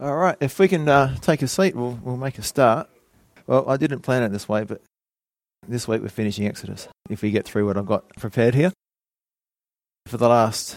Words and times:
All 0.00 0.16
right, 0.16 0.36
if 0.38 0.60
we 0.60 0.68
can 0.68 0.88
uh, 0.88 1.16
take 1.16 1.42
a 1.42 1.48
seat, 1.48 1.74
we'll, 1.74 1.98
we'll 2.04 2.16
make 2.16 2.38
a 2.38 2.42
start. 2.42 2.88
Well, 3.48 3.68
I 3.68 3.76
didn't 3.76 4.02
plan 4.02 4.22
it 4.22 4.28
this 4.28 4.48
way, 4.48 4.62
but 4.62 4.80
this 5.66 5.88
week 5.88 6.02
we're 6.02 6.08
finishing 6.08 6.46
Exodus. 6.46 6.86
If 7.10 7.20
we 7.20 7.32
get 7.32 7.44
through 7.44 7.66
what 7.66 7.76
I've 7.76 7.86
got 7.86 8.08
prepared 8.16 8.54
here. 8.54 8.72
For 10.06 10.16
the 10.16 10.28
last 10.28 10.76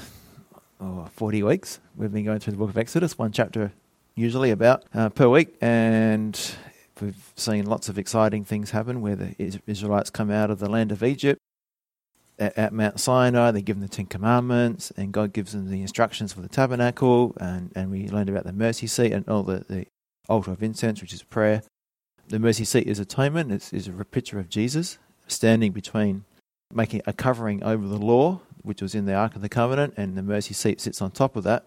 oh, 0.80 1.08
40 1.14 1.44
weeks, 1.44 1.80
we've 1.96 2.12
been 2.12 2.26
going 2.26 2.40
through 2.40 2.54
the 2.54 2.58
book 2.58 2.72
of 2.72 2.78
Exodus, 2.80 3.16
one 3.16 3.32
chapter 3.32 3.72
usually 4.16 4.50
about 4.50 4.86
uh, 4.92 5.10
per 5.10 5.30
week, 5.30 5.56
and 5.62 6.56
we've 7.00 7.32
seen 7.36 7.68
lots 7.68 7.90
of 7.90 8.00
exciting 8.00 8.44
things 8.44 8.72
happen 8.72 9.02
where 9.02 9.16
the 9.16 9.36
Israelites 9.68 10.10
come 10.10 10.32
out 10.32 10.50
of 10.50 10.58
the 10.58 10.70
land 10.70 10.92
of 10.92 11.04
Egypt 11.04 11.40
at, 12.42 12.58
at 12.58 12.74
Mount 12.74 13.00
Sinai. 13.00 13.52
They 13.52 13.62
give 13.62 13.78
them 13.78 13.88
the 13.88 13.96
Ten 13.96 14.08
Commandments, 14.08 14.92
and 14.98 15.14
God 15.14 15.32
gives 15.32 15.54
them 15.54 15.70
the 15.70 15.82
instructions 15.82 16.34
for 16.34 16.42
the 16.42 16.50
tabernacle. 16.50 17.36
And, 17.40 17.72
and 17.76 17.92
we 17.92 18.10
learned 18.10 18.30
about 18.30 18.46
the 18.46 18.54
mercy 18.54 18.88
seat 18.88 19.14
and 19.14 19.28
all 19.30 19.44
the, 19.44 19.64
the 19.70 19.86
altar 20.28 20.52
of 20.52 20.64
incense, 20.64 21.02
which 21.02 21.14
is 21.14 21.24
prayer. 21.24 21.62
The 22.28 22.40
mercy 22.40 22.66
seat 22.66 22.88
is 22.88 23.00
atonement. 23.00 23.52
It's, 23.52 23.72
it's 23.72 23.88
a 23.88 23.92
picture 23.92 24.40
of 24.40 24.50
Jesus 24.50 24.98
standing 25.28 25.72
between, 25.72 26.26
making 26.74 27.02
a 27.06 27.14
covering 27.14 27.64
over 27.64 27.88
the 27.88 27.98
law, 27.98 28.42
which 28.64 28.82
was 28.82 28.96
in 28.96 29.06
the 29.06 29.14
Ark 29.14 29.36
of 29.36 29.42
the 29.42 29.50
Covenant, 29.50 29.94
and 29.98 30.18
the 30.18 30.24
mercy 30.24 30.54
seat 30.54 30.82
sits 30.82 31.02
on 31.02 31.12
top 31.12 31.36
of 31.36 31.44
that. 31.44 31.66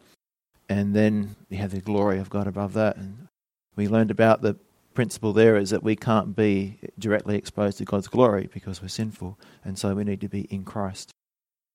And 0.68 0.94
then 0.94 1.36
you 1.50 1.58
have 1.58 1.72
the 1.72 1.80
glory 1.80 2.18
of 2.18 2.30
God 2.30 2.46
above 2.46 2.72
that. 2.74 2.96
And 2.96 3.28
we 3.76 3.86
learned 3.86 4.10
about 4.10 4.40
the 4.40 4.56
principle 4.94 5.32
there 5.32 5.56
is 5.56 5.70
that 5.70 5.82
we 5.82 5.96
can't 5.96 6.34
be 6.34 6.78
directly 6.98 7.36
exposed 7.36 7.78
to 7.78 7.84
God's 7.84 8.08
glory 8.08 8.48
because 8.52 8.80
we're 8.80 8.88
sinful, 8.88 9.38
and 9.64 9.78
so 9.78 9.94
we 9.94 10.04
need 10.04 10.20
to 10.20 10.28
be 10.28 10.42
in 10.42 10.64
Christ. 10.64 11.10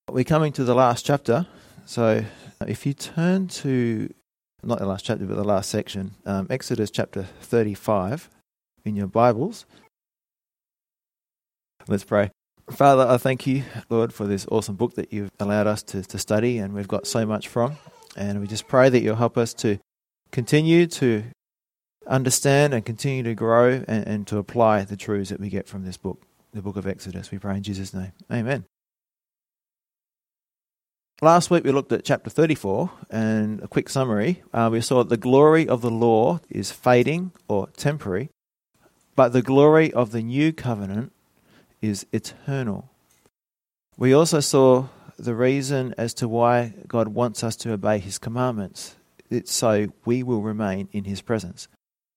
We're 0.09 0.23
coming 0.23 0.51
to 0.53 0.63
the 0.63 0.75
last 0.75 1.05
chapter, 1.05 1.45
so 1.85 2.23
if 2.67 2.85
you 2.85 2.93
turn 2.93 3.47
to 3.47 4.13
not 4.63 4.79
the 4.79 4.85
last 4.85 5.05
chapter, 5.05 5.25
but 5.25 5.35
the 5.35 5.43
last 5.43 5.69
section, 5.69 6.11
um, 6.25 6.47
Exodus 6.49 6.91
chapter 6.91 7.23
35 7.41 8.29
in 8.85 8.95
your 8.95 9.07
Bibles. 9.07 9.65
Let's 11.87 12.03
pray. 12.03 12.31
Father, 12.69 13.07
I 13.07 13.17
thank 13.17 13.47
you, 13.47 13.63
Lord, 13.89 14.13
for 14.13 14.27
this 14.27 14.45
awesome 14.51 14.75
book 14.75 14.93
that 14.95 15.11
you've 15.11 15.31
allowed 15.39 15.65
us 15.65 15.81
to, 15.83 16.03
to 16.03 16.19
study 16.19 16.59
and 16.59 16.73
we've 16.73 16.87
got 16.87 17.07
so 17.07 17.25
much 17.25 17.47
from. 17.47 17.77
And 18.15 18.39
we 18.39 18.47
just 18.47 18.67
pray 18.67 18.89
that 18.89 19.01
you'll 19.01 19.15
help 19.15 19.37
us 19.37 19.53
to 19.55 19.79
continue 20.31 20.85
to 20.87 21.23
understand 22.09 22.73
and 22.73 22.83
continue 22.83 23.23
to 23.23 23.35
grow 23.35 23.83
and, 23.87 24.07
and 24.07 24.27
to 24.27 24.37
apply 24.37 24.83
the 24.83 24.97
truths 24.97 25.29
that 25.29 25.39
we 25.39 25.49
get 25.49 25.67
from 25.67 25.85
this 25.85 25.97
book, 25.97 26.21
the 26.53 26.61
book 26.61 26.75
of 26.75 26.87
Exodus. 26.87 27.31
We 27.31 27.37
pray 27.37 27.57
in 27.57 27.63
Jesus' 27.63 27.93
name. 27.93 28.11
Amen. 28.31 28.65
Last 31.21 31.51
week 31.51 31.63
we 31.63 31.71
looked 31.71 31.91
at 31.91 32.03
chapter 32.03 32.29
34 32.29 32.91
and 33.09 33.61
a 33.61 33.67
quick 33.67 33.89
summary. 33.89 34.41
Uh, 34.53 34.69
we 34.71 34.81
saw 34.81 34.99
that 34.99 35.09
the 35.09 35.17
glory 35.17 35.67
of 35.67 35.81
the 35.81 35.91
law 35.91 36.39
is 36.49 36.71
fading 36.71 37.31
or 37.47 37.67
temporary, 37.75 38.29
but 39.15 39.29
the 39.29 39.41
glory 39.41 39.93
of 39.93 40.11
the 40.11 40.23
new 40.23 40.53
covenant 40.53 41.11
is 41.81 42.05
eternal. 42.11 42.89
We 43.97 44.13
also 44.13 44.39
saw 44.39 44.87
the 45.17 45.35
reason 45.35 45.93
as 45.97 46.13
to 46.15 46.27
why 46.29 46.73
God 46.87 47.09
wants 47.09 47.43
us 47.43 47.57
to 47.57 47.73
obey 47.73 47.99
his 47.99 48.17
commandments. 48.17 48.95
It's 49.29 49.51
so 49.51 49.89
we 50.05 50.23
will 50.23 50.41
remain 50.41 50.87
in 50.93 51.03
his 51.03 51.21
presence 51.21 51.67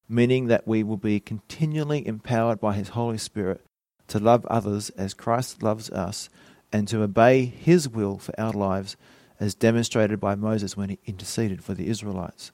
meaning 0.08 0.46
that 0.46 0.66
we 0.66 0.82
will 0.82 0.96
be 0.96 1.20
continually 1.20 2.06
empowered 2.06 2.60
by 2.60 2.74
His 2.74 2.90
Holy 2.90 3.18
Spirit 3.18 3.64
to 4.08 4.18
love 4.18 4.44
others 4.46 4.90
as 4.90 5.14
Christ 5.14 5.62
loves 5.62 5.90
us 5.90 6.28
and 6.72 6.88
to 6.88 7.02
obey 7.02 7.44
His 7.44 7.88
will 7.88 8.18
for 8.18 8.38
our 8.38 8.52
lives 8.52 8.96
as 9.42 9.56
demonstrated 9.56 10.20
by 10.20 10.36
Moses 10.36 10.76
when 10.76 10.88
he 10.88 11.00
interceded 11.04 11.64
for 11.64 11.74
the 11.74 11.88
Israelites. 11.88 12.52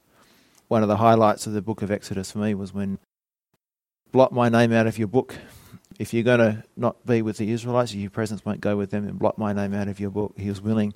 One 0.69 0.83
of 0.83 0.89
the 0.89 0.97
highlights 0.97 1.47
of 1.47 1.53
the 1.53 1.61
book 1.61 1.83
of 1.83 1.91
Exodus 1.91 2.33
for 2.33 2.39
me 2.39 2.55
was 2.55 2.73
when 2.73 2.99
blot 4.11 4.33
my 4.33 4.49
name 4.49 4.73
out 4.73 4.87
of 4.87 4.97
your 4.97 5.07
book. 5.07 5.37
If 5.99 6.15
you're 6.15 6.23
going 6.23 6.39
to 6.39 6.65
not 6.79 7.05
be 7.05 7.21
with 7.21 7.37
the 7.37 7.51
Israelites, 7.51 7.95
your 7.95 8.09
presence 8.09 8.43
won't 8.43 8.63
go 8.63 8.75
with 8.77 8.91
them, 8.91 9.07
and 9.07 9.19
blot 9.19 9.37
my 9.37 9.53
name 9.53 9.75
out 9.75 9.89
of 9.89 10.01
your 10.01 10.09
book. 10.09 10.33
He 10.39 10.49
was 10.49 10.63
willing, 10.63 10.95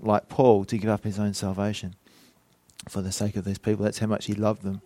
like 0.00 0.28
Paul, 0.28 0.64
to 0.66 0.78
give 0.78 0.90
up 0.90 1.02
his 1.02 1.18
own 1.18 1.34
salvation 1.34 1.96
for 2.88 3.02
the 3.02 3.10
sake 3.10 3.34
of 3.34 3.44
these 3.44 3.58
people. 3.58 3.84
That's 3.84 3.98
how 3.98 4.06
much 4.06 4.26
he 4.26 4.34
loved 4.34 4.62
them. 4.62 4.80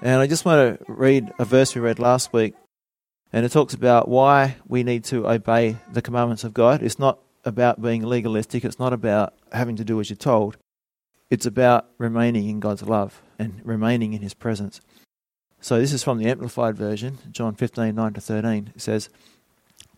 And 0.00 0.20
I 0.20 0.28
just 0.28 0.44
want 0.44 0.78
to 0.78 0.92
read 0.92 1.32
a 1.40 1.44
verse 1.44 1.74
we 1.74 1.80
read 1.80 1.98
last 1.98 2.32
week. 2.32 2.54
And 3.32 3.44
it 3.44 3.50
talks 3.50 3.74
about 3.74 4.08
why 4.08 4.56
we 4.66 4.84
need 4.84 5.04
to 5.04 5.28
obey 5.28 5.76
the 5.92 6.02
commandments 6.02 6.44
of 6.44 6.54
God. 6.54 6.82
It's 6.82 6.98
not 6.98 7.18
about 7.44 7.82
being 7.82 8.02
legalistic, 8.02 8.64
it's 8.64 8.78
not 8.78 8.92
about 8.92 9.34
having 9.52 9.76
to 9.76 9.84
do 9.84 10.00
as 10.00 10.08
you're 10.08 10.16
told. 10.16 10.56
It's 11.30 11.46
about 11.46 11.88
remaining 11.98 12.48
in 12.48 12.60
God's 12.60 12.82
love 12.82 13.20
and 13.38 13.60
remaining 13.64 14.12
in 14.12 14.22
His 14.22 14.34
presence. 14.34 14.80
So 15.60 15.78
this 15.78 15.92
is 15.92 16.04
from 16.04 16.18
the 16.18 16.30
Amplified 16.30 16.76
Version, 16.76 17.18
John 17.30 17.54
15, 17.54 17.94
9 17.94 18.12
to 18.14 18.20
13. 18.20 18.72
It 18.74 18.80
says, 18.80 19.08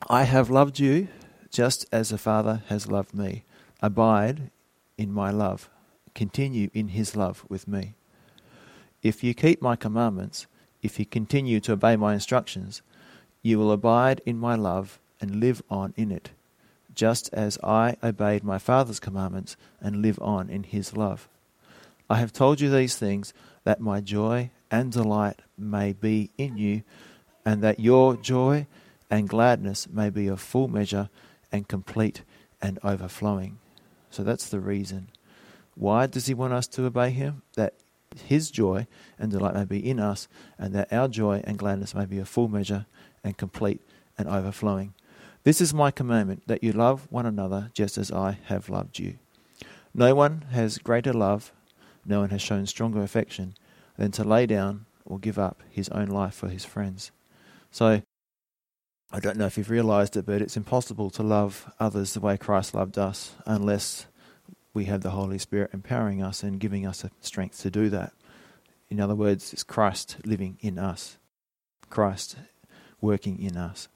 I 0.09 0.25
have 0.25 0.51
loved 0.51 0.79
you 0.79 1.09
just 1.51 1.87
as 1.93 2.09
the 2.09 2.19
Father 2.19 2.63
has 2.69 2.91
loved 2.91 3.15
me. 3.15 3.45
Abide 3.83 4.51
in 4.97 5.13
my 5.13 5.31
love. 5.31 5.69
Continue 6.15 6.71
in 6.73 6.89
His 6.89 7.15
love 7.15 7.45
with 7.49 7.69
me. 7.69 7.95
If 9.03 9.25
you 9.25 9.35
keep 9.35 9.63
my 9.63 9.77
commandments, 9.77 10.47
if 10.83 10.99
you 10.99 11.07
continue 11.07 11.61
to 11.61 11.73
obey 11.73 11.97
my 11.97 12.15
instructions, 12.15 12.83
you 13.43 13.59
will 13.59 13.73
abide 13.73 14.21
in 14.27 14.39
my 14.39 14.55
love 14.55 14.99
and 15.21 15.41
live 15.41 15.63
on 15.71 15.95
in 15.97 16.11
it, 16.11 16.31
just 16.95 17.33
as 17.33 17.59
I 17.63 17.97
obeyed 18.03 18.45
my 18.45 18.59
Father's 18.59 19.01
commandments 19.01 19.57
and 19.81 20.03
live 20.03 20.19
on 20.21 20.51
in 20.51 20.65
his 20.65 20.97
love. 20.97 21.29
I 22.09 22.17
have 22.17 22.33
told 22.33 22.61
you 22.61 22.71
these 22.71 22.97
things 22.97 23.33
that 23.65 23.81
my 23.81 24.01
joy 24.01 24.51
and 24.71 24.93
delight 24.93 25.41
may 25.57 25.93
be 25.93 26.31
in 26.37 26.57
you, 26.57 26.83
and 27.45 27.63
that 27.63 27.81
your 27.81 28.17
joy 28.17 28.67
and 29.11 29.29
gladness 29.29 29.89
may 29.89 30.11
be 30.11 30.27
of 30.29 30.41
full 30.41 30.69
measure 30.69 31.09
and 31.51 31.69
complete 31.69 32.23
and 32.61 32.79
overflowing. 32.85 33.59
So 34.11 34.23
that's 34.23 34.49
the 34.49 34.61
reason. 34.61 35.09
Why 35.75 36.07
does 36.07 36.27
he 36.27 36.35
want 36.35 36.53
us 36.53 36.67
to 36.69 36.85
obey 36.85 37.11
him? 37.11 37.43
That 37.55 37.75
his 38.25 38.51
joy 38.51 38.87
and 39.19 39.31
delight 39.31 39.55
may 39.55 39.65
be 39.65 39.89
in 39.89 40.01
us, 40.01 40.29
and 40.59 40.75
that 40.75 40.93
our 40.93 41.09
joy 41.09 41.43
and 41.45 41.59
gladness 41.59 41.95
may 41.95 42.07
be 42.07 42.19
a 42.19 42.25
full 42.25 42.49
measure 42.49 42.87
and 43.23 43.37
complete 43.37 43.81
and 44.19 44.29
overflowing. 44.29 44.95
This 45.43 45.61
is 45.61 45.73
my 45.73 45.91
commandment, 45.91 46.43
that 46.47 46.63
you 46.63 46.73
love 46.73 47.07
one 47.11 47.27
another 47.27 47.71
just 47.73 47.97
as 47.97 48.11
I 48.11 48.39
have 48.47 48.69
loved 48.69 48.99
you. 48.99 49.19
No 49.95 50.15
one 50.15 50.45
has 50.51 50.79
greater 50.79 51.13
love, 51.13 51.53
no 52.05 52.21
one 52.21 52.31
has 52.31 52.43
shown 52.43 52.67
stronger 52.67 53.03
affection 53.03 53.55
than 53.97 54.11
to 54.13 54.25
lay 54.25 54.47
down 54.47 54.87
or 55.05 55.19
give 55.19 55.39
up 55.39 55.63
his 55.71 55.89
own 55.91 56.09
life 56.09 56.35
for 56.35 56.49
his 56.49 56.65
friends. 56.65 57.11
So, 57.71 58.03
I 59.13 59.19
don't 59.19 59.37
know 59.37 59.47
if 59.47 59.59
you've 59.59 59.71
realized 59.71 60.17
it, 60.17 60.27
but 60.27 60.41
it's 60.41 60.57
impossible 60.57 61.11
to 61.11 61.23
love 61.23 61.73
others 61.81 62.15
the 62.15 62.21
way 62.21 62.37
Christ 62.37 62.75
loved 62.75 62.97
us 62.97 63.35
unless 63.45 64.07
we 64.73 64.85
have 64.85 65.03
the 65.03 65.11
Holy 65.11 65.39
Spirit 65.39 65.71
empowering 65.73 66.23
us 66.23 66.43
and 66.43 66.61
giving 66.61 66.87
us 66.87 67.03
the 67.03 67.11
strength 67.21 67.61
to 67.63 67.71
do 67.71 67.89
that. 67.91 68.13
In 68.89 69.01
other 69.01 69.15
words, 69.15 69.53
it's 69.53 69.63
Christ 69.63 70.17
living 70.25 70.59
in 70.61 70.79
us, 70.79 71.19
Christ 71.89 72.37
working 73.01 73.41
in 73.41 73.57
us. 73.57 73.89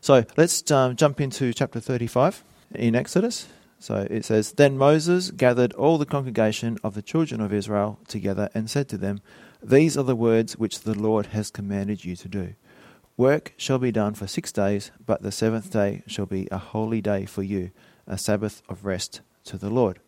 So 0.00 0.24
let's 0.36 0.70
um, 0.70 0.96
jump 0.96 1.20
into 1.20 1.52
chapter 1.52 1.80
35 1.80 2.44
in 2.74 2.94
Exodus. 2.94 3.48
So 3.80 4.06
it 4.10 4.24
says, 4.24 4.52
Then 4.52 4.78
Moses 4.78 5.30
gathered 5.30 5.72
all 5.74 5.98
the 5.98 6.06
congregation 6.06 6.78
of 6.82 6.94
the 6.94 7.02
children 7.02 7.40
of 7.40 7.52
Israel 7.52 7.98
together 8.08 8.48
and 8.54 8.70
said 8.70 8.88
to 8.88 8.98
them, 8.98 9.20
These 9.62 9.96
are 9.96 10.04
the 10.04 10.16
words 10.16 10.56
which 10.56 10.80
the 10.80 10.98
Lord 10.98 11.26
has 11.26 11.50
commanded 11.50 12.04
you 12.04 12.16
to 12.16 12.28
do. 12.28 12.54
Work 13.16 13.54
shall 13.56 13.78
be 13.78 13.90
done 13.90 14.14
for 14.14 14.28
six 14.28 14.52
days, 14.52 14.92
but 15.04 15.22
the 15.22 15.32
seventh 15.32 15.72
day 15.72 16.02
shall 16.06 16.26
be 16.26 16.46
a 16.52 16.58
holy 16.58 17.00
day 17.00 17.24
for 17.24 17.42
you, 17.42 17.72
a 18.06 18.16
Sabbath 18.16 18.62
of 18.68 18.84
rest 18.84 19.20
to 19.44 19.58
the 19.58 19.70
Lord. 19.70 19.98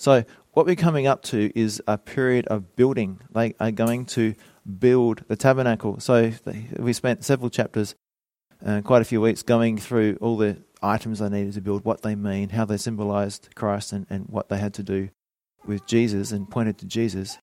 So, 0.00 0.24
what 0.52 0.64
we're 0.64 0.76
coming 0.76 1.06
up 1.06 1.20
to 1.24 1.52
is 1.54 1.82
a 1.86 1.98
period 1.98 2.46
of 2.46 2.74
building. 2.74 3.20
They 3.34 3.52
are 3.60 3.70
going 3.70 4.06
to 4.06 4.34
build 4.78 5.22
the 5.28 5.36
tabernacle. 5.36 6.00
So, 6.00 6.32
we 6.78 6.94
spent 6.94 7.22
several 7.22 7.50
chapters, 7.50 7.94
uh, 8.64 8.80
quite 8.80 9.02
a 9.02 9.04
few 9.04 9.20
weeks, 9.20 9.42
going 9.42 9.76
through 9.76 10.16
all 10.22 10.38
the 10.38 10.56
items 10.80 11.18
they 11.18 11.28
needed 11.28 11.52
to 11.52 11.60
build, 11.60 11.84
what 11.84 12.00
they 12.00 12.14
mean, 12.14 12.48
how 12.48 12.64
they 12.64 12.78
symbolized 12.78 13.50
Christ, 13.54 13.92
and, 13.92 14.06
and 14.08 14.24
what 14.30 14.48
they 14.48 14.56
had 14.56 14.72
to 14.74 14.82
do 14.82 15.10
with 15.66 15.86
Jesus 15.86 16.32
and 16.32 16.50
pointed 16.50 16.78
to 16.78 16.86
Jesus. 16.86 17.36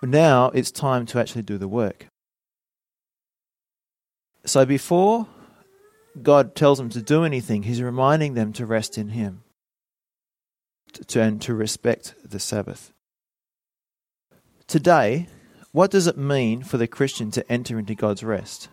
But 0.00 0.08
now 0.08 0.46
it's 0.54 0.70
time 0.70 1.04
to 1.06 1.20
actually 1.20 1.42
do 1.42 1.58
the 1.58 1.68
work. 1.68 2.06
So, 4.46 4.64
before 4.64 5.26
God 6.22 6.54
tells 6.54 6.78
them 6.78 6.88
to 6.88 7.02
do 7.02 7.24
anything, 7.24 7.64
He's 7.64 7.82
reminding 7.82 8.32
them 8.32 8.54
to 8.54 8.64
rest 8.64 8.96
in 8.96 9.10
Him 9.10 9.42
and 11.16 11.40
to 11.42 11.54
respect 11.54 12.14
the 12.24 12.40
Sabbath. 12.40 12.92
Today, 14.66 15.28
what 15.72 15.90
does 15.90 16.06
it 16.06 16.16
mean 16.16 16.62
for 16.62 16.76
the 16.76 16.86
Christian 16.86 17.30
to 17.32 17.52
enter 17.52 17.78
into 17.78 17.94
God's 17.94 18.22
rest? 18.22 18.68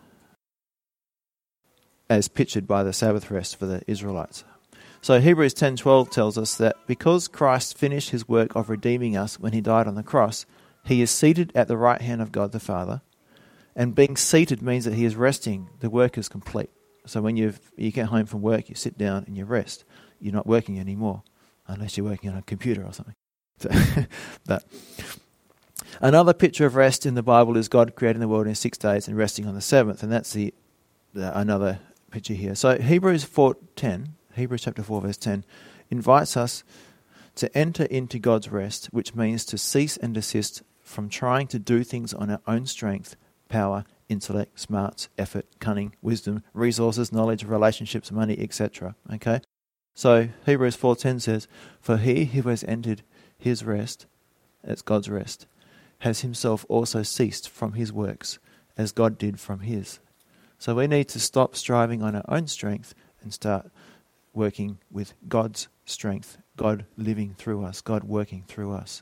As 2.10 2.28
pictured 2.28 2.68
by 2.68 2.84
the 2.84 2.94
Sabbath 2.94 3.32
rest 3.32 3.58
for 3.58 3.66
the 3.66 3.82
Israelites. 3.88 4.44
So 5.02 5.20
Hebrews 5.20 5.54
10:12 5.54 6.10
tells 6.10 6.38
us 6.38 6.56
that 6.58 6.76
because 6.88 7.28
Christ 7.28 7.78
finished 7.78 8.10
his 8.10 8.28
work 8.28 8.56
of 8.56 8.70
redeeming 8.70 9.16
us 9.16 9.40
when 9.40 9.54
he 9.54 9.62
died 9.62 9.88
on 9.88 9.96
the 9.96 10.04
cross, 10.04 10.46
he 10.84 11.02
is 11.02 11.12
seated 11.12 11.52
at 11.54 11.68
the 11.68 11.78
right 11.78 12.02
hand 12.02 12.22
of 12.22 12.32
God 12.32 12.52
the 12.52 12.60
Father. 12.60 13.02
And 13.76 13.94
being 13.94 14.18
seated 14.18 14.62
means 14.62 14.86
that 14.86 14.96
he 14.96 15.06
is 15.06 15.16
resting. 15.16 15.70
The 15.80 15.90
work 15.90 16.18
is 16.18 16.28
complete. 16.30 16.72
So 17.06 17.22
when 17.22 17.38
you 17.38 17.54
you 17.78 17.92
get 17.92 18.08
home 18.08 18.26
from 18.26 18.42
work, 18.42 18.68
you 18.70 18.76
sit 18.76 18.98
down 18.98 19.26
and 19.28 19.38
you 19.38 19.46
rest. 19.46 19.84
You're 20.20 20.34
not 20.34 20.48
working 20.48 20.80
anymore, 20.80 21.24
unless 21.68 21.98
you're 21.98 22.06
working 22.06 22.30
on 22.30 22.38
a 22.38 22.42
computer 22.42 22.84
or 22.84 22.94
something. 22.94 23.16
but 24.46 24.64
another 26.02 26.34
picture 26.34 26.66
of 26.66 26.76
rest 26.76 27.06
in 27.06 27.16
the 27.16 27.24
Bible 27.24 27.58
is 27.58 27.68
God 27.68 27.96
creating 27.96 28.20
the 28.20 28.28
world 28.28 28.48
in 28.48 28.56
six 28.56 28.78
days 28.78 29.08
and 29.08 29.18
resting 29.18 29.48
on 29.48 29.56
the 29.56 29.62
seventh, 29.62 30.04
and 30.04 30.12
that's 30.12 30.34
the, 30.34 30.54
the 31.14 31.38
another 31.38 31.80
picture 32.12 32.34
here. 32.34 32.56
So 32.56 32.78
Hebrews 32.78 33.24
four 33.24 33.56
ten, 33.76 34.16
Hebrews 34.36 34.64
chapter 34.64 34.84
four 34.84 35.02
verse 35.02 35.18
ten, 35.18 35.46
invites 35.90 36.36
us 36.36 36.64
to 37.36 37.56
enter 37.58 37.84
into 37.86 38.20
God's 38.20 38.50
rest, 38.50 38.88
which 38.88 39.16
means 39.16 39.46
to 39.46 39.58
cease 39.58 39.98
and 39.98 40.14
desist 40.14 40.64
from 40.82 41.10
trying 41.10 41.48
to 41.48 41.60
do 41.60 41.84
things 41.84 42.14
on 42.14 42.30
our 42.30 42.42
own 42.48 42.66
strength, 42.66 43.16
power, 43.50 43.86
intellect, 44.08 44.60
smarts, 44.60 45.10
effort, 45.18 45.46
cunning, 45.60 45.96
wisdom, 46.02 46.44
resources, 46.54 47.12
knowledge, 47.12 47.44
relationships, 47.44 48.12
money, 48.12 48.38
etc. 48.40 48.96
Okay? 49.14 49.42
So 49.96 50.28
Hebrews 50.46 50.76
4:10 50.76 51.22
says, 51.22 51.48
"For 51.80 51.98
he 51.98 52.26
who 52.26 52.50
has 52.50 52.66
entered 52.66 53.02
his 53.38 53.64
rest, 53.64 54.06
that's 54.62 54.82
God's 54.82 55.10
rest, 55.10 55.48
has 56.00 56.20
himself 56.20 56.66
also 56.68 57.02
ceased 57.02 57.50
from 57.50 57.74
his 57.74 57.94
works, 57.94 58.38
as 58.78 58.92
God 58.92 59.18
did 59.18 59.40
from 59.40 59.62
his." 59.62 60.00
So 60.60 60.76
we 60.76 60.88
need 60.88 61.08
to 61.10 61.20
stop 61.20 61.56
striving 61.56 62.04
on 62.04 62.16
our 62.16 62.26
own 62.28 62.48
strength 62.48 62.94
and 63.22 63.34
start 63.34 63.72
working 64.34 64.80
with 64.92 65.14
God's 65.30 65.70
strength, 65.86 66.38
God 66.58 66.86
living 66.98 67.34
through 67.34 67.64
us, 67.64 67.80
God 67.80 68.04
working 68.04 68.44
through 68.48 68.74
us. 68.74 69.02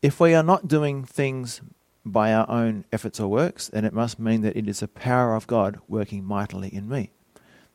If 0.00 0.18
we 0.18 0.34
are 0.34 0.42
not 0.42 0.68
doing 0.68 1.04
things 1.04 1.60
by 2.04 2.32
our 2.32 2.48
own 2.48 2.84
efforts 2.92 3.20
or 3.20 3.28
works, 3.28 3.68
then 3.68 3.84
it 3.84 3.92
must 3.92 4.18
mean 4.18 4.40
that 4.40 4.56
it 4.56 4.68
is 4.68 4.80
the 4.80 4.88
power 4.88 5.34
of 5.34 5.46
God 5.46 5.80
working 5.86 6.24
mightily 6.24 6.74
in 6.74 6.88
me. 6.88 7.10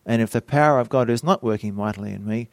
And 0.07 0.21
if 0.21 0.31
the 0.31 0.41
power 0.41 0.79
of 0.79 0.87
God 0.87 1.09
is 1.09 1.23
not 1.23 1.43
working 1.43 1.75
mightily 1.75 2.13
in 2.13 2.25
me, 2.25 2.47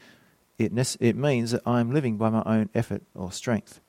it, 0.59 0.73
it 1.01 1.17
means 1.17 1.53
that 1.53 1.63
I 1.65 1.79
am 1.79 1.95
living 1.95 2.17
by 2.17 2.29
my 2.29 2.43
own 2.45 2.69
effort 2.75 3.03
or 3.15 3.31
strength. 3.31 3.81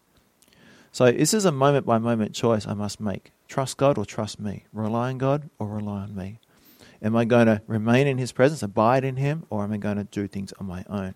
So 0.91 1.11
this 1.11 1.33
is 1.33 1.45
a 1.45 1.51
moment 1.51 1.85
by 1.85 1.97
moment 1.97 2.33
choice 2.33 2.67
I 2.67 2.75
must 2.75 3.01
make. 3.01 3.31
Trust 3.47 3.77
God 3.77 3.97
or 3.97 4.05
trust 4.05 4.39
me? 4.39 4.65
Rely 4.71 5.09
on 5.09 5.17
God 5.17 5.49
or 5.59 5.67
rely 5.67 6.03
on 6.03 6.15
me? 6.15 6.39
Am 7.01 7.15
I 7.15 7.25
going 7.25 7.47
to 7.47 7.61
remain 7.67 8.07
in 8.07 8.19
His 8.19 8.31
presence, 8.31 8.63
abide 8.63 9.03
in 9.03 9.17
Him, 9.17 9.45
or 9.49 9.63
am 9.63 9.73
I 9.73 9.77
going 9.77 9.97
to 9.97 10.05
do 10.05 10.27
things 10.27 10.53
on 10.59 10.67
my 10.67 10.85
own? 10.87 11.15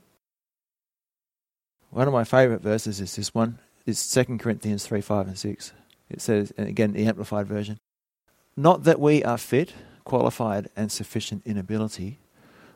One 1.92 2.08
of 2.08 2.14
my 2.14 2.24
favourite 2.24 2.62
verses 2.62 3.00
is 3.00 3.16
this 3.16 3.34
one. 3.34 3.60
It's 3.86 4.12
2 4.14 4.38
Corinthians 4.38 4.86
3 4.86 5.02
5 5.02 5.28
and 5.28 5.38
6. 5.38 5.74
It 6.10 6.22
says, 6.22 6.52
and 6.58 6.68
again, 6.68 6.94
the 6.94 7.06
Amplified 7.06 7.48
Version, 7.48 7.78
not 8.58 8.84
that 8.84 9.00
we 9.00 9.24
are 9.24 9.38
fit, 9.38 9.74
qualified, 10.04 10.70
and 10.76 10.92
sufficient 10.92 11.46
in 11.46 11.58
ability 11.58 12.20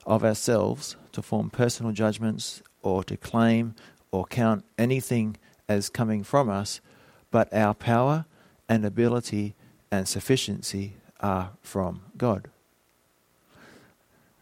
of 0.06 0.24
ourselves 0.24 0.96
to 1.12 1.22
form 1.22 1.50
personal 1.50 1.92
judgments 1.92 2.62
or 2.82 3.04
to 3.04 3.18
claim 3.18 3.76
or 4.12 4.26
count 4.26 4.64
anything 4.78 5.38
as 5.68 5.90
coming 5.90 6.24
from 6.24 6.50
us, 6.50 6.82
but 7.32 7.52
our 7.54 7.74
power 7.74 8.26
and 8.70 8.86
ability 8.86 9.56
and 9.92 10.08
sufficiency 10.08 10.96
are 11.20 11.52
from 11.62 12.02
God. 12.18 12.50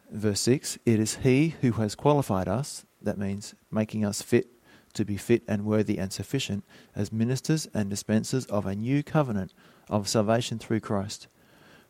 Verse 0.10 0.42
6 0.42 0.78
It 0.86 1.00
is 1.00 1.16
He 1.18 1.56
who 1.62 1.74
has 1.74 1.96
qualified 1.96 2.48
us, 2.48 2.86
that 3.02 3.18
means 3.18 3.56
making 3.72 4.04
us 4.04 4.22
fit 4.22 4.48
to 4.94 5.06
be 5.06 5.16
fit 5.16 5.42
and 5.48 5.66
worthy 5.66 5.98
and 5.98 6.12
sufficient 6.12 6.64
as 6.96 7.14
ministers 7.14 7.68
and 7.74 7.90
dispensers 7.90 8.46
of 8.48 8.66
a 8.66 8.75
new 8.75 9.04
covenant 9.04 9.54
of 9.90 10.10
salvation 10.10 10.60
through 10.60 10.81
Christ, 10.81 11.28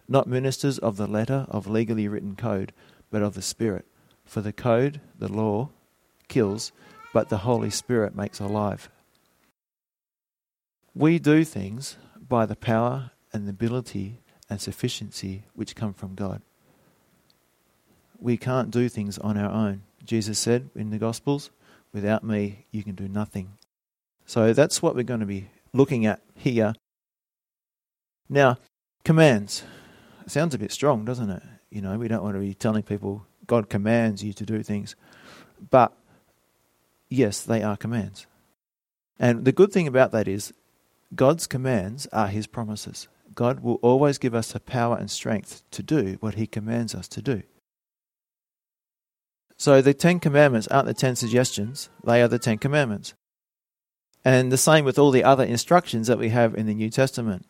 not 0.07 0.27
ministers 0.27 0.77
of 0.77 0.97
the 0.97 1.07
letter 1.07 1.45
of 1.50 1.67
legally 1.67 2.07
written 2.07 2.35
code, 2.35 2.74
but 3.11 3.21
of 3.21 3.35
the 3.35 3.41
Spirit. 3.41 3.85
For 4.25 4.41
the 4.41 4.53
code, 4.53 5.01
the 5.19 5.31
law, 5.31 5.69
kills, 6.27 6.71
but 7.13 7.29
the 7.29 7.39
Holy 7.39 7.69
Spirit 7.69 8.15
makes 8.15 8.39
alive. 8.39 8.89
We 10.95 11.19
do 11.19 11.43
things 11.43 11.97
by 12.27 12.45
the 12.45 12.55
power 12.55 13.11
and 13.33 13.45
the 13.45 13.51
ability 13.51 14.19
and 14.49 14.59
sufficiency 14.59 15.43
which 15.53 15.75
come 15.75 15.93
from 15.93 16.15
God. 16.15 16.41
We 18.19 18.37
can't 18.37 18.71
do 18.71 18.89
things 18.89 19.17
on 19.17 19.37
our 19.37 19.51
own. 19.51 19.83
Jesus 20.03 20.39
said 20.39 20.69
in 20.75 20.89
the 20.89 20.97
Gospels, 20.97 21.49
Without 21.93 22.23
me, 22.23 22.65
you 22.71 22.83
can 22.83 22.95
do 22.95 23.07
nothing. 23.07 23.57
So 24.25 24.53
that's 24.53 24.81
what 24.81 24.95
we're 24.95 25.03
going 25.03 25.19
to 25.19 25.25
be 25.25 25.49
looking 25.73 26.05
at 26.05 26.21
here. 26.35 26.73
Now, 28.29 28.57
commands. 29.03 29.63
sounds 30.27 30.55
a 30.55 30.59
bit 30.59 30.71
strong, 30.71 31.03
doesn't 31.03 31.29
it? 31.29 31.43
You 31.71 31.81
know, 31.81 31.97
we 31.97 32.07
don't 32.07 32.23
want 32.23 32.35
to 32.35 32.41
be 32.41 32.53
telling 32.53 32.83
people 32.83 33.25
God 33.47 33.69
commands 33.69 34.23
you 34.23 34.33
to 34.33 34.45
do 34.45 34.62
things. 34.62 34.95
But 35.69 35.94
yes, 37.09 37.41
they 37.41 37.63
are 37.63 37.77
commands. 37.77 38.27
And 39.18 39.45
the 39.45 39.51
good 39.51 39.71
thing 39.71 39.88
about 39.88 40.12
that 40.12 40.27
is 40.27 40.53
God's 41.15 41.47
commands 41.47 42.07
are 42.12 42.27
his 42.27 42.47
promises. 42.47 43.07
God 43.33 43.62
will 43.62 43.75
always 43.75 44.18
give 44.18 44.35
us 44.35 44.51
the 44.51 44.59
power 44.59 44.97
and 44.97 45.09
strength 45.09 45.63
to 45.71 45.81
do 45.81 46.18
what 46.19 46.35
he 46.35 46.45
commands 46.45 46.94
us 46.94 47.07
to 47.09 47.21
do. 47.21 47.44
So 49.57 49.81
the 49.81 49.94
Ten 49.94 50.19
Commandments 50.19 50.67
aren't 50.67 50.88
the 50.88 50.94
Ten 50.94 51.15
Suggestions, 51.15 51.89
they 52.03 52.21
are 52.21 52.27
the 52.27 52.39
Ten 52.39 52.57
Commandments. 52.57 53.13
And 54.25 54.51
the 54.51 54.57
same 54.57 54.85
with 54.85 55.00
all 55.00 55.12
the 55.12 55.24
other 55.24 55.44
instructions 55.44 56.07
that 56.07 56.17
we 56.19 56.29
have 56.29 56.56
in 56.56 56.65
the 56.65 56.74
New 56.74 56.89
Testament. 56.89 57.45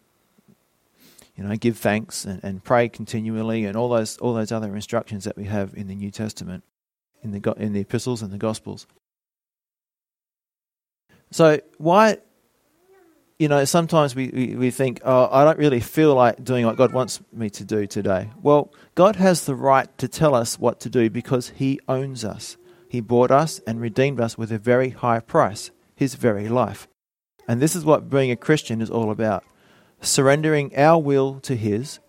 You 1.35 1.43
know, 1.43 1.55
give 1.55 1.77
thanks 1.77 2.25
and, 2.25 2.43
and 2.43 2.63
pray 2.63 2.89
continually 2.89 3.65
and 3.65 3.75
all 3.75 3.89
those 3.89 4.17
all 4.17 4.33
those 4.33 4.51
other 4.51 4.75
instructions 4.75 5.23
that 5.23 5.37
we 5.37 5.45
have 5.45 5.73
in 5.75 5.87
the 5.87 5.95
New 5.95 6.11
Testament, 6.11 6.63
in 7.23 7.31
the 7.31 7.53
in 7.57 7.73
the 7.73 7.81
epistles 7.81 8.21
and 8.21 8.31
the 8.31 8.37
gospels. 8.37 8.85
So 11.31 11.59
why 11.77 12.17
you 13.41 13.47
know, 13.47 13.65
sometimes 13.65 14.13
we, 14.13 14.27
we, 14.27 14.55
we, 14.55 14.69
think, 14.69 15.01
oh, 15.03 15.27
I 15.31 15.43
don't 15.43 15.57
really 15.57 15.79
feel 15.79 16.13
like 16.13 16.43
doing 16.43 16.63
what 16.63 16.77
God 16.77 16.93
wants 16.93 17.19
me 17.33 17.49
to 17.49 17.65
do 17.65 17.87
today. 17.87 18.29
Well, 18.43 18.71
God 18.93 19.15
has 19.15 19.45
the 19.45 19.55
right 19.55 19.87
to 19.97 20.07
tell 20.07 20.35
us 20.35 20.59
what 20.59 20.79
to 20.81 20.91
do 20.91 21.09
because 21.09 21.49
He 21.49 21.79
owns 21.87 22.23
us. 22.23 22.55
He 22.87 23.01
bought 23.01 23.31
us 23.31 23.59
and 23.65 23.81
redeemed 23.81 24.21
us 24.21 24.37
with 24.37 24.51
a 24.51 24.59
very 24.59 24.91
high 24.91 25.21
price, 25.21 25.71
His 25.95 26.13
very 26.13 26.49
life. 26.49 26.87
And 27.47 27.59
this 27.59 27.75
is 27.75 27.83
what 27.83 28.11
being 28.11 28.29
a 28.29 28.35
Christian 28.35 28.79
is 28.79 28.91
all 28.91 29.09
about 29.09 29.43
surrendering 30.01 30.75
our 30.77 31.01
will 31.01 31.39
to 31.41 31.55
His, 31.55 31.99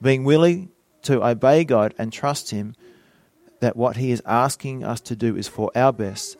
being 0.00 0.24
willing 0.24 0.70
to 1.02 1.24
obey 1.24 1.64
God 1.64 1.94
and 1.98 2.12
trust 2.12 2.50
Him 2.50 2.74
that 3.60 3.76
what 3.76 3.96
He 3.96 4.10
is 4.10 4.22
asking 4.24 4.84
us 4.84 5.00
to 5.02 5.16
do 5.16 5.36
is 5.36 5.48
for 5.48 5.70
our 5.74 5.92
best, 5.92 6.36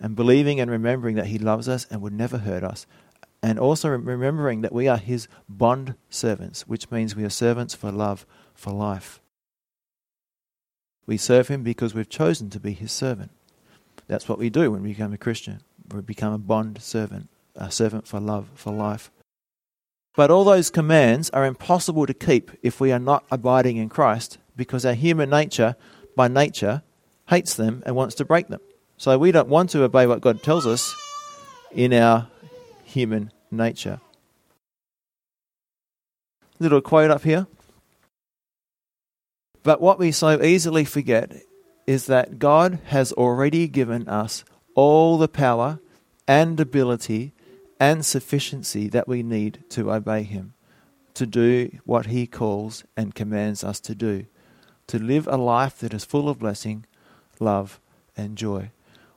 and 0.00 0.16
believing 0.16 0.60
and 0.60 0.70
remembering 0.70 1.16
that 1.16 1.26
He 1.26 1.38
loves 1.38 1.68
us 1.68 1.86
and 1.90 2.00
would 2.00 2.12
never 2.12 2.38
hurt 2.38 2.64
us 2.64 2.86
and 3.42 3.58
also 3.58 3.88
remembering 3.88 4.60
that 4.60 4.72
we 4.72 4.86
are 4.86 4.98
his 4.98 5.26
bond 5.48 5.96
servants, 6.08 6.66
which 6.68 6.90
means 6.90 7.16
we 7.16 7.24
are 7.24 7.30
servants 7.30 7.74
for 7.74 7.90
love, 7.90 8.24
for 8.54 8.72
life. 8.72 9.20
We 11.06 11.16
serve 11.16 11.48
him 11.48 11.64
because 11.64 11.94
we've 11.94 12.08
chosen 12.08 12.50
to 12.50 12.60
be 12.60 12.72
his 12.72 12.92
servant. 12.92 13.32
That's 14.06 14.28
what 14.28 14.38
we 14.38 14.48
do 14.48 14.70
when 14.70 14.82
we 14.82 14.90
become 14.90 15.12
a 15.12 15.18
Christian. 15.18 15.62
We 15.92 16.00
become 16.02 16.32
a 16.32 16.38
bond 16.38 16.80
servant, 16.80 17.28
a 17.56 17.72
servant 17.72 18.06
for 18.06 18.20
love, 18.20 18.48
for 18.54 18.72
life. 18.72 19.10
But 20.14 20.30
all 20.30 20.44
those 20.44 20.70
commands 20.70 21.30
are 21.30 21.46
impossible 21.46 22.06
to 22.06 22.14
keep 22.14 22.50
if 22.62 22.80
we 22.80 22.92
are 22.92 22.98
not 22.98 23.24
abiding 23.30 23.78
in 23.78 23.88
Christ 23.88 24.38
because 24.56 24.84
our 24.84 24.94
human 24.94 25.30
nature, 25.30 25.76
by 26.14 26.28
nature, 26.28 26.82
hates 27.28 27.54
them 27.54 27.82
and 27.86 27.96
wants 27.96 28.14
to 28.16 28.24
break 28.24 28.48
them. 28.48 28.60
So 28.98 29.16
we 29.18 29.32
don't 29.32 29.48
want 29.48 29.70
to 29.70 29.82
obey 29.82 30.06
what 30.06 30.20
God 30.20 30.42
tells 30.42 30.66
us 30.66 30.94
in 31.72 31.94
our 31.94 32.28
human 32.84 33.32
nature. 33.50 34.00
Little 36.58 36.82
quote 36.82 37.10
up 37.10 37.22
here. 37.22 37.46
But 39.62 39.80
what 39.80 39.98
we 39.98 40.12
so 40.12 40.42
easily 40.42 40.84
forget 40.84 41.32
is 41.86 42.06
that 42.06 42.38
God 42.38 42.80
has 42.86 43.12
already 43.12 43.66
given 43.66 44.08
us 44.08 44.44
all 44.74 45.18
the 45.18 45.28
power 45.28 45.80
and 46.28 46.58
ability 46.60 47.32
and 47.82 48.06
sufficiency 48.06 48.86
that 48.86 49.08
we 49.08 49.24
need 49.24 49.64
to 49.68 49.90
obey 49.90 50.22
Him, 50.22 50.54
to 51.14 51.26
do 51.26 51.68
what 51.84 52.06
He 52.06 52.28
calls 52.28 52.84
and 52.96 53.12
commands 53.12 53.64
us 53.64 53.80
to 53.80 53.92
do, 53.92 54.24
to 54.86 55.00
live 55.00 55.26
a 55.26 55.36
life 55.36 55.78
that 55.78 55.92
is 55.92 56.04
full 56.04 56.28
of 56.28 56.38
blessing, 56.38 56.86
love, 57.40 57.80
and 58.16 58.38
joy. 58.38 58.70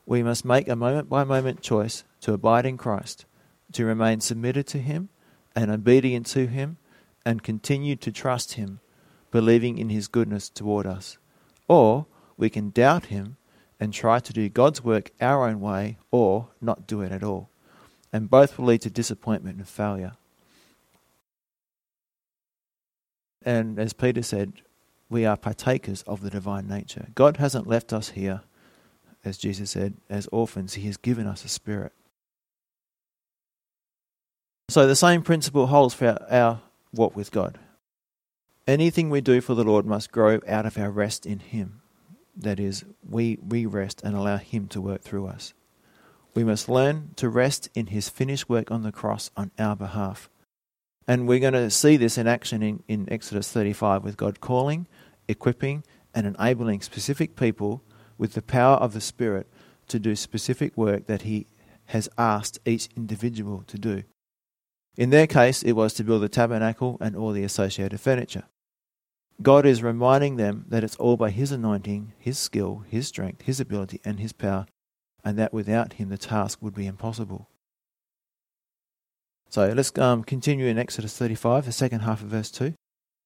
We 0.04 0.24
must 0.24 0.44
make 0.44 0.66
a 0.66 0.74
moment 0.74 1.08
by 1.08 1.22
moment 1.22 1.60
choice 1.60 2.02
to 2.22 2.32
abide 2.32 2.66
in 2.66 2.76
Christ 2.76 3.24
to 3.70 3.84
remain 3.84 4.20
submitted 4.20 4.66
to 4.66 4.78
Him 4.78 5.10
and 5.54 5.70
obedient 5.70 6.26
to 6.26 6.48
Him 6.48 6.76
and 7.24 7.44
continue 7.44 7.94
to 7.94 8.10
trust 8.10 8.54
Him, 8.54 8.80
believing 9.30 9.78
in 9.78 9.90
His 9.90 10.08
goodness 10.08 10.48
toward 10.48 10.86
us. 10.86 11.18
Or 11.68 12.06
we 12.36 12.50
can 12.50 12.70
doubt 12.70 13.06
Him 13.06 13.36
and 13.78 13.94
try 13.94 14.18
to 14.18 14.32
do 14.32 14.48
God's 14.48 14.82
work 14.82 15.12
our 15.20 15.46
own 15.46 15.60
way 15.60 15.98
or 16.10 16.48
not 16.60 16.88
do 16.88 17.00
it 17.02 17.12
at 17.12 17.22
all. 17.22 17.48
And 18.12 18.30
both 18.30 18.58
will 18.58 18.66
lead 18.66 18.82
to 18.82 18.90
disappointment 18.90 19.58
and 19.58 19.68
failure. 19.68 20.12
And 23.44 23.78
as 23.78 23.92
Peter 23.92 24.22
said, 24.22 24.54
we 25.08 25.24
are 25.24 25.36
partakers 25.36 26.02
of 26.02 26.20
the 26.20 26.30
divine 26.30 26.66
nature. 26.66 27.08
God 27.14 27.36
hasn't 27.36 27.66
left 27.66 27.92
us 27.92 28.10
here, 28.10 28.40
as 29.24 29.38
Jesus 29.38 29.70
said, 29.70 29.94
as 30.10 30.28
orphans. 30.32 30.74
He 30.74 30.86
has 30.86 30.96
given 30.96 31.26
us 31.26 31.44
a 31.44 31.48
spirit. 31.48 31.92
So 34.68 34.86
the 34.86 34.96
same 34.96 35.22
principle 35.22 35.68
holds 35.68 35.94
for 35.94 36.08
our, 36.08 36.26
our 36.30 36.60
walk 36.92 37.14
with 37.14 37.30
God. 37.30 37.58
Anything 38.66 39.10
we 39.10 39.20
do 39.20 39.40
for 39.40 39.54
the 39.54 39.62
Lord 39.62 39.86
must 39.86 40.10
grow 40.10 40.40
out 40.48 40.66
of 40.66 40.76
our 40.76 40.90
rest 40.90 41.24
in 41.24 41.38
Him. 41.38 41.82
That 42.36 42.58
is, 42.58 42.84
we, 43.08 43.38
we 43.46 43.64
rest 43.64 44.02
and 44.02 44.16
allow 44.16 44.38
Him 44.38 44.66
to 44.68 44.80
work 44.80 45.02
through 45.02 45.28
us. 45.28 45.54
We 46.36 46.44
must 46.44 46.68
learn 46.68 47.12
to 47.16 47.30
rest 47.30 47.70
in 47.74 47.86
His 47.86 48.10
finished 48.10 48.46
work 48.46 48.70
on 48.70 48.82
the 48.82 48.92
cross 48.92 49.30
on 49.38 49.52
our 49.58 49.74
behalf. 49.74 50.28
And 51.08 51.26
we're 51.26 51.40
going 51.40 51.54
to 51.54 51.70
see 51.70 51.96
this 51.96 52.18
in 52.18 52.26
action 52.26 52.62
in, 52.62 52.82
in 52.86 53.10
Exodus 53.10 53.50
35 53.50 54.04
with 54.04 54.18
God 54.18 54.40
calling, 54.42 54.86
equipping, 55.28 55.82
and 56.14 56.26
enabling 56.26 56.82
specific 56.82 57.36
people 57.36 57.82
with 58.18 58.34
the 58.34 58.42
power 58.42 58.76
of 58.76 58.92
the 58.92 59.00
Spirit 59.00 59.46
to 59.88 59.98
do 59.98 60.14
specific 60.14 60.76
work 60.76 61.06
that 61.06 61.22
He 61.22 61.46
has 61.86 62.06
asked 62.18 62.58
each 62.66 62.90
individual 62.94 63.64
to 63.66 63.78
do. 63.78 64.02
In 64.94 65.08
their 65.08 65.26
case, 65.26 65.62
it 65.62 65.72
was 65.72 65.94
to 65.94 66.04
build 66.04 66.20
the 66.20 66.28
tabernacle 66.28 66.98
and 67.00 67.16
all 67.16 67.32
the 67.32 67.44
associated 67.44 67.98
furniture. 67.98 68.44
God 69.40 69.64
is 69.64 69.82
reminding 69.82 70.36
them 70.36 70.66
that 70.68 70.84
it's 70.84 70.96
all 70.96 71.16
by 71.16 71.30
His 71.30 71.50
anointing, 71.50 72.12
His 72.18 72.38
skill, 72.38 72.84
His 72.90 73.08
strength, 73.08 73.42
His 73.42 73.58
ability, 73.58 74.02
and 74.04 74.20
His 74.20 74.34
power, 74.34 74.66
and 75.26 75.36
that 75.36 75.52
without 75.52 75.94
Him 75.94 76.08
the 76.08 76.16
task 76.16 76.62
would 76.62 76.74
be 76.74 76.86
impossible. 76.86 77.48
So 79.50 79.66
let's 79.74 79.96
um, 79.98 80.22
continue 80.22 80.66
in 80.66 80.78
Exodus 80.78 81.18
35, 81.18 81.66
the 81.66 81.72
second 81.72 82.00
half 82.00 82.22
of 82.22 82.28
verse 82.28 82.50
2. 82.52 82.74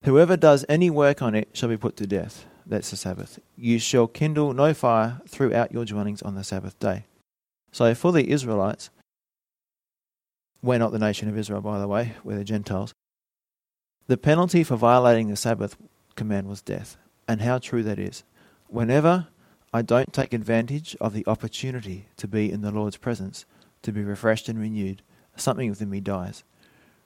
Whoever 0.05 0.39
does 0.39 0.65
any 0.67 0.89
work 0.89 1.21
on 1.21 1.35
it 1.35 1.51
shall 1.53 1.69
be 1.69 1.77
put 1.77 1.97
to 1.97 2.07
death. 2.07 2.47
That's 2.65 2.91
the 2.91 2.97
Sabbath. 2.97 3.39
You 3.55 3.79
shall 3.79 4.07
kindle 4.07 4.55
no 4.55 4.73
fire 4.73 5.21
throughout 5.29 5.73
your 5.73 5.85
dwellings 5.85 6.23
on 6.23 6.37
the 6.37 6.43
Sabbath 6.45 6.79
day. 6.79 7.05
So 7.71 7.95
for 7.95 8.13
the 8.13 8.31
Israelites, 8.31 8.89
we're 10.63 10.79
not 10.79 10.93
the 10.93 10.99
nation 10.99 11.29
of 11.29 11.37
Israel, 11.37 11.61
by 11.61 11.79
the 11.79 11.89
way, 11.89 12.15
we're 12.25 12.39
the 12.39 12.45
Gentiles. 12.45 12.95
The 14.07 14.17
penalty 14.17 14.65
for 14.65 14.77
violating 14.77 15.29
the 15.29 15.37
Sabbath 15.37 15.77
command 16.17 16.49
was 16.49 16.63
death. 16.63 16.97
And 17.29 17.43
how 17.43 17.59
true 17.59 17.83
that 17.83 17.99
is. 17.99 18.25
Whenever 18.69 19.29
I 19.73 19.83
don't 19.83 20.13
take 20.13 20.33
advantage 20.33 20.97
of 21.01 21.13
the 21.13 21.25
opportunity 21.27 22.07
to 22.17 22.27
be 22.27 22.51
in 22.51 22.61
the 22.61 22.73
Lord's 22.73 22.97
presence, 22.97 23.45
to 23.83 23.93
be 23.93 24.03
refreshed 24.03 24.49
and 24.49 24.59
renewed, 24.59 25.03
something 25.37 25.71
within 25.71 25.91
me 25.91 26.01
dies. 26.01 26.43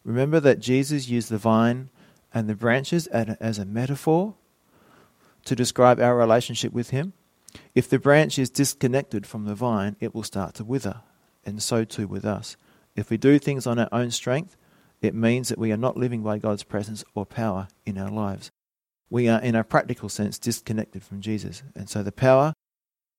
Remember 0.03 0.41
that 0.41 0.61
Jesus 0.61 1.09
used 1.09 1.31
the 1.31 1.39
vine 1.39 1.91
and 2.33 2.49
the 2.49 2.55
branches 2.55 3.07
as 3.07 3.59
a 3.59 3.65
metaphor 3.65 4.35
to 5.45 5.55
describe 5.55 6.01
our 6.01 6.17
relationship 6.17 6.73
with 6.73 6.91
Him. 6.91 7.13
If 7.75 7.89
the 7.89 7.99
branch 7.99 8.39
is 8.39 8.51
disconnected 8.51 9.27
from 9.27 9.45
the 9.45 9.55
vine, 9.55 9.97
it 10.01 10.15
will 10.15 10.23
start 10.23 10.55
to 10.55 10.65
wither, 10.65 11.03
and 11.45 11.63
so 11.63 11.85
too 11.85 12.07
with 12.07 12.25
us. 12.25 12.57
If 12.97 13.11
we 13.11 13.17
do 13.17 13.39
things 13.39 13.67
on 13.67 13.79
our 13.79 13.89
own 13.93 14.11
strength, 14.11 14.57
it 15.03 15.15
means 15.15 15.51
that 15.51 15.59
we 15.59 15.71
are 15.71 15.77
not 15.77 15.97
living 15.97 16.23
by 16.23 16.39
God's 16.39 16.63
presence 16.63 17.05
or 17.15 17.27
power 17.27 17.69
in 17.85 17.99
our 17.99 18.11
lives. 18.11 18.51
We 19.11 19.29
are, 19.29 19.41
in 19.41 19.55
a 19.55 19.65
practical 19.65 20.09
sense, 20.09 20.39
disconnected 20.39 21.03
from 21.03 21.21
Jesus. 21.21 21.63
And 21.75 21.89
so 21.89 22.03
the 22.03 22.13
power, 22.13 22.53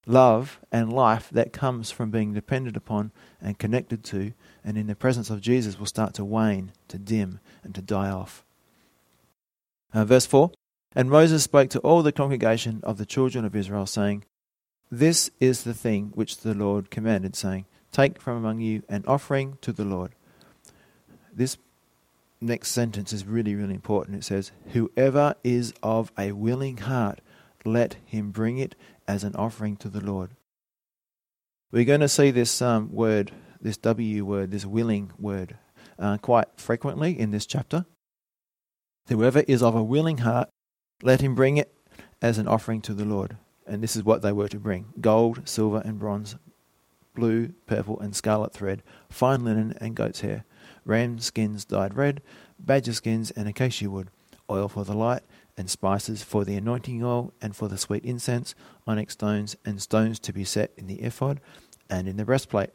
love, 0.05 0.59
and 0.71 0.91
life 0.91 1.29
that 1.31 1.53
comes 1.53 1.91
from 1.91 2.11
being 2.11 2.33
dependent 2.33 2.75
upon 2.75 3.11
and 3.41 3.57
connected 3.57 4.03
to 4.05 4.33
and 4.65 4.77
in 4.77 4.87
the 4.87 4.95
presence 4.95 5.29
of 5.29 5.41
Jesus 5.41 5.79
will 5.79 5.85
start 5.85 6.15
to 6.15 6.25
wane, 6.25 6.71
to 6.87 6.97
dim, 6.97 7.39
and 7.63 7.75
to 7.75 7.81
die 7.81 8.09
off. 8.09 8.43
Uh, 9.93 10.03
verse 10.03 10.25
4 10.25 10.51
And 10.95 11.09
Moses 11.09 11.43
spoke 11.43 11.69
to 11.69 11.79
all 11.79 12.01
the 12.01 12.11
congregation 12.11 12.81
of 12.83 12.97
the 12.97 13.05
children 13.05 13.45
of 13.45 13.55
Israel, 13.55 13.85
saying, 13.85 14.25
This 14.89 15.29
is 15.39 15.63
the 15.63 15.73
thing 15.73 16.11
which 16.15 16.39
the 16.39 16.55
Lord 16.55 16.89
commanded, 16.89 17.35
saying, 17.35 17.65
Take 17.91 18.19
from 18.19 18.37
among 18.37 18.59
you 18.59 18.81
an 18.89 19.03
offering 19.07 19.59
to 19.61 19.71
the 19.71 19.85
Lord. 19.85 20.15
This 21.31 21.57
next 22.41 22.71
sentence 22.71 23.13
is 23.13 23.25
really, 23.25 23.55
really 23.55 23.73
important. 23.73 24.17
It 24.17 24.23
says, 24.23 24.51
Whoever 24.73 25.35
is 25.43 25.73
of 25.81 26.11
a 26.17 26.31
willing 26.31 26.77
heart, 26.77 27.21
let 27.63 27.97
him 28.05 28.31
bring 28.31 28.57
it 28.57 28.75
as 29.07 29.23
an 29.23 29.35
offering 29.35 29.75
to 29.77 29.89
the 29.89 30.01
Lord. 30.01 30.31
We're 31.71 31.85
going 31.85 32.01
to 32.01 32.07
see 32.07 32.31
this 32.31 32.61
um, 32.61 32.91
word, 32.93 33.31
this 33.59 33.77
W 33.77 34.23
word, 34.23 34.51
this 34.51 34.65
willing 34.65 35.11
word, 35.19 35.57
uh, 35.99 36.17
quite 36.17 36.47
frequently 36.57 37.17
in 37.19 37.31
this 37.31 37.45
chapter. 37.45 37.85
Whoever 39.09 39.41
is 39.41 39.61
of 39.61 39.75
a 39.75 39.83
willing 39.83 40.19
heart, 40.19 40.49
let 41.03 41.21
him 41.21 41.35
bring 41.35 41.57
it 41.57 41.73
as 42.21 42.37
an 42.37 42.47
offering 42.47 42.81
to 42.81 42.93
the 42.93 43.05
Lord. 43.05 43.37
And 43.67 43.81
this 43.81 43.95
is 43.95 44.03
what 44.03 44.21
they 44.21 44.31
were 44.31 44.47
to 44.49 44.59
bring 44.59 44.85
gold, 45.01 45.41
silver, 45.45 45.81
and 45.83 45.99
bronze, 45.99 46.35
blue, 47.15 47.53
purple, 47.65 47.99
and 47.99 48.15
scarlet 48.15 48.53
thread, 48.53 48.83
fine 49.09 49.43
linen, 49.43 49.75
and 49.79 49.95
goat's 49.95 50.21
hair, 50.21 50.45
ram 50.85 51.19
skins 51.19 51.65
dyed 51.65 51.95
red, 51.95 52.21
badger 52.59 52.93
skins, 52.93 53.31
and 53.31 53.47
acacia 53.47 53.89
wood, 53.89 54.09
oil 54.49 54.67
for 54.67 54.85
the 54.85 54.93
light, 54.93 55.23
and 55.57 55.69
spices 55.69 56.23
for 56.23 56.45
the 56.45 56.55
anointing 56.55 57.03
oil, 57.03 57.33
and 57.41 57.55
for 57.55 57.67
the 57.67 57.77
sweet 57.77 58.05
incense, 58.05 58.55
onyx 58.85 59.13
stones, 59.13 59.55
and 59.65 59.81
stones 59.81 60.19
to 60.19 60.33
be 60.33 60.43
set 60.43 60.71
in 60.77 60.87
the 60.87 61.01
ephod 61.01 61.41
and 61.89 62.07
in 62.07 62.17
the 62.17 62.25
breastplate. 62.25 62.71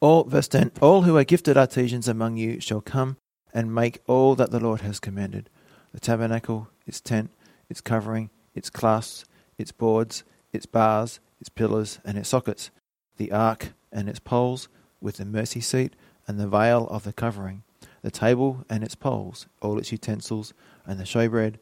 All, 0.00 0.24
verse 0.24 0.48
10 0.48 0.72
All 0.80 1.02
who 1.02 1.16
are 1.16 1.24
gifted 1.24 1.56
artisans 1.56 2.08
among 2.08 2.36
you 2.36 2.60
shall 2.60 2.80
come 2.80 3.16
and 3.52 3.74
make 3.74 4.02
all 4.06 4.34
that 4.34 4.50
the 4.50 4.60
Lord 4.60 4.80
has 4.80 5.00
commanded 5.00 5.48
the 5.92 6.00
tabernacle, 6.00 6.68
its 6.86 7.00
tent, 7.00 7.30
its 7.68 7.80
covering, 7.80 8.30
its 8.54 8.68
clasps, 8.68 9.24
its 9.56 9.70
boards, 9.70 10.24
its 10.52 10.66
bars, 10.66 11.20
its 11.40 11.48
pillars, 11.48 12.00
and 12.04 12.18
its 12.18 12.28
sockets 12.28 12.70
the 13.16 13.30
ark 13.30 13.72
and 13.92 14.08
its 14.08 14.18
poles, 14.18 14.68
with 15.00 15.18
the 15.18 15.24
mercy 15.24 15.60
seat 15.60 15.94
and 16.26 16.38
the 16.38 16.48
veil 16.48 16.86
of 16.88 17.04
the 17.04 17.12
covering, 17.12 17.62
the 18.02 18.10
table 18.10 18.64
and 18.68 18.82
its 18.82 18.94
poles, 18.94 19.46
all 19.60 19.78
its 19.78 19.92
utensils, 19.92 20.52
and 20.86 20.98
the 20.98 21.04
showbread, 21.04 21.56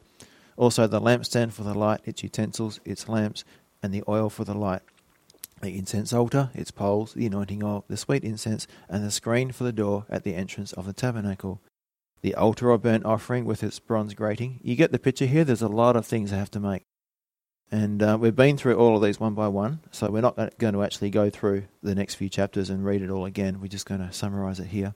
also 0.57 0.87
the 0.87 1.01
lampstand 1.01 1.53
for 1.53 1.63
the 1.63 1.73
light, 1.73 2.01
its 2.05 2.23
utensils, 2.23 2.79
its 2.85 3.07
lamps, 3.09 3.43
and 3.81 3.93
the 3.93 4.03
oil 4.07 4.29
for 4.29 4.43
the 4.43 4.53
light, 4.53 4.81
the 5.61 5.77
incense 5.77 6.13
altar, 6.13 6.49
its 6.53 6.71
poles, 6.71 7.13
the 7.13 7.25
anointing 7.25 7.63
oil, 7.63 7.85
the 7.87 7.97
sweet 7.97 8.23
incense, 8.23 8.67
and 8.89 9.03
the 9.03 9.11
screen 9.11 9.51
for 9.51 9.63
the 9.63 9.71
door 9.71 10.05
at 10.09 10.23
the 10.23 10.35
entrance 10.35 10.73
of 10.73 10.85
the 10.85 10.93
tabernacle. 10.93 11.61
The 12.21 12.35
altar 12.35 12.69
of 12.71 12.83
burnt 12.83 13.05
offering 13.05 13.45
with 13.45 13.63
its 13.63 13.79
bronze 13.79 14.13
grating. 14.13 14.59
You 14.63 14.75
get 14.75 14.91
the 14.91 14.99
picture 14.99 15.25
here? 15.25 15.43
There's 15.43 15.61
a 15.61 15.67
lot 15.67 15.95
of 15.95 16.05
things 16.05 16.31
I 16.31 16.37
have 16.37 16.51
to 16.51 16.59
make. 16.59 16.83
And 17.73 18.03
uh, 18.03 18.19
we've 18.21 18.35
been 18.35 18.55
through 18.55 18.75
all 18.75 18.95
of 18.95 19.01
these 19.01 19.19
one 19.19 19.33
by 19.33 19.47
one, 19.47 19.79
so 19.89 20.07
we're 20.11 20.21
not 20.21 20.59
going 20.59 20.75
to 20.75 20.83
actually 20.83 21.09
go 21.09 21.31
through 21.31 21.63
the 21.81 21.95
next 21.95 22.13
few 22.13 22.29
chapters 22.29 22.69
and 22.69 22.85
read 22.85 23.01
it 23.01 23.09
all 23.09 23.25
again. 23.25 23.59
We're 23.59 23.65
just 23.65 23.87
going 23.87 23.99
to 23.99 24.13
summarize 24.13 24.59
it 24.59 24.67
here. 24.67 24.93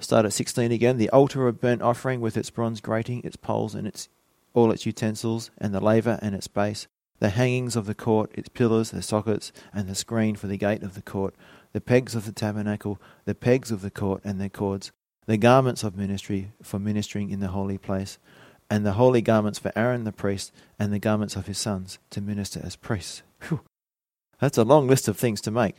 Start 0.00 0.24
at 0.24 0.32
16 0.32 0.72
again. 0.72 0.96
The 0.96 1.10
altar 1.10 1.46
of 1.46 1.60
burnt 1.60 1.82
offering 1.82 2.22
with 2.22 2.38
its 2.38 2.48
bronze 2.48 2.80
grating, 2.80 3.20
its 3.22 3.36
poles, 3.36 3.74
and 3.74 3.86
its 3.86 4.08
all 4.54 4.72
its 4.72 4.86
utensils, 4.86 5.50
and 5.58 5.74
the 5.74 5.80
laver 5.84 6.18
and 6.22 6.34
its 6.34 6.48
base, 6.48 6.86
the 7.18 7.28
hangings 7.28 7.76
of 7.76 7.84
the 7.84 7.94
court, 7.94 8.30
its 8.32 8.48
pillars, 8.48 8.90
the 8.90 9.02
sockets, 9.02 9.52
and 9.74 9.86
the 9.86 9.94
screen 9.94 10.36
for 10.36 10.46
the 10.46 10.56
gate 10.56 10.82
of 10.82 10.94
the 10.94 11.02
court, 11.02 11.34
the 11.74 11.82
pegs 11.82 12.14
of 12.14 12.24
the 12.24 12.32
tabernacle, 12.32 12.98
the 13.26 13.34
pegs 13.34 13.70
of 13.70 13.82
the 13.82 13.90
court 13.90 14.22
and 14.24 14.40
their 14.40 14.48
cords, 14.48 14.90
the 15.26 15.36
garments 15.36 15.84
of 15.84 15.98
ministry 15.98 16.52
for 16.62 16.78
ministering 16.78 17.28
in 17.28 17.40
the 17.40 17.48
holy 17.48 17.76
place, 17.76 18.18
and 18.70 18.84
the 18.84 18.92
holy 18.92 19.22
garments 19.22 19.58
for 19.58 19.72
Aaron 19.76 20.04
the 20.04 20.12
priest, 20.12 20.52
and 20.78 20.92
the 20.92 20.98
garments 20.98 21.36
of 21.36 21.46
his 21.46 21.58
sons 21.58 21.98
to 22.10 22.20
minister 22.20 22.60
as 22.62 22.76
priests. 22.76 23.22
Whew. 23.48 23.60
That's 24.40 24.58
a 24.58 24.64
long 24.64 24.86
list 24.86 25.08
of 25.08 25.16
things 25.16 25.40
to 25.42 25.50
make. 25.50 25.76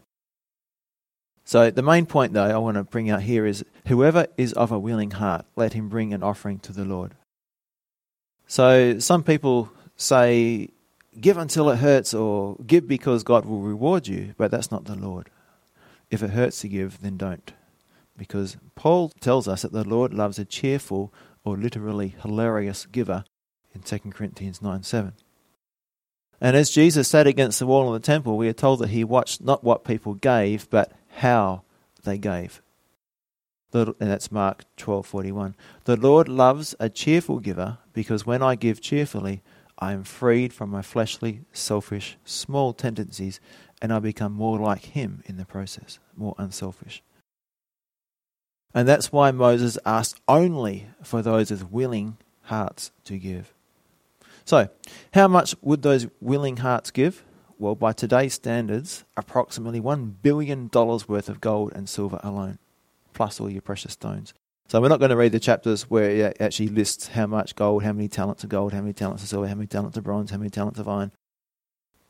So, 1.44 1.70
the 1.70 1.84
main 1.84 2.08
point, 2.08 2.34
though, 2.34 2.44
I 2.44 2.58
want 2.58 2.76
to 2.76 2.84
bring 2.84 3.10
out 3.12 3.22
here 3.22 3.46
is 3.46 3.64
whoever 3.88 4.26
is 4.36 4.54
of 4.54 4.72
a 4.72 4.80
willing 4.80 5.12
heart, 5.12 5.46
let 5.56 5.74
him 5.74 5.90
bring 5.90 6.14
an 6.14 6.24
offering 6.24 6.58
to 6.60 6.74
the 6.74 6.86
Lord. 6.86 7.14
So, 8.48 8.98
some 8.98 9.22
people 9.22 9.72
say, 9.96 10.70
give 11.20 11.38
until 11.38 11.70
it 11.70 11.78
hurts, 11.78 12.16
or 12.16 12.58
give 12.66 12.88
because 12.88 13.24
God 13.24 13.46
will 13.46 13.62
reward 13.62 14.08
you, 14.08 14.34
but 14.38 14.50
that's 14.50 14.72
not 14.72 14.86
the 14.86 14.96
Lord. 14.96 15.30
If 16.10 16.24
it 16.24 16.32
hurts 16.32 16.62
to 16.62 16.68
give, 16.68 17.02
then 17.02 17.18
don't. 17.18 17.54
Because 18.18 18.58
Paul 18.74 19.10
tells 19.20 19.48
us 19.48 19.62
that 19.62 19.72
the 19.72 19.88
Lord 19.88 20.14
loves 20.14 20.40
a 20.40 20.46
cheerful 20.46 21.14
or 21.46 21.56
literally 21.56 22.16
hilarious 22.22 22.86
giver 22.88 23.24
in 23.74 23.82
2 23.82 24.00
Corinthians 24.12 24.62
9 24.62 24.84
7. 24.84 25.14
And 26.42 26.58
as 26.58 26.70
Jesus 26.70 27.08
sat 27.08 27.28
against 27.28 27.60
the 27.60 27.66
wall 27.66 27.88
of 27.88 28.02
the 28.02 28.06
temple, 28.06 28.38
we 28.38 28.50
are 28.50 28.54
told 28.54 28.80
that 28.80 28.90
he 28.90 29.04
watched 29.04 29.42
not 29.42 29.64
what 29.64 29.86
people 29.86 30.16
gave, 30.16 30.70
but 30.70 30.92
how 31.18 31.64
they 32.04 32.18
gave. 32.18 32.62
and 33.74 33.96
that's 34.00 34.32
Mark 34.32 34.66
12:41. 34.78 35.56
The 35.86 35.98
Lord 35.98 36.28
loves 36.28 36.76
a 36.80 36.90
cheerful 36.90 37.40
giver 37.40 37.78
because 37.94 38.26
when 38.26 38.42
I 38.42 38.56
give 38.56 38.82
cheerfully, 38.82 39.42
I 39.78 39.92
am 39.92 40.04
freed 40.04 40.54
from 40.54 40.70
my 40.70 40.82
fleshly, 40.82 41.42
selfish, 41.52 42.18
small 42.24 42.74
tendencies, 42.74 43.40
and 43.82 43.92
I 43.92 44.00
become 44.00 44.32
more 44.32 44.60
like 44.60 44.86
Him 44.86 45.22
in 45.26 45.38
the 45.38 45.46
process, 45.46 46.00
more 46.16 46.36
unselfish. 46.38 47.04
And 48.76 48.90
that's 48.90 49.10
why 49.10 49.32
Moses 49.32 49.78
asked 49.86 50.20
only 50.28 50.88
for 51.02 51.22
those 51.22 51.50
with 51.50 51.72
willing 51.72 52.18
hearts 52.44 52.92
to 53.06 53.18
give. 53.18 53.54
So, 54.44 54.68
how 55.14 55.30
much 55.30 55.56
would 55.62 55.82
those 55.82 56.08
willing 56.20 56.58
hearts 56.58 56.92
give? 56.92 57.24
Well, 57.58 57.76
by 57.76 57.94
today's 57.94 58.34
standards, 58.34 59.06
approximately 59.16 59.80
$1 59.80 60.16
billion 60.22 60.70
worth 60.74 61.30
of 61.30 61.40
gold 61.40 61.72
and 61.74 61.88
silver 61.88 62.20
alone, 62.22 62.60
plus 63.14 63.40
all 63.40 63.50
your 63.50 63.62
precious 63.62 63.94
stones. 63.94 64.34
So 64.68 64.82
we're 64.82 64.90
not 64.90 65.00
going 65.00 65.10
to 65.10 65.16
read 65.16 65.32
the 65.32 65.40
chapters 65.40 65.84
where 65.84 66.10
it 66.10 66.38
actually 66.42 66.68
lists 66.68 67.08
how 67.08 67.28
much 67.28 67.56
gold, 67.56 67.84
how 67.84 67.94
many 67.94 68.10
talents 68.10 68.44
of 68.44 68.50
gold, 68.50 68.74
how 68.74 68.82
many 68.82 68.94
talents 68.94 69.24
of 69.24 69.30
silver, 69.30 69.48
how 69.48 69.56
many 69.56 69.68
talents 69.68 69.96
of 69.96 70.04
bronze, 70.04 70.32
how 70.32 70.38
many 70.38 70.50
talents 70.50 70.80
of 70.80 70.88
iron. 70.88 71.12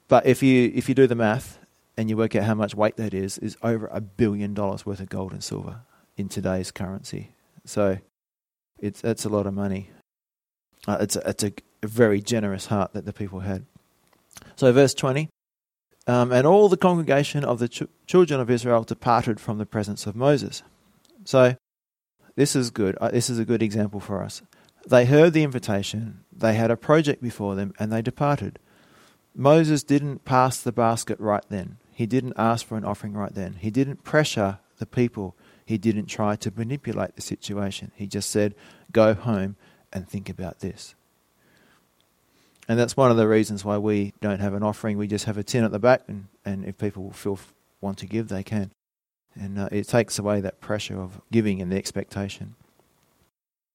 But 0.07 0.25
if 0.25 0.41
you 0.41 0.71
if 0.73 0.89
you 0.89 0.95
do 0.95 1.05
the 1.05 1.15
math 1.15 1.59
and 1.95 2.09
you 2.09 2.17
work 2.17 2.35
out 2.35 2.43
how 2.43 2.55
much 2.55 2.73
weight 2.73 2.95
that 2.95 3.13
is, 3.13 3.37
is 3.37 3.55
over 3.61 3.87
a 3.87 4.01
billion 4.01 4.53
dollars 4.53 4.85
worth 4.85 4.99
of 4.99 5.09
gold 5.09 5.31
and 5.31 5.43
silver 5.43 5.81
today's 6.29 6.71
currency. 6.71 7.31
So 7.65 7.97
it's 8.79 9.01
that's 9.01 9.25
a 9.25 9.29
lot 9.29 9.45
of 9.45 9.53
money. 9.53 9.89
Uh, 10.87 10.97
it's 10.99 11.15
a, 11.15 11.29
it's 11.29 11.43
a, 11.43 11.53
a 11.83 11.87
very 11.87 12.21
generous 12.21 12.67
heart 12.67 12.93
that 12.93 13.05
the 13.05 13.13
people 13.13 13.41
had. 13.41 13.65
So 14.55 14.71
verse 14.71 14.93
twenty. 14.93 15.29
Um, 16.07 16.31
and 16.31 16.45
all 16.45 16.69
the 16.69 16.77
congregation 16.77 17.43
of 17.43 17.57
the 17.57 17.67
ch- 17.67 17.89
children 18.05 18.39
of 18.39 18.51
Israel 18.51 18.83
departed 18.83 19.39
from 19.39 19.57
the 19.57 19.65
presence 19.65 20.05
of 20.05 20.15
Moses. 20.15 20.61
So 21.23 21.55
this 22.35 22.55
is 22.55 22.69
good. 22.69 22.95
Uh, 23.01 23.09
this 23.09 23.29
is 23.29 23.39
a 23.39 23.45
good 23.45 23.63
example 23.63 23.99
for 23.99 24.21
us. 24.21 24.43
They 24.87 25.05
heard 25.05 25.33
the 25.33 25.41
invitation, 25.41 26.19
they 26.31 26.53
had 26.53 26.69
a 26.69 26.77
project 26.77 27.23
before 27.23 27.55
them, 27.55 27.73
and 27.79 27.91
they 27.91 28.03
departed. 28.03 28.59
Moses 29.33 29.81
didn't 29.81 30.25
pass 30.25 30.61
the 30.61 30.71
basket 30.71 31.19
right 31.19 31.43
then. 31.49 31.77
He 31.91 32.05
didn't 32.05 32.33
ask 32.37 32.67
for 32.67 32.77
an 32.77 32.85
offering 32.85 33.13
right 33.13 33.33
then. 33.33 33.53
He 33.59 33.71
didn't 33.71 34.03
pressure 34.03 34.59
the 34.77 34.85
people. 34.85 35.35
He 35.65 35.77
didn't 35.77 36.05
try 36.05 36.35
to 36.37 36.53
manipulate 36.55 37.15
the 37.15 37.21
situation. 37.21 37.91
He 37.95 38.07
just 38.07 38.29
said, 38.29 38.55
Go 38.91 39.13
home 39.13 39.55
and 39.91 40.07
think 40.07 40.29
about 40.29 40.59
this. 40.59 40.95
And 42.67 42.79
that's 42.79 42.97
one 42.97 43.11
of 43.11 43.17
the 43.17 43.27
reasons 43.27 43.63
why 43.63 43.77
we 43.77 44.13
don't 44.21 44.39
have 44.39 44.53
an 44.53 44.63
offering. 44.63 44.97
We 44.97 45.07
just 45.07 45.25
have 45.25 45.37
a 45.37 45.43
tin 45.43 45.63
at 45.63 45.71
the 45.71 45.79
back, 45.79 46.03
and, 46.07 46.27
and 46.43 46.65
if 46.65 46.77
people 46.77 47.11
feel 47.11 47.39
want 47.81 47.97
to 47.99 48.05
give, 48.05 48.27
they 48.27 48.43
can. 48.43 48.71
And 49.39 49.59
uh, 49.59 49.69
it 49.71 49.87
takes 49.87 50.17
away 50.17 50.41
that 50.41 50.61
pressure 50.61 50.99
of 50.99 51.21
giving 51.31 51.61
and 51.61 51.71
the 51.71 51.77
expectation. 51.77 52.55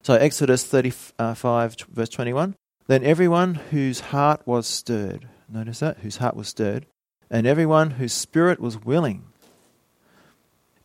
So, 0.02 0.14
Exodus 0.14 0.64
35, 0.64 1.76
verse 1.92 2.08
21. 2.08 2.56
Then 2.86 3.04
everyone 3.04 3.54
whose 3.54 4.00
heart 4.00 4.42
was 4.46 4.66
stirred, 4.66 5.28
notice 5.48 5.80
that, 5.80 5.98
whose 5.98 6.16
heart 6.16 6.34
was 6.34 6.48
stirred, 6.48 6.86
and 7.30 7.46
everyone 7.46 7.92
whose 7.92 8.12
spirit 8.12 8.58
was 8.58 8.82
willing, 8.82 9.24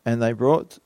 and 0.04 0.22
they 0.22 0.32
brought 0.32 0.78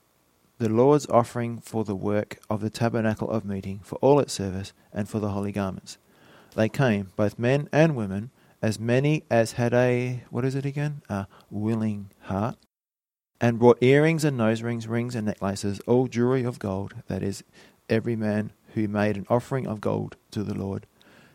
the 0.61 0.69
Lord's 0.69 1.07
offering 1.07 1.59
for 1.59 1.83
the 1.83 1.95
work 1.95 2.37
of 2.47 2.61
the 2.61 2.69
tabernacle 2.69 3.31
of 3.31 3.43
meeting, 3.43 3.79
for 3.83 3.95
all 3.95 4.19
its 4.19 4.31
service, 4.31 4.73
and 4.93 5.09
for 5.09 5.17
the 5.17 5.29
holy 5.29 5.51
garments. 5.51 5.97
They 6.55 6.69
came, 6.69 7.07
both 7.15 7.39
men 7.39 7.67
and 7.73 7.95
women, 7.95 8.29
as 8.61 8.79
many 8.79 9.23
as 9.31 9.53
had 9.53 9.73
a, 9.73 10.23
what 10.29 10.45
is 10.45 10.53
it 10.53 10.63
again? 10.63 11.01
A 11.09 11.25
willing 11.49 12.11
heart 12.25 12.57
and 13.41 13.57
brought 13.57 13.81
earrings 13.81 14.23
and 14.23 14.37
nose 14.37 14.61
rings, 14.61 14.87
rings 14.87 15.15
and 15.15 15.25
necklaces, 15.25 15.79
all 15.87 16.05
jewelry 16.05 16.43
of 16.43 16.59
gold, 16.59 16.93
that 17.07 17.23
is, 17.23 17.43
every 17.89 18.15
man 18.15 18.51
who 18.75 18.87
made 18.87 19.17
an 19.17 19.25
offering 19.31 19.65
of 19.65 19.81
gold 19.81 20.15
to 20.29 20.43
the 20.43 20.53
Lord. 20.53 20.85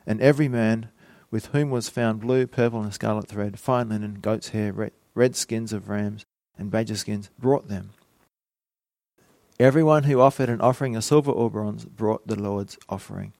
And 0.07 0.21
every 0.21 0.47
man 0.47 0.91
with 1.33 1.47
whom 1.47 1.71
was 1.71 1.89
found 1.89 2.21
blue, 2.21 2.47
purple, 2.47 2.81
and 2.81 2.95
scarlet 2.95 3.27
thread, 3.27 3.59
fine 3.59 3.89
linen, 3.89 4.21
goat's 4.23 4.51
hair, 4.51 4.73
red, 4.73 4.93
red 5.17 5.35
skins 5.35 5.73
of 5.73 5.89
rams, 5.89 6.25
and 6.57 6.71
badger 6.71 6.95
skins, 6.95 7.29
brought 7.41 7.67
them. 7.67 7.91
Everyone 9.59 10.03
who 10.03 10.21
offered 10.21 10.51
an 10.51 10.61
offering 10.61 10.97
of 10.97 11.05
silver 11.05 11.31
or 11.31 11.51
bronze 11.51 11.87
brought 11.87 12.27
the 12.27 12.39
Lord's 12.39 12.77
offering. 12.91 13.33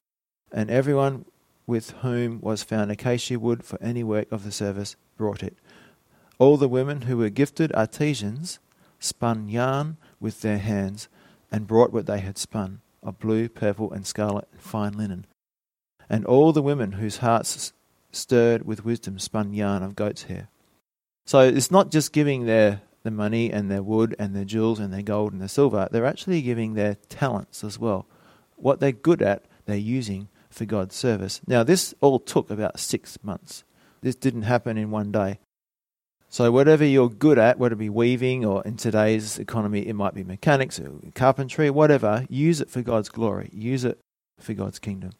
And 0.51 0.71
everyone 0.71 1.25
with 1.67 1.91
whom 2.01 2.41
was 2.41 2.63
found 2.63 2.89
acacia 2.89 3.37
wood 3.37 3.63
for 3.63 3.81
any 3.81 4.03
work 4.03 4.31
of 4.31 4.43
the 4.43 4.51
service 4.51 4.95
brought 5.15 5.43
it. 5.43 5.57
All 6.39 6.57
the 6.57 6.67
women 6.67 7.03
who 7.03 7.17
were 7.17 7.29
gifted 7.29 7.71
artisans 7.75 8.57
spun 8.99 9.47
yarn 9.47 9.97
with 10.19 10.41
their 10.41 10.57
hands 10.57 11.07
and 11.51 11.67
brought 11.67 11.93
what 11.93 12.07
they 12.07 12.19
had 12.19 12.37
spun 12.37 12.81
of 13.03 13.19
blue, 13.19 13.47
purple, 13.47 13.91
and 13.91 14.05
scarlet 14.05 14.47
and 14.51 14.61
fine 14.61 14.93
linen. 14.93 15.25
And 16.09 16.25
all 16.25 16.51
the 16.51 16.63
women 16.63 16.93
whose 16.93 17.17
hearts 17.17 17.73
stirred 18.11 18.65
with 18.65 18.85
wisdom 18.85 19.19
spun 19.19 19.53
yarn 19.53 19.83
of 19.83 19.95
goat's 19.95 20.23
hair. 20.23 20.47
So 21.25 21.41
it's 21.41 21.69
not 21.69 21.91
just 21.91 22.11
giving 22.11 22.45
their 22.45 22.81
the 23.07 23.11
money 23.11 23.51
and 23.51 23.71
their 23.71 23.81
wood 23.81 24.15
and 24.19 24.35
their 24.35 24.45
jewels 24.45 24.79
and 24.79 24.93
their 24.93 25.01
gold 25.01 25.31
and 25.31 25.41
their 25.41 25.47
silver, 25.47 25.87
they're 25.89 26.05
actually 26.05 26.41
giving 26.41 26.73
their 26.73 26.95
talents 27.09 27.63
as 27.63 27.79
well. 27.79 28.05
What 28.57 28.79
they're 28.79 28.91
good 28.91 29.21
at, 29.21 29.45
they're 29.65 29.77
using 29.77 30.27
for 30.49 30.65
God's 30.65 30.95
service. 30.95 31.41
Now, 31.47 31.63
this 31.63 31.93
all 32.01 32.19
took 32.19 32.49
about 32.49 32.79
six 32.79 33.17
months. 33.23 33.63
This 34.01 34.15
didn't 34.15 34.43
happen 34.43 34.77
in 34.77 34.91
one 34.91 35.11
day. 35.11 35.39
So, 36.29 36.51
whatever 36.51 36.83
you're 36.83 37.09
good 37.09 37.39
at, 37.39 37.57
whether 37.57 37.73
it 37.73 37.77
be 37.77 37.89
weaving 37.89 38.43
or 38.43 38.61
in 38.63 38.75
today's 38.75 39.39
economy, 39.39 39.87
it 39.87 39.93
might 39.93 40.13
be 40.13 40.25
mechanics 40.25 40.79
or 40.79 40.99
carpentry, 41.15 41.69
whatever, 41.69 42.25
use 42.29 42.59
it 42.59 42.69
for 42.69 42.81
God's 42.81 43.07
glory. 43.07 43.49
Use 43.53 43.85
it 43.85 43.99
for 44.39 44.53
God's 44.53 44.79
kingdom. 44.79 45.11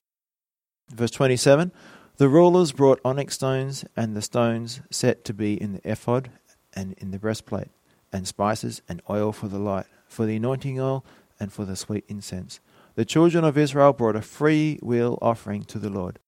Verse 0.90 1.12
27 1.12 1.72
The 2.18 2.28
rulers 2.28 2.74
brought 2.74 3.00
onyx 3.06 3.36
stones 3.36 3.86
and 3.96 4.16
the 4.16 4.22
stones 4.22 4.82
set 4.92 5.24
to 5.26 5.34
be 5.34 5.60
in 5.62 5.74
the 5.74 5.82
ephod 5.90 6.30
and 6.74 6.94
in 6.98 7.12
the 7.12 7.20
breastplate, 7.20 7.70
and 8.12 8.28
spices 8.28 8.82
and 8.88 9.02
oil 9.10 9.32
for 9.32 9.48
the 9.48 9.60
light, 9.60 9.86
for 10.08 10.26
the 10.26 10.36
anointing 10.36 10.80
oil 10.80 11.06
and 11.40 11.52
for 11.52 11.66
the 11.66 11.76
sweet 11.76 12.06
incense. 12.08 12.60
The 12.96 13.06
children 13.06 13.44
of 13.44 13.58
Israel 13.58 13.94
brought 13.94 14.16
a 14.16 14.22
free 14.22 14.80
will 14.82 15.20
offering 15.22 15.64
to 15.66 15.80
the 15.80 15.90
Lord. 15.90 16.20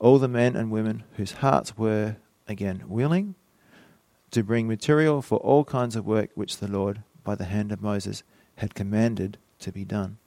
All 0.00 0.18
the 0.18 0.28
men 0.28 0.56
and 0.56 0.70
women 0.70 1.04
whose 1.16 1.32
hearts 1.32 1.78
were, 1.78 2.16
again, 2.46 2.84
willing 2.86 3.34
to 4.30 4.42
bring 4.42 4.68
material 4.68 5.22
for 5.22 5.38
all 5.38 5.64
kinds 5.64 5.96
of 5.96 6.06
work 6.06 6.30
which 6.34 6.58
the 6.58 6.70
Lord, 6.70 7.02
by 7.24 7.34
the 7.34 7.44
hand 7.44 7.72
of 7.72 7.82
Moses, 7.82 8.22
had 8.56 8.74
commanded 8.74 9.38
to 9.60 9.72
be 9.72 9.84
done. 9.84 10.18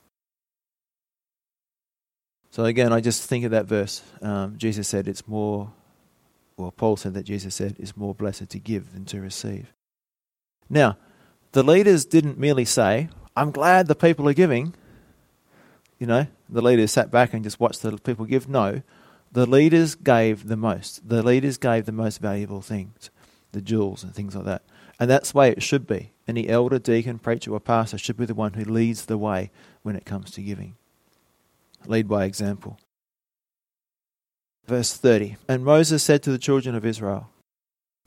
So 2.50 2.66
again, 2.66 2.94
I 2.94 3.00
just 3.00 3.28
think 3.28 3.46
of 3.46 3.52
that 3.52 3.66
verse. 3.66 4.04
Um, 4.22 4.58
Jesus 4.58 4.88
said 4.88 5.08
it's 5.08 5.28
more, 5.28 5.74
well, 6.58 6.72
Paul 6.72 6.98
said 6.98 7.16
that 7.16 7.24
Jesus 7.24 7.56
said 7.56 7.76
it's 7.80 7.98
more 7.98 8.14
blessed 8.14 8.50
to 8.50 8.60
give 8.60 8.94
than 8.94 9.06
to 9.06 9.20
receive. 9.20 9.74
Now, 10.70 10.98
the 11.52 11.64
leaders 11.64 12.06
didn't 12.06 12.38
merely 12.38 12.66
say, 12.66 13.10
I'm 13.36 13.52
glad 13.52 13.88
the 13.88 13.96
people 13.96 14.28
are 14.28 14.34
giving. 14.34 14.74
You 16.00 16.08
know, 16.08 16.28
the 16.50 16.62
leaders 16.62 16.92
sat 16.92 17.12
back 17.12 17.34
and 17.34 17.44
just 17.44 17.60
watched 17.60 17.82
the 17.82 17.98
people 17.98 18.26
give. 18.26 18.48
No, 18.48 18.82
the 19.32 19.46
leaders 19.46 19.96
gave 19.96 20.48
the 20.48 20.58
most. 20.58 21.08
The 21.08 21.24
leaders 21.24 21.58
gave 21.58 21.86
the 21.86 21.92
most 21.92 22.20
valuable 22.20 22.62
things 22.62 23.10
the 23.52 23.62
jewels 23.62 24.04
and 24.04 24.16
things 24.16 24.36
like 24.36 24.46
that. 24.46 24.64
And 25.00 25.10
that's 25.10 25.32
the 25.32 25.38
way 25.38 25.52
it 25.52 25.62
should 25.64 25.86
be. 25.86 26.12
Any 26.28 26.50
elder, 26.50 26.80
deacon, 26.80 27.20
preacher, 27.20 27.52
or 27.54 27.60
pastor 27.60 27.98
should 27.98 28.18
be 28.18 28.26
the 28.26 28.34
one 28.34 28.54
who 28.54 28.64
leads 28.64 29.06
the 29.06 29.18
way 29.18 29.52
when 29.84 29.96
it 29.96 30.06
comes 30.06 30.32
to 30.32 30.42
giving. 30.42 30.76
Lead 31.86 32.08
by 32.08 32.26
example. 32.26 32.80
Verse 34.66 34.96
30 34.96 35.36
And 35.48 35.64
Moses 35.64 36.04
said 36.04 36.24
to 36.24 36.32
the 36.32 36.38
children 36.38 36.76
of 36.76 36.86
Israel, 36.86 37.30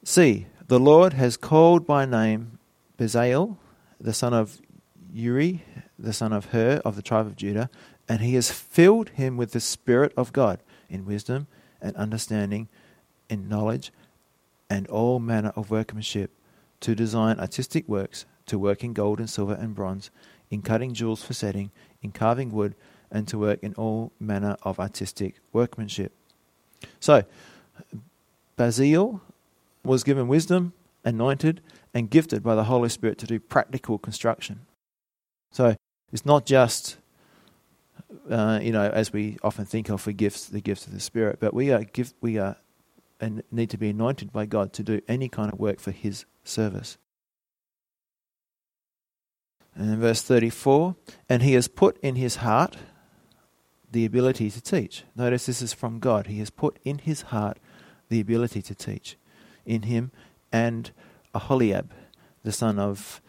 See, 0.04 0.46
the 0.68 0.80
Lord 0.80 1.12
has 1.12 1.36
called 1.36 1.86
by 1.86 2.04
name 2.04 2.58
Bezalel, 2.98 3.56
the 4.00 4.12
son 4.12 4.34
of 4.34 4.60
Uri, 5.12 5.62
the 5.98 6.12
son 6.12 6.32
of 6.32 6.46
Hur 6.46 6.80
of 6.84 6.96
the 6.96 7.02
tribe 7.02 7.26
of 7.26 7.36
Judah, 7.36 7.70
and 8.08 8.20
he 8.20 8.34
has 8.34 8.50
filled 8.50 9.10
him 9.10 9.36
with 9.36 9.52
the 9.52 9.60
Spirit 9.60 10.12
of 10.16 10.32
God 10.32 10.60
in 10.88 11.04
wisdom 11.04 11.46
and 11.80 11.94
understanding, 11.96 12.68
in 13.28 13.48
knowledge 13.48 13.92
and 14.68 14.86
all 14.88 15.18
manner 15.18 15.52
of 15.54 15.70
workmanship, 15.70 16.32
to 16.80 16.94
design 16.94 17.38
artistic 17.38 17.88
works, 17.88 18.24
to 18.46 18.58
work 18.58 18.82
in 18.82 18.92
gold 18.92 19.20
and 19.20 19.30
silver 19.30 19.54
and 19.54 19.74
bronze, 19.74 20.10
in 20.50 20.62
cutting 20.62 20.94
jewels 20.94 21.22
for 21.22 21.32
setting, 21.32 21.70
in 22.02 22.10
carving 22.10 22.50
wood, 22.50 22.74
and 23.10 23.28
to 23.28 23.38
work 23.38 23.60
in 23.62 23.74
all 23.74 24.12
manner 24.18 24.56
of 24.62 24.80
artistic 24.80 25.36
workmanship. 25.52 26.12
So, 26.98 27.24
Bezalel 28.58 29.20
was 29.86 30.04
given 30.04 30.28
wisdom, 30.28 30.72
anointed, 31.04 31.60
and 31.94 32.10
gifted 32.10 32.42
by 32.42 32.54
the 32.54 32.64
Holy 32.64 32.88
Spirit 32.88 33.18
to 33.18 33.26
do 33.26 33.40
practical 33.40 33.98
construction. 33.98 34.66
So, 35.52 35.76
it's 36.12 36.26
not 36.26 36.46
just, 36.46 36.98
uh, 38.30 38.60
you 38.62 38.72
know, 38.72 38.88
as 38.88 39.12
we 39.12 39.38
often 39.42 39.64
think 39.64 39.88
of 39.88 40.00
for 40.00 40.12
gifts, 40.12 40.46
the 40.46 40.60
gifts 40.60 40.86
of 40.86 40.92
the 40.92 41.00
Spirit, 41.00 41.38
but 41.40 41.54
we 41.54 41.72
are, 41.72 41.84
gift, 41.84 42.14
we 42.20 42.38
are 42.38 42.56
and 43.18 43.42
need 43.50 43.70
to 43.70 43.78
be 43.78 43.88
anointed 43.90 44.30
by 44.30 44.44
God 44.44 44.74
to 44.74 44.82
do 44.82 45.00
any 45.08 45.28
kind 45.28 45.50
of 45.50 45.58
work 45.58 45.80
for 45.80 45.90
His 45.90 46.26
service. 46.44 46.98
And 49.74 49.90
in 49.90 50.00
verse 50.00 50.22
34, 50.22 50.96
and 51.28 51.42
He 51.42 51.54
has 51.54 51.68
put 51.68 51.98
in 52.02 52.16
His 52.16 52.36
heart, 52.36 52.76
the 53.96 54.04
ability 54.04 54.50
to 54.50 54.60
teach. 54.60 55.04
Notice 55.14 55.46
this 55.46 55.62
is 55.62 55.72
from 55.72 56.00
God. 56.00 56.26
He 56.26 56.38
has 56.40 56.50
put 56.50 56.78
in 56.84 56.98
his 56.98 57.22
heart 57.22 57.58
the 58.08 58.20
ability 58.20 58.62
to 58.62 58.74
teach 58.74 59.16
in 59.66 59.82
him 59.82 60.12
and 60.52 60.90
Aholiab, 61.34 61.92
the 62.42 62.52
son 62.52 62.78
of 62.78 63.20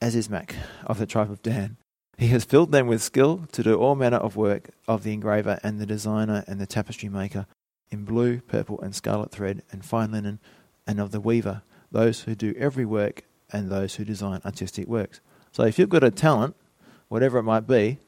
Ahisamach 0.00 0.54
of 0.86 0.98
the 0.98 1.06
tribe 1.06 1.30
of 1.30 1.42
Dan. 1.42 1.78
He 2.18 2.28
has 2.28 2.44
filled 2.44 2.72
them 2.72 2.86
with 2.86 3.02
skill 3.02 3.46
to 3.52 3.62
do 3.62 3.74
all 3.74 3.94
manner 3.94 4.16
of 4.16 4.36
work 4.36 4.70
of 4.86 5.02
the 5.02 5.12
engraver 5.12 5.58
and 5.62 5.78
the 5.78 5.86
designer 5.86 6.44
and 6.46 6.60
the 6.60 6.66
tapestry 6.66 7.08
maker 7.08 7.46
in 7.90 8.04
blue, 8.04 8.40
purple, 8.40 8.80
and 8.80 8.94
scarlet 8.94 9.30
thread 9.30 9.62
and 9.70 9.84
fine 9.84 10.12
linen, 10.12 10.38
and 10.86 11.00
of 11.00 11.10
the 11.10 11.20
weaver, 11.20 11.62
those 11.90 12.22
who 12.22 12.34
do 12.34 12.54
every 12.58 12.84
work 12.84 13.24
and 13.52 13.70
those 13.70 13.94
who 13.94 14.04
design 14.04 14.40
artistic 14.44 14.86
works. 14.86 15.20
So 15.52 15.64
if 15.64 15.78
you've 15.78 15.88
got 15.88 16.04
a 16.04 16.10
talent, 16.10 16.56
whatever 17.08 17.38
it 17.38 17.44
might 17.44 17.66
be, 17.66 17.98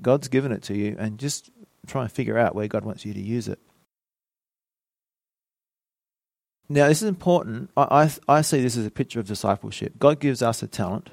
God's 0.00 0.28
given 0.28 0.52
it 0.52 0.62
to 0.64 0.76
you, 0.76 0.96
and 0.98 1.18
just 1.18 1.50
try 1.86 2.02
and 2.02 2.12
figure 2.12 2.38
out 2.38 2.54
where 2.54 2.68
God 2.68 2.84
wants 2.84 3.04
you 3.04 3.14
to 3.14 3.20
use 3.20 3.48
it. 3.48 3.58
Now, 6.68 6.88
this 6.88 7.02
is 7.02 7.08
important. 7.08 7.70
I, 7.76 8.10
I, 8.28 8.38
I 8.38 8.40
see 8.42 8.60
this 8.60 8.76
as 8.76 8.84
a 8.84 8.90
picture 8.90 9.20
of 9.20 9.26
discipleship. 9.26 9.98
God 9.98 10.20
gives 10.20 10.42
us 10.42 10.62
a 10.62 10.66
talent, 10.66 11.10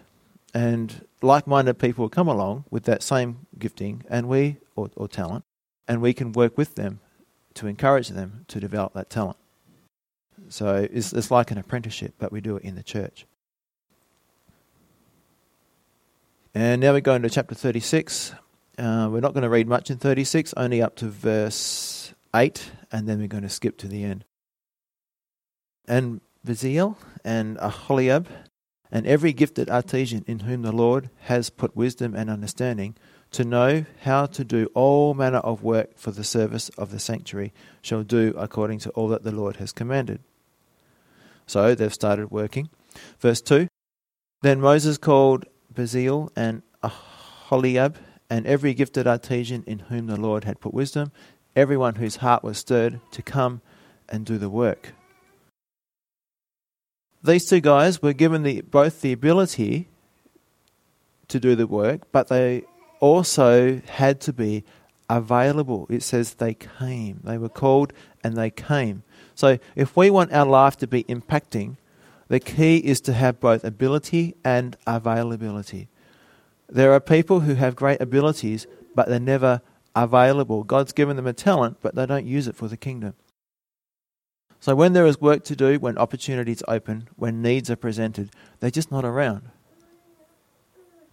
and 0.54 1.06
like 1.22 1.48
minded 1.48 1.80
people 1.80 2.10
come 2.10 2.28
along 2.28 2.65
with 2.70 2.84
that 2.84 3.02
same 3.02 3.48
gifting 3.58 4.04
and 4.10 4.28
we 4.28 4.58
or, 4.76 4.89
or 4.96 5.08
talent, 5.08 5.46
and 5.88 6.02
we 6.02 6.13
can 6.13 6.34
work 6.34 6.58
with 6.58 6.76
them 6.76 7.00
to 7.56 7.68
encourage 7.68 8.10
them 8.10 8.46
to 8.50 8.60
develop 8.60 8.94
that 8.94 9.10
talent. 9.10 9.38
So 10.50 10.88
it's, 10.91 11.13
it's 11.13 11.32
like 11.32 11.52
an 11.52 11.58
apprenticeship, 11.58 12.15
but 12.20 12.32
we 12.32 12.41
do 12.41 12.58
it 12.58 12.63
in 12.63 12.76
the 12.76 12.84
church. 12.84 13.26
And 16.54 16.82
now 16.82 16.94
we 16.94 17.02
go 17.02 17.15
into 17.15 17.30
chapter 17.30 17.56
36. 17.56 18.34
Uh, 18.78 19.10
we're 19.12 19.22
not 19.22 19.34
going 19.34 19.44
to 19.44 19.50
read 19.50 19.68
much 19.68 19.89
in 19.89 19.98
36, 19.98 20.54
only 20.58 20.82
up 20.82 20.96
to 20.98 21.08
verse 21.08 22.13
8, 22.34 22.72
and 22.91 23.08
then 23.08 23.20
we're 23.20 23.28
going 23.28 23.44
to 23.44 23.50
skip 23.50 23.78
to 23.80 23.88
the 23.88 24.04
end. 24.04 24.26
And 25.88 26.21
Bezalel 26.45 26.95
and 27.24 27.58
Aholiab 27.60 28.28
and 28.91 29.06
every 29.06 29.34
gifted 29.34 29.69
artisan 29.69 30.24
in 30.28 30.39
whom 30.39 30.62
the 30.62 30.71
Lord 30.71 31.10
has 31.21 31.50
put 31.50 31.76
wisdom 31.76 32.15
and 32.15 32.30
understanding 32.30 32.95
to 33.32 33.43
know 33.43 33.86
how 34.04 34.26
to 34.28 34.43
do 34.43 34.69
all 34.74 35.13
manner 35.13 35.39
of 35.39 35.63
work 35.63 35.98
for 35.98 36.12
the 36.12 36.24
service 36.24 36.69
of 36.78 36.91
the 36.91 37.00
sanctuary 37.00 37.52
shall 37.82 38.04
do 38.04 38.34
according 38.38 38.80
to 38.80 38.89
all 38.91 39.10
that 39.10 39.24
the 39.24 39.32
Lord 39.32 39.58
has 39.58 39.71
commanded. 39.71 40.21
So 41.45 41.76
they've 41.76 41.93
started 41.93 42.32
working. 42.32 42.69
Verse 43.19 43.41
2 43.41 43.67
Then 44.41 44.62
Moses 44.62 44.98
called 44.98 45.45
Bezalel 45.74 46.30
and 46.36 46.62
Aholiab 46.82 47.98
and 48.30 48.48
every 48.48 48.74
gifted 48.74 49.08
artisan 49.08 49.63
in 49.67 49.80
whom 49.80 50.08
the 50.08 50.19
Lord 50.19 50.45
had 50.45 50.60
put 50.60 50.74
wisdom, 50.74 51.12
everyone 51.56 51.95
whose 51.95 52.17
heart 52.17 52.43
was 52.43 52.58
stirred 52.58 53.00
to 53.12 53.21
come 53.21 53.62
and 54.10 54.26
do 54.26 54.38
the 54.38 54.50
work. 54.50 54.93
These 57.25 57.45
two 57.45 57.59
guys 57.59 58.01
were 58.01 58.13
given 58.13 58.43
the, 58.43 58.61
both 58.61 59.01
the 59.01 59.11
ability 59.11 59.88
to 61.27 61.39
do 61.39 61.55
the 61.55 61.65
work, 61.65 62.01
but 62.11 62.27
they 62.27 62.63
also 62.99 63.81
had 63.88 64.21
to 64.21 64.33
be 64.33 64.63
available. 65.09 65.88
It 65.89 66.03
says 66.03 66.35
they 66.35 66.53
came. 66.53 67.21
They 67.23 67.38
were 67.38 67.49
called 67.49 67.93
and 68.23 68.35
they 68.35 68.51
came. 68.51 69.03
So 69.33 69.57
if 69.75 69.97
we 69.97 70.09
want 70.09 70.33
our 70.33 70.45
life 70.45 70.77
to 70.77 70.88
be 70.88 71.03
impacting, 71.05 71.77
the 72.27 72.39
key 72.39 72.77
is 72.77 73.01
to 73.01 73.13
have 73.13 73.39
both 73.39 73.63
ability 73.63 74.35
and 74.43 74.77
availability. 74.85 75.88
There 76.69 76.93
are 76.93 76.99
people 76.99 77.41
who 77.41 77.55
have 77.55 77.75
great 77.75 78.01
abilities, 78.01 78.65
but 78.93 79.07
they're 79.07 79.19
never 79.19 79.61
available. 79.95 80.63
God's 80.63 80.93
given 80.93 81.15
them 81.15 81.27
a 81.27 81.33
talent, 81.33 81.77
but 81.81 81.95
they 81.95 82.05
don't 82.05 82.25
use 82.25 82.47
it 82.47 82.55
for 82.55 82.67
the 82.67 82.77
kingdom. 82.77 83.13
So 84.65 84.73
when 84.73 84.93
there 84.93 85.06
is 85.06 85.21
work 85.21 85.43
to 85.43 85.56
do, 85.56 85.78
when 85.78 85.95
opportunities 85.99 86.63
open, 86.67 87.08
when 87.17 87.43
needs 87.43 87.69
are 87.69 87.75
presented, 87.75 88.32
they're 88.60 88.71
just 88.71 88.91
not 88.91 89.06
around. 89.06 89.51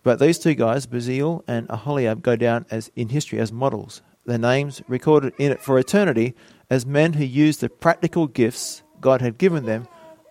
But 0.03 0.19
these 0.19 0.39
two 0.39 0.55
guys, 0.55 0.87
Bezalel 0.87 1.43
and 1.47 1.67
Aholiab, 1.69 2.23
go 2.23 2.35
down 2.35 2.65
as 2.71 2.91
in 2.97 3.11
history 3.11 3.39
as 3.41 3.53
models. 3.53 4.01
Their 4.25 4.39
names 4.39 4.81
recorded 4.89 5.35
in 5.37 5.53
it 5.53 5.61
for 5.61 5.79
eternity 5.79 6.35
as 6.71 6.87
men 6.87 7.13
who 7.13 7.25
used 7.25 7.61
the 7.61 7.69
practical 7.69 8.27
gifts 8.27 8.83
God 9.03 9.21
had 9.21 9.37
given 9.37 9.67
them 9.67 9.87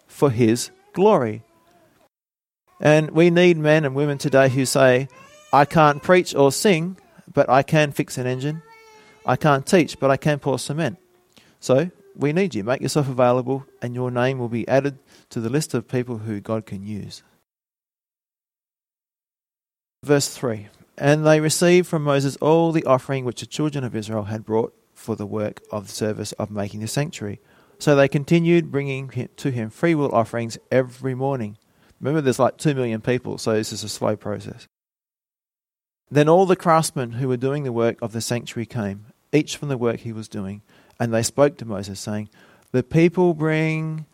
for 0.07 0.31
His 0.31 0.71
glory. 0.93 1.43
And 2.79 3.11
we 3.11 3.29
need 3.29 3.55
men 3.55 3.85
and 3.85 3.93
women 3.93 4.17
today 4.17 4.49
who 4.49 4.65
say, 4.65 5.07
I 5.53 5.65
can't 5.65 6.01
preach 6.01 6.33
or 6.33 6.51
sing, 6.51 6.97
but 7.31 7.51
I 7.51 7.61
can 7.61 7.91
fix 7.91 8.17
an 8.17 8.25
engine. 8.25 8.63
I 9.27 9.35
can't 9.35 9.67
teach, 9.67 9.99
but 9.99 10.09
I 10.09 10.17
can 10.17 10.39
pour 10.39 10.57
cement. 10.57 10.97
So 11.59 11.91
we 12.15 12.33
need 12.33 12.55
you. 12.55 12.63
Make 12.63 12.81
yourself 12.81 13.09
available, 13.09 13.65
and 13.81 13.95
your 13.95 14.11
name 14.11 14.39
will 14.39 14.49
be 14.49 14.67
added 14.67 14.99
to 15.29 15.39
the 15.39 15.49
list 15.49 15.73
of 15.73 15.87
people 15.87 16.19
who 16.19 16.39
God 16.39 16.65
can 16.65 16.83
use. 16.83 17.23
Verse 20.03 20.29
3 20.29 20.67
And 20.97 21.25
they 21.25 21.39
received 21.39 21.87
from 21.87 22.03
Moses 22.03 22.35
all 22.37 22.71
the 22.71 22.85
offering 22.85 23.25
which 23.25 23.41
the 23.41 23.45
children 23.45 23.83
of 23.83 23.95
Israel 23.95 24.23
had 24.23 24.45
brought 24.45 24.73
for 24.93 25.15
the 25.15 25.25
work 25.25 25.61
of 25.71 25.87
the 25.87 25.93
service 25.93 26.31
of 26.33 26.51
making 26.51 26.79
the 26.79 26.87
sanctuary. 26.87 27.39
So 27.79 27.95
they 27.95 28.07
continued 28.07 28.71
bringing 28.71 29.29
to 29.37 29.51
him 29.51 29.69
freewill 29.69 30.13
offerings 30.13 30.57
every 30.71 31.15
morning. 31.15 31.57
Remember, 31.99 32.21
there's 32.21 32.39
like 32.39 32.57
two 32.57 32.75
million 32.75 33.01
people, 33.01 33.37
so 33.37 33.53
this 33.53 33.73
is 33.73 33.83
a 33.83 33.89
slow 33.89 34.15
process. 34.15 34.67
Then 36.09 36.27
all 36.27 36.45
the 36.45 36.55
craftsmen 36.55 37.13
who 37.13 37.27
were 37.27 37.37
doing 37.37 37.63
the 37.63 37.71
work 37.71 37.97
of 38.01 38.11
the 38.11 38.21
sanctuary 38.21 38.65
came, 38.65 39.05
each 39.31 39.55
from 39.55 39.69
the 39.69 39.77
work 39.77 40.01
he 40.01 40.11
was 40.11 40.27
doing. 40.27 40.61
And 41.01 41.11
they 41.11 41.23
spoke 41.23 41.57
to 41.57 41.65
Moses, 41.65 41.99
saying, 41.99 42.29
The 42.71 42.83
people 42.83 43.33
bring 43.33 44.05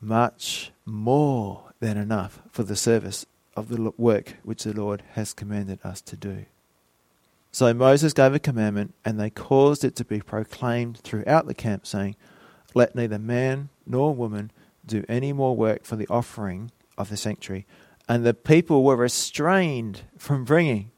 much 0.00 0.72
more 0.86 1.64
than 1.80 1.98
enough 1.98 2.40
for 2.50 2.62
the 2.62 2.74
service 2.74 3.26
of 3.54 3.68
the 3.68 3.92
work 3.98 4.36
which 4.42 4.64
the 4.64 4.72
Lord 4.72 5.02
has 5.12 5.34
commanded 5.34 5.78
us 5.84 6.00
to 6.00 6.16
do. 6.16 6.46
So 7.52 7.74
Moses 7.74 8.14
gave 8.14 8.32
a 8.32 8.38
commandment, 8.38 8.94
and 9.04 9.20
they 9.20 9.28
caused 9.28 9.84
it 9.84 9.94
to 9.96 10.04
be 10.06 10.20
proclaimed 10.20 10.96
throughout 11.00 11.46
the 11.46 11.52
camp, 11.52 11.86
saying, 11.86 12.16
Let 12.72 12.94
neither 12.94 13.18
man 13.18 13.68
nor 13.86 14.14
woman 14.14 14.52
do 14.86 15.04
any 15.10 15.34
more 15.34 15.54
work 15.54 15.84
for 15.84 15.96
the 15.96 16.08
offering 16.08 16.70
of 16.96 17.10
the 17.10 17.18
sanctuary. 17.18 17.66
And 18.08 18.24
the 18.24 18.32
people 18.32 18.82
were 18.82 18.96
restrained 18.96 20.04
from 20.16 20.46
bringing, 20.46 20.92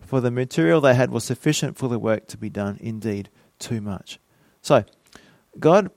for 0.00 0.22
the 0.22 0.30
material 0.30 0.80
they 0.80 0.94
had 0.94 1.10
was 1.10 1.24
sufficient 1.24 1.76
for 1.76 1.88
the 1.88 1.98
work 1.98 2.28
to 2.28 2.38
be 2.38 2.48
done, 2.48 2.78
indeed, 2.80 3.28
too 3.62 3.80
much. 3.80 4.18
So, 4.60 4.84
God 5.58 5.90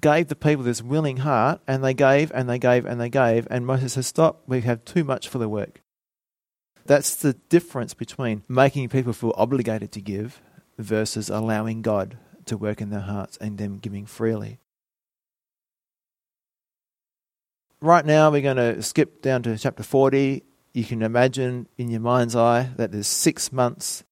gave 0.00 0.28
the 0.28 0.36
people 0.36 0.64
this 0.64 0.82
willing 0.82 1.18
heart, 1.18 1.60
and 1.66 1.82
they 1.82 1.94
gave 1.94 2.30
and 2.32 2.48
they 2.48 2.58
gave 2.58 2.86
and 2.86 3.00
they 3.00 3.08
gave, 3.08 3.46
and 3.50 3.66
Moses 3.66 3.94
says, 3.94 4.06
Stop, 4.06 4.42
we 4.46 4.60
have 4.62 4.84
too 4.84 5.04
much 5.04 5.28
for 5.28 5.38
the 5.38 5.48
work. 5.48 5.82
That's 6.86 7.16
the 7.16 7.34
difference 7.48 7.94
between 7.94 8.42
making 8.48 8.88
people 8.88 9.12
feel 9.12 9.34
obligated 9.36 9.92
to 9.92 10.00
give 10.00 10.40
versus 10.78 11.30
allowing 11.30 11.82
God 11.82 12.18
to 12.46 12.56
work 12.56 12.80
in 12.80 12.90
their 12.90 13.00
hearts 13.00 13.36
and 13.36 13.56
them 13.56 13.78
giving 13.78 14.06
freely. 14.06 14.58
Right 17.80 18.04
now, 18.04 18.30
we're 18.30 18.42
going 18.42 18.56
to 18.56 18.82
skip 18.82 19.22
down 19.22 19.42
to 19.44 19.56
chapter 19.58 19.82
40. 19.82 20.42
You 20.72 20.84
can 20.84 21.02
imagine 21.02 21.68
in 21.76 21.90
your 21.90 22.00
mind's 22.00 22.34
eye 22.34 22.70
that 22.76 22.92
there's 22.92 23.06
six 23.08 23.52
months 23.52 24.04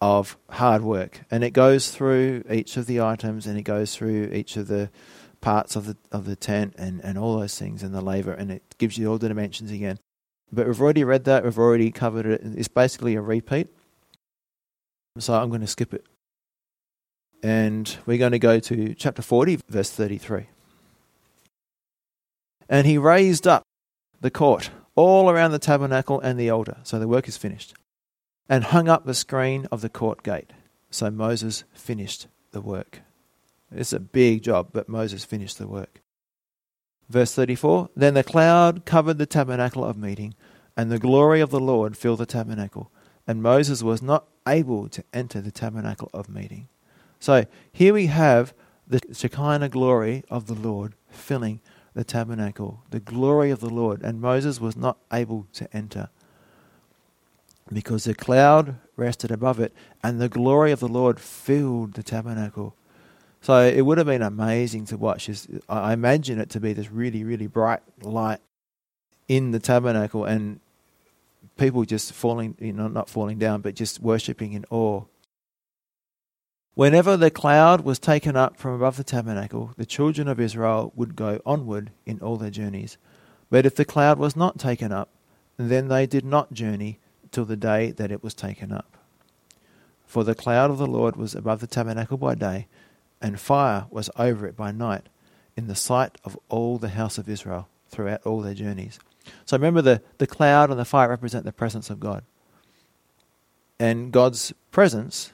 of 0.00 0.36
hard 0.50 0.82
work, 0.82 1.22
and 1.30 1.42
it 1.42 1.50
goes 1.50 1.90
through 1.90 2.44
each 2.50 2.76
of 2.76 2.86
the 2.86 3.00
items, 3.00 3.46
and 3.46 3.58
it 3.58 3.62
goes 3.62 3.94
through 3.94 4.30
each 4.32 4.56
of 4.56 4.68
the 4.68 4.90
parts 5.40 5.76
of 5.76 5.86
the 5.86 5.96
of 6.12 6.24
the 6.24 6.36
tent, 6.36 6.74
and 6.78 7.00
and 7.04 7.18
all 7.18 7.38
those 7.38 7.58
things, 7.58 7.82
and 7.82 7.94
the 7.94 8.00
laver, 8.00 8.32
and 8.32 8.50
it 8.50 8.62
gives 8.78 8.96
you 8.96 9.10
all 9.10 9.18
the 9.18 9.28
dimensions 9.28 9.70
again. 9.70 9.98
But 10.52 10.66
we've 10.66 10.80
already 10.80 11.04
read 11.04 11.24
that, 11.24 11.44
we've 11.44 11.58
already 11.58 11.90
covered 11.90 12.26
it. 12.26 12.40
It's 12.42 12.68
basically 12.68 13.14
a 13.16 13.20
repeat, 13.20 13.68
so 15.18 15.34
I'm 15.34 15.48
going 15.48 15.60
to 15.60 15.66
skip 15.66 15.92
it, 15.92 16.06
and 17.42 17.96
we're 18.06 18.18
going 18.18 18.32
to 18.32 18.38
go 18.38 18.60
to 18.60 18.94
chapter 18.94 19.22
40, 19.22 19.60
verse 19.68 19.90
33. 19.90 20.46
And 22.68 22.86
he 22.86 22.98
raised 22.98 23.46
up 23.46 23.62
the 24.20 24.30
court 24.30 24.70
all 24.94 25.30
around 25.30 25.52
the 25.52 25.58
tabernacle 25.58 26.20
and 26.20 26.38
the 26.38 26.50
altar. 26.50 26.78
So 26.82 26.98
the 26.98 27.08
work 27.08 27.28
is 27.28 27.36
finished 27.36 27.74
and 28.48 28.64
hung 28.64 28.88
up 28.88 29.04
the 29.04 29.14
screen 29.14 29.66
of 29.70 29.80
the 29.80 29.88
court 29.88 30.22
gate. 30.22 30.52
So 30.90 31.10
Moses 31.10 31.64
finished 31.72 32.28
the 32.52 32.60
work. 32.60 33.02
It's 33.70 33.92
a 33.92 34.00
big 34.00 34.42
job, 34.42 34.68
but 34.72 34.88
Moses 34.88 35.24
finished 35.24 35.58
the 35.58 35.68
work. 35.68 36.00
Verse 37.08 37.34
34 37.34 37.90
Then 37.94 38.14
the 38.14 38.24
cloud 38.24 38.84
covered 38.84 39.18
the 39.18 39.26
tabernacle 39.26 39.84
of 39.84 39.96
meeting, 39.96 40.34
and 40.76 40.90
the 40.90 40.98
glory 40.98 41.40
of 41.40 41.50
the 41.50 41.60
Lord 41.60 41.96
filled 41.96 42.20
the 42.20 42.26
tabernacle, 42.26 42.90
and 43.26 43.42
Moses 43.42 43.82
was 43.82 44.00
not 44.00 44.26
able 44.46 44.88
to 44.88 45.04
enter 45.12 45.40
the 45.40 45.50
tabernacle 45.50 46.10
of 46.14 46.28
meeting. 46.28 46.68
So 47.20 47.46
here 47.70 47.92
we 47.92 48.06
have 48.06 48.54
the 48.86 49.00
Shekinah 49.12 49.68
glory 49.68 50.24
of 50.30 50.46
the 50.46 50.54
Lord 50.54 50.94
filling 51.10 51.60
the 51.94 52.04
tabernacle, 52.04 52.84
the 52.90 53.00
glory 53.00 53.50
of 53.50 53.60
the 53.60 53.68
Lord, 53.68 54.02
and 54.02 54.20
Moses 54.20 54.60
was 54.60 54.76
not 54.76 54.98
able 55.12 55.46
to 55.54 55.76
enter. 55.76 56.08
Because 57.72 58.04
the 58.04 58.14
cloud 58.14 58.76
rested 58.96 59.30
above 59.30 59.60
it 59.60 59.72
and 60.02 60.20
the 60.20 60.28
glory 60.28 60.72
of 60.72 60.80
the 60.80 60.88
Lord 60.88 61.20
filled 61.20 61.94
the 61.94 62.02
tabernacle. 62.02 62.74
So 63.40 63.64
it 63.64 63.82
would 63.82 63.98
have 63.98 64.06
been 64.06 64.22
amazing 64.22 64.86
to 64.86 64.96
watch. 64.96 65.30
I 65.68 65.92
imagine 65.92 66.40
it 66.40 66.50
to 66.50 66.60
be 66.60 66.72
this 66.72 66.90
really, 66.90 67.24
really 67.24 67.46
bright 67.46 67.80
light 68.02 68.40
in 69.28 69.52
the 69.52 69.60
tabernacle 69.60 70.24
and 70.24 70.60
people 71.56 71.84
just 71.84 72.12
falling, 72.12 72.56
you 72.58 72.72
know, 72.72 72.88
not 72.88 73.08
falling 73.08 73.38
down, 73.38 73.60
but 73.60 73.74
just 73.74 74.00
worshipping 74.00 74.54
in 74.54 74.64
awe. 74.70 75.04
Whenever 76.74 77.16
the 77.16 77.30
cloud 77.30 77.80
was 77.80 77.98
taken 77.98 78.36
up 78.36 78.56
from 78.56 78.74
above 78.74 78.96
the 78.96 79.04
tabernacle, 79.04 79.72
the 79.76 79.86
children 79.86 80.28
of 80.28 80.38
Israel 80.38 80.92
would 80.94 81.16
go 81.16 81.40
onward 81.44 81.90
in 82.06 82.20
all 82.20 82.36
their 82.36 82.50
journeys. 82.50 82.96
But 83.50 83.66
if 83.66 83.74
the 83.74 83.84
cloud 83.84 84.18
was 84.18 84.36
not 84.36 84.58
taken 84.58 84.92
up, 84.92 85.10
then 85.56 85.88
they 85.88 86.06
did 86.06 86.24
not 86.24 86.52
journey 86.52 87.00
till 87.32 87.44
the 87.44 87.56
day 87.56 87.90
that 87.92 88.10
it 88.10 88.22
was 88.22 88.34
taken 88.34 88.72
up. 88.72 88.96
For 90.06 90.24
the 90.24 90.34
cloud 90.34 90.70
of 90.70 90.78
the 90.78 90.86
Lord 90.86 91.16
was 91.16 91.34
above 91.34 91.60
the 91.60 91.66
tabernacle 91.66 92.16
by 92.16 92.34
day, 92.34 92.66
and 93.20 93.38
fire 93.38 93.86
was 93.90 94.10
over 94.16 94.46
it 94.46 94.56
by 94.56 94.72
night, 94.72 95.08
in 95.56 95.66
the 95.66 95.74
sight 95.74 96.16
of 96.24 96.38
all 96.48 96.78
the 96.78 96.90
house 96.90 97.18
of 97.18 97.28
Israel 97.28 97.68
throughout 97.88 98.24
all 98.24 98.40
their 98.40 98.54
journeys. 98.54 98.98
So 99.44 99.56
remember, 99.56 99.82
the, 99.82 100.02
the 100.18 100.26
cloud 100.26 100.70
and 100.70 100.78
the 100.78 100.84
fire 100.84 101.08
represent 101.08 101.44
the 101.44 101.52
presence 101.52 101.90
of 101.90 102.00
God. 102.00 102.24
And 103.78 104.12
God's 104.12 104.52
presence 104.70 105.32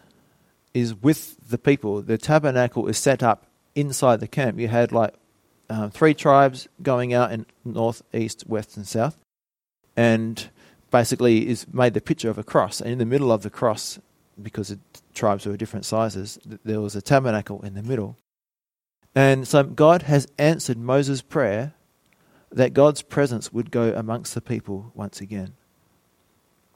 is 0.72 0.94
with 0.94 1.48
the 1.48 1.58
people. 1.58 2.02
The 2.02 2.18
tabernacle 2.18 2.88
is 2.88 2.98
set 2.98 3.22
up 3.22 3.46
inside 3.74 4.20
the 4.20 4.28
camp. 4.28 4.58
You 4.58 4.68
had 4.68 4.92
like 4.92 5.14
um, 5.70 5.90
three 5.90 6.14
tribes 6.14 6.68
going 6.82 7.14
out 7.14 7.32
in 7.32 7.46
north, 7.64 8.02
east, 8.12 8.44
west, 8.46 8.76
and 8.76 8.86
south. 8.86 9.16
And 9.96 10.48
basically 10.94 11.48
is 11.48 11.66
made 11.74 11.92
the 11.92 12.00
picture 12.00 12.30
of 12.30 12.38
a 12.38 12.44
cross. 12.44 12.80
And 12.80 12.92
in 12.92 12.98
the 12.98 13.04
middle 13.04 13.32
of 13.32 13.42
the 13.42 13.50
cross, 13.50 13.98
because 14.40 14.68
the 14.68 14.78
tribes 15.12 15.44
were 15.44 15.56
different 15.56 15.84
sizes, 15.84 16.38
there 16.64 16.80
was 16.80 16.94
a 16.94 17.02
tabernacle 17.02 17.60
in 17.62 17.74
the 17.74 17.82
middle. 17.82 18.16
And 19.12 19.48
so 19.48 19.64
God 19.64 20.02
has 20.02 20.28
answered 20.38 20.78
Moses' 20.78 21.20
prayer 21.20 21.74
that 22.52 22.74
God's 22.74 23.02
presence 23.02 23.52
would 23.52 23.72
go 23.72 23.92
amongst 23.92 24.36
the 24.36 24.40
people 24.40 24.92
once 24.94 25.20
again. 25.20 25.54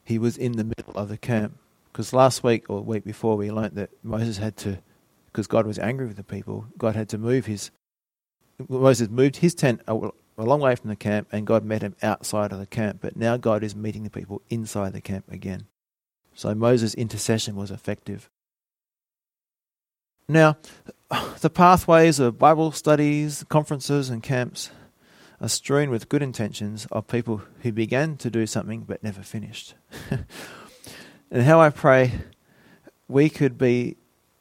He 0.02 0.18
was 0.18 0.36
in 0.36 0.52
the 0.52 0.64
middle 0.64 0.94
of 0.96 1.08
the 1.08 1.18
camp. 1.18 1.56
Because 1.92 2.12
last 2.12 2.42
week 2.42 2.68
or 2.68 2.80
week 2.80 3.04
before, 3.04 3.36
we 3.36 3.52
learnt 3.52 3.76
that 3.76 3.90
Moses 4.02 4.38
had 4.38 4.56
to, 4.58 4.78
because 5.26 5.46
God 5.46 5.64
was 5.64 5.78
angry 5.78 6.08
with 6.08 6.16
the 6.16 6.24
people, 6.24 6.66
God 6.76 6.96
had 6.96 7.08
to 7.10 7.18
move 7.18 7.46
his. 7.46 7.70
Moses 8.68 9.08
moved 9.08 9.36
his 9.36 9.54
tent 9.54 9.80
a, 10.38 10.44
long 10.44 10.60
way 10.60 10.74
from 10.76 10.90
the 10.90 10.96
camp, 10.96 11.28
and 11.32 11.46
God 11.46 11.64
met 11.64 11.82
him 11.82 11.96
outside 12.02 12.52
of 12.52 12.58
the 12.58 12.66
camp. 12.66 12.98
But 13.00 13.16
now 13.16 13.36
God 13.36 13.62
is 13.62 13.74
meeting 13.76 14.04
the 14.04 14.10
people 14.10 14.42
inside 14.48 14.92
the 14.92 15.00
camp 15.00 15.30
again. 15.30 15.66
So 16.34 16.54
Moses' 16.54 16.94
intercession 16.94 17.56
was 17.56 17.70
effective. 17.70 18.30
Now, 20.28 20.56
the 21.40 21.50
pathways 21.50 22.18
of 22.20 22.38
Bible 22.38 22.72
studies, 22.72 23.44
conferences, 23.48 24.10
and 24.10 24.22
camps 24.22 24.70
are 25.40 25.48
strewn 25.48 25.90
with 25.90 26.08
good 26.08 26.22
intentions 26.22 26.86
of 26.90 27.06
people 27.06 27.42
who 27.62 27.72
began 27.72 28.16
to 28.18 28.30
do 28.30 28.46
something 28.46 28.82
but 28.82 29.02
never 29.02 29.22
finished. 29.22 29.74
and 31.30 31.42
how 31.42 31.60
I 31.60 31.70
pray 31.70 32.12
we 33.08 33.30
could 33.30 33.56
be 33.56 33.96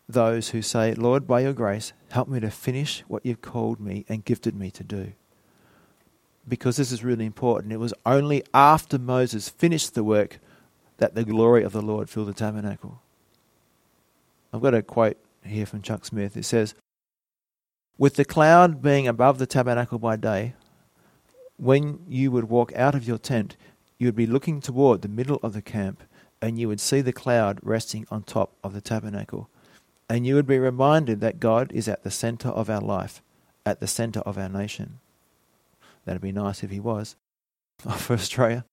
those 0.09 0.49
who 0.49 0.61
say, 0.61 0.93
Lord, 0.93 1.27
by 1.27 1.41
your 1.41 1.53
grace, 1.53 1.93
help 2.11 2.27
me 2.27 2.39
to 2.39 2.49
finish 2.49 3.03
what 3.07 3.25
you've 3.25 3.41
called 3.41 3.79
me 3.79 4.05
and 4.09 4.25
gifted 4.25 4.55
me 4.55 4.71
to 4.71 4.83
do. 4.83 5.13
Because 6.47 6.77
this 6.77 6.91
is 6.91 7.03
really 7.03 7.25
important. 7.25 7.73
It 7.73 7.77
was 7.77 7.93
only 8.05 8.43
after 8.53 8.97
Moses 8.97 9.49
finished 9.49 9.93
the 9.93 10.03
work 10.03 10.39
that 10.97 11.15
the 11.15 11.25
glory 11.25 11.63
of 11.63 11.73
the 11.73 11.81
Lord 11.81 12.09
filled 12.09 12.29
the 12.29 12.33
tabernacle. 12.33 13.01
I've 14.53 14.61
got 14.61 14.73
a 14.73 14.81
quote 14.81 15.17
here 15.45 15.65
from 15.65 15.81
Chuck 15.81 16.05
Smith. 16.05 16.37
It 16.37 16.45
says, 16.45 16.73
With 17.97 18.15
the 18.15 18.25
cloud 18.25 18.81
being 18.81 19.07
above 19.07 19.37
the 19.37 19.45
tabernacle 19.45 19.99
by 19.99 20.15
day, 20.15 20.53
when 21.57 21.99
you 22.07 22.31
would 22.31 22.45
walk 22.45 22.71
out 22.75 22.95
of 22.95 23.07
your 23.07 23.17
tent, 23.17 23.57
you 23.97 24.07
would 24.07 24.15
be 24.15 24.27
looking 24.27 24.61
toward 24.61 25.01
the 25.01 25.07
middle 25.07 25.39
of 25.41 25.53
the 25.53 25.61
camp, 25.61 26.03
and 26.41 26.59
you 26.59 26.67
would 26.67 26.79
see 26.79 27.01
the 27.01 27.13
cloud 27.13 27.59
resting 27.63 28.05
on 28.11 28.23
top 28.23 28.53
of 28.63 28.73
the 28.73 28.81
tabernacle. 28.81 29.49
And 30.09 30.25
you 30.25 30.35
would 30.35 30.47
be 30.47 30.59
reminded 30.59 31.19
that 31.21 31.39
God 31.39 31.71
is 31.73 31.87
at 31.87 32.03
the 32.03 32.11
center 32.11 32.49
of 32.49 32.69
our 32.69 32.81
life, 32.81 33.21
at 33.65 33.79
the 33.79 33.87
center 33.87 34.21
of 34.21 34.37
our 34.37 34.49
nation. 34.49 34.99
That'd 36.07 36.21
be 36.21 36.31
nice 36.31 36.63
if 36.63 36.71
He 36.71 36.79
was 36.79 37.17
for 37.97 38.13
Australia. 38.13 38.63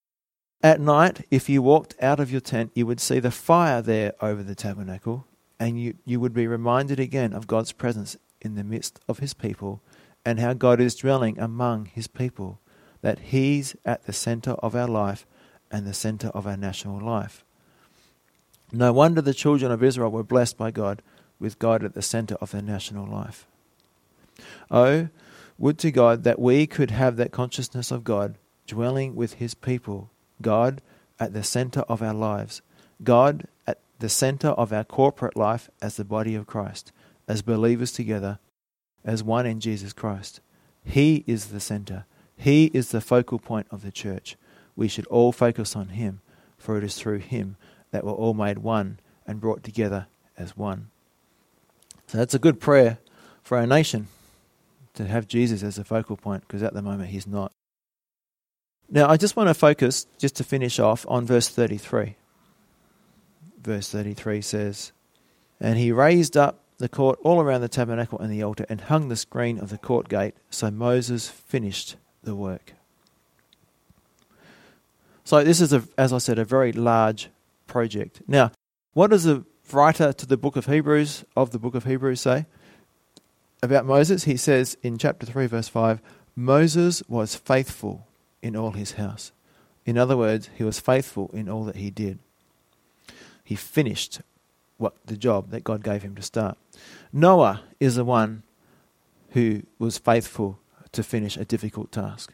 At 0.63 0.79
night, 0.79 1.27
if 1.29 1.49
you 1.49 1.61
walked 1.61 1.93
out 2.01 2.21
of 2.21 2.31
your 2.31 2.39
tent, 2.39 2.71
you 2.73 2.87
would 2.87 3.01
see 3.01 3.19
the 3.19 3.29
fire 3.29 3.81
there 3.81 4.13
over 4.21 4.41
the 4.41 4.55
tabernacle, 4.55 5.27
and 5.59 5.79
you, 5.79 5.95
you 6.05 6.21
would 6.21 6.33
be 6.33 6.47
reminded 6.47 6.97
again 6.97 7.33
of 7.33 7.45
God's 7.45 7.73
presence 7.73 8.15
in 8.39 8.55
the 8.55 8.63
midst 8.63 9.01
of 9.09 9.19
His 9.19 9.33
people 9.33 9.81
and 10.23 10.39
how 10.39 10.53
God 10.53 10.79
is 10.79 10.95
dwelling 10.95 11.37
among 11.37 11.87
His 11.87 12.07
people 12.07 12.61
that 13.01 13.19
He's 13.19 13.75
at 13.83 14.05
the 14.05 14.13
center 14.13 14.51
of 14.51 14.73
our 14.73 14.87
life 14.87 15.27
and 15.69 15.85
the 15.85 15.93
center 15.93 16.29
of 16.29 16.47
our 16.47 16.55
national 16.55 17.05
life. 17.05 17.43
No 18.71 18.93
wonder 18.93 19.21
the 19.21 19.33
children 19.33 19.73
of 19.73 19.83
Israel 19.83 20.09
were 20.09 20.23
blessed 20.23 20.57
by 20.57 20.71
God 20.71 21.01
with 21.37 21.59
God 21.59 21.83
at 21.83 21.95
the 21.95 22.01
center 22.01 22.35
of 22.35 22.51
their 22.51 22.61
national 22.61 23.05
life. 23.05 23.45
Oh, 24.71 25.09
would 25.57 25.77
to 25.79 25.91
God 25.91 26.23
that 26.23 26.39
we 26.39 26.67
could 26.67 26.91
have 26.91 27.15
that 27.17 27.31
consciousness 27.31 27.91
of 27.91 28.03
God 28.03 28.37
dwelling 28.67 29.15
with 29.15 29.33
His 29.33 29.53
people, 29.53 30.09
God 30.41 30.81
at 31.19 31.33
the 31.33 31.43
center 31.43 31.81
of 31.81 32.01
our 32.01 32.13
lives, 32.13 32.61
God 33.03 33.47
at 33.65 33.79
the 33.99 34.09
center 34.09 34.49
of 34.49 34.73
our 34.73 34.83
corporate 34.83 35.37
life 35.37 35.69
as 35.81 35.95
the 35.95 36.03
body 36.03 36.35
of 36.35 36.47
Christ, 36.47 36.91
as 37.27 37.41
believers 37.41 37.91
together, 37.91 38.39
as 39.03 39.23
one 39.23 39.45
in 39.45 39.59
Jesus 39.59 39.93
Christ. 39.93 40.41
He 40.83 41.23
is 41.25 41.47
the 41.47 41.59
center. 41.59 42.05
He 42.35 42.65
is 42.73 42.91
the 42.91 43.01
focal 43.01 43.39
point 43.39 43.67
of 43.71 43.81
the 43.81 43.91
church. 43.91 44.35
We 44.75 44.87
should 44.87 45.07
all 45.07 45.31
focus 45.31 45.75
on 45.75 45.89
Him, 45.89 46.21
for 46.57 46.77
it 46.77 46.83
is 46.83 46.95
through 46.95 47.19
Him 47.19 47.55
that 47.91 48.03
we're 48.03 48.11
all 48.11 48.33
made 48.33 48.59
one 48.59 48.99
and 49.25 49.39
brought 49.39 49.63
together 49.63 50.07
as 50.37 50.57
one. 50.57 50.89
So 52.07 52.17
that's 52.17 52.33
a 52.33 52.39
good 52.39 52.59
prayer 52.59 52.99
for 53.41 53.57
our 53.57 53.65
nation 53.65 54.07
to 54.95 55.05
have 55.05 55.27
Jesus 55.27 55.63
as 55.63 55.75
the 55.75 55.83
focal 55.83 56.17
point, 56.17 56.43
because 56.47 56.63
at 56.63 56.73
the 56.73 56.81
moment 56.81 57.09
He's 57.09 57.27
not. 57.27 57.51
Now, 58.89 59.09
I 59.09 59.17
just 59.17 59.35
want 59.35 59.49
to 59.49 59.53
focus, 59.53 60.05
just 60.17 60.35
to 60.35 60.43
finish 60.43 60.79
off, 60.79 61.05
on 61.09 61.25
verse 61.25 61.49
33. 61.49 62.15
Verse 63.61 63.89
33 63.89 64.41
says, 64.41 64.91
And 65.59 65.77
he 65.79 65.91
raised 65.91 66.37
up 66.37 66.63
the 66.77 66.89
court 66.89 67.17
all 67.23 67.41
around 67.41 67.61
the 67.61 67.69
tabernacle 67.69 68.19
and 68.19 68.31
the 68.31 68.43
altar 68.43 68.65
and 68.69 68.81
hung 68.81 69.07
the 69.07 69.15
screen 69.15 69.57
of 69.57 69.69
the 69.69 69.77
court 69.77 70.07
gate. 70.07 70.35
So 70.49 70.69
Moses 70.69 71.29
finished 71.29 71.95
the 72.23 72.35
work. 72.35 72.73
So 75.23 75.43
this 75.43 75.61
is, 75.61 75.73
a, 75.73 75.83
as 75.97 76.13
I 76.13 76.19
said, 76.19 76.37
a 76.37 76.45
very 76.45 76.71
large 76.71 77.29
project. 77.65 78.21
Now, 78.27 78.51
what 78.93 79.09
does 79.09 79.23
the 79.23 79.45
writer 79.71 80.13
to 80.13 80.25
the 80.27 80.37
book 80.37 80.55
of 80.55 80.67
Hebrews 80.67 81.25
of 81.35 81.49
the 81.49 81.57
book 81.57 81.73
of 81.73 81.85
Hebrews 81.85 82.21
say 82.21 82.45
about 83.65 83.85
Moses? 83.85 84.23
He 84.23 84.37
says 84.37 84.77
in 84.81 84.97
chapter 84.97 85.25
3, 85.25 85.47
verse 85.47 85.67
5, 85.67 86.01
Moses 86.35 87.03
was 87.07 87.35
faithful 87.35 88.07
in 88.41 88.55
all 88.55 88.71
his 88.71 88.93
house. 88.93 89.31
In 89.85 89.97
other 89.97 90.17
words, 90.17 90.49
he 90.55 90.63
was 90.63 90.79
faithful 90.79 91.29
in 91.33 91.47
all 91.47 91.63
that 91.65 91.75
he 91.75 91.89
did. 91.89 92.19
He 93.43 93.55
finished 93.55 94.21
what 94.77 94.95
the 95.05 95.15
job 95.15 95.51
that 95.51 95.63
God 95.63 95.83
gave 95.83 96.03
him 96.03 96.15
to 96.15 96.21
start. 96.21 96.57
Noah 97.13 97.61
is 97.79 97.95
the 97.95 98.03
one 98.03 98.43
who 99.29 99.63
was 99.79 99.97
faithful 99.97 100.59
to 100.91 101.03
finish 101.03 101.37
a 101.37 101.45
difficult 101.45 101.91
task. 101.91 102.33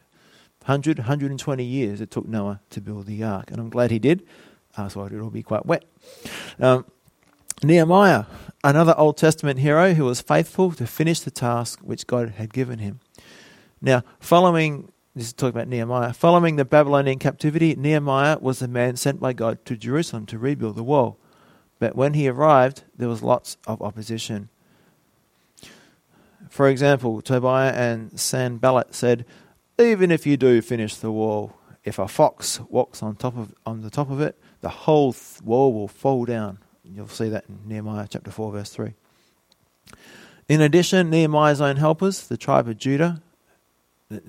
100, 0.65 0.99
120 0.99 1.63
years 1.63 2.01
it 2.01 2.11
took 2.11 2.27
Noah 2.27 2.61
to 2.69 2.79
build 2.81 3.07
the 3.07 3.23
ark, 3.23 3.51
and 3.51 3.59
I'm 3.59 3.69
glad 3.69 3.91
he 3.91 3.99
did. 3.99 4.23
Otherwise, 4.77 5.11
it'll 5.11 5.29
be 5.29 5.43
quite 5.43 5.65
wet. 5.65 5.83
Um, 6.59 6.85
Nehemiah, 7.63 8.26
another 8.63 8.95
Old 8.97 9.17
Testament 9.17 9.60
hero 9.60 9.93
who 9.93 10.06
was 10.06 10.19
faithful 10.19 10.71
to 10.71 10.88
finish 10.88 11.19
the 11.19 11.30
task 11.30 11.80
which 11.82 12.08
God 12.08 12.30
had 12.32 12.54
given 12.54 12.80
him. 12.80 13.00
Now, 13.80 14.04
following 14.19 14.91
this 15.13 15.28
is 15.28 15.34
talking 15.34 15.50
about 15.50 15.67
Nehemiah. 15.67 16.13
Following 16.13 16.56
the 16.56 16.65
Babylonian 16.65 17.19
captivity, 17.19 17.76
Nehemiah 17.76 18.39
was 18.39 18.60
the 18.60 18.67
man 18.67 18.95
sent 18.95 19.19
by 19.19 19.34
God 19.34 19.63
to 19.65 19.76
Jerusalem 19.76 20.26
to 20.28 20.39
rebuild 20.39 20.76
the 20.76 20.84
wall. 20.84 21.17
But 21.80 21.95
when 21.95 22.13
he 22.13 22.30
arrived, 22.30 22.84
there 22.97 23.10
was 23.10 23.21
lots 23.21 23.58
of 23.67 23.82
opposition. 23.82 24.50
For 26.50 26.69
example, 26.69 27.21
Tobiah 27.21 27.74
and 27.74 28.17
Sanballat 28.19 28.95
said, 28.95 29.26
"Even 29.78 30.12
if 30.12 30.26
you 30.26 30.38
do 30.38 30.62
finish 30.62 30.95
the 30.95 31.12
wall, 31.12 31.58
if 31.84 32.00
a 32.00 32.08
fox 32.08 32.62
walks 32.69 33.04
on 33.04 33.15
top 33.15 33.38
of 33.38 33.54
on 33.65 33.82
the 33.82 33.89
top 33.89 34.10
of 34.10 34.21
it, 34.21 34.39
the 34.62 34.69
whole 34.69 35.13
wall 35.43 35.74
will 35.74 35.88
fall 35.88 36.26
down." 36.26 36.58
You'll 36.93 37.08
see 37.08 37.30
that 37.30 37.45
in 37.47 37.60
Nehemiah 37.67 38.08
chapter 38.10 38.32
four, 38.32 38.51
verse 38.51 38.69
three. 38.69 38.93
In 40.47 40.62
addition, 40.62 41.10
Nehemiah's 41.10 41.62
own 41.62 41.77
helpers, 41.77 42.27
the 42.27 42.38
tribe 42.38 42.67
of 42.67 42.77
Judah, 42.77 43.21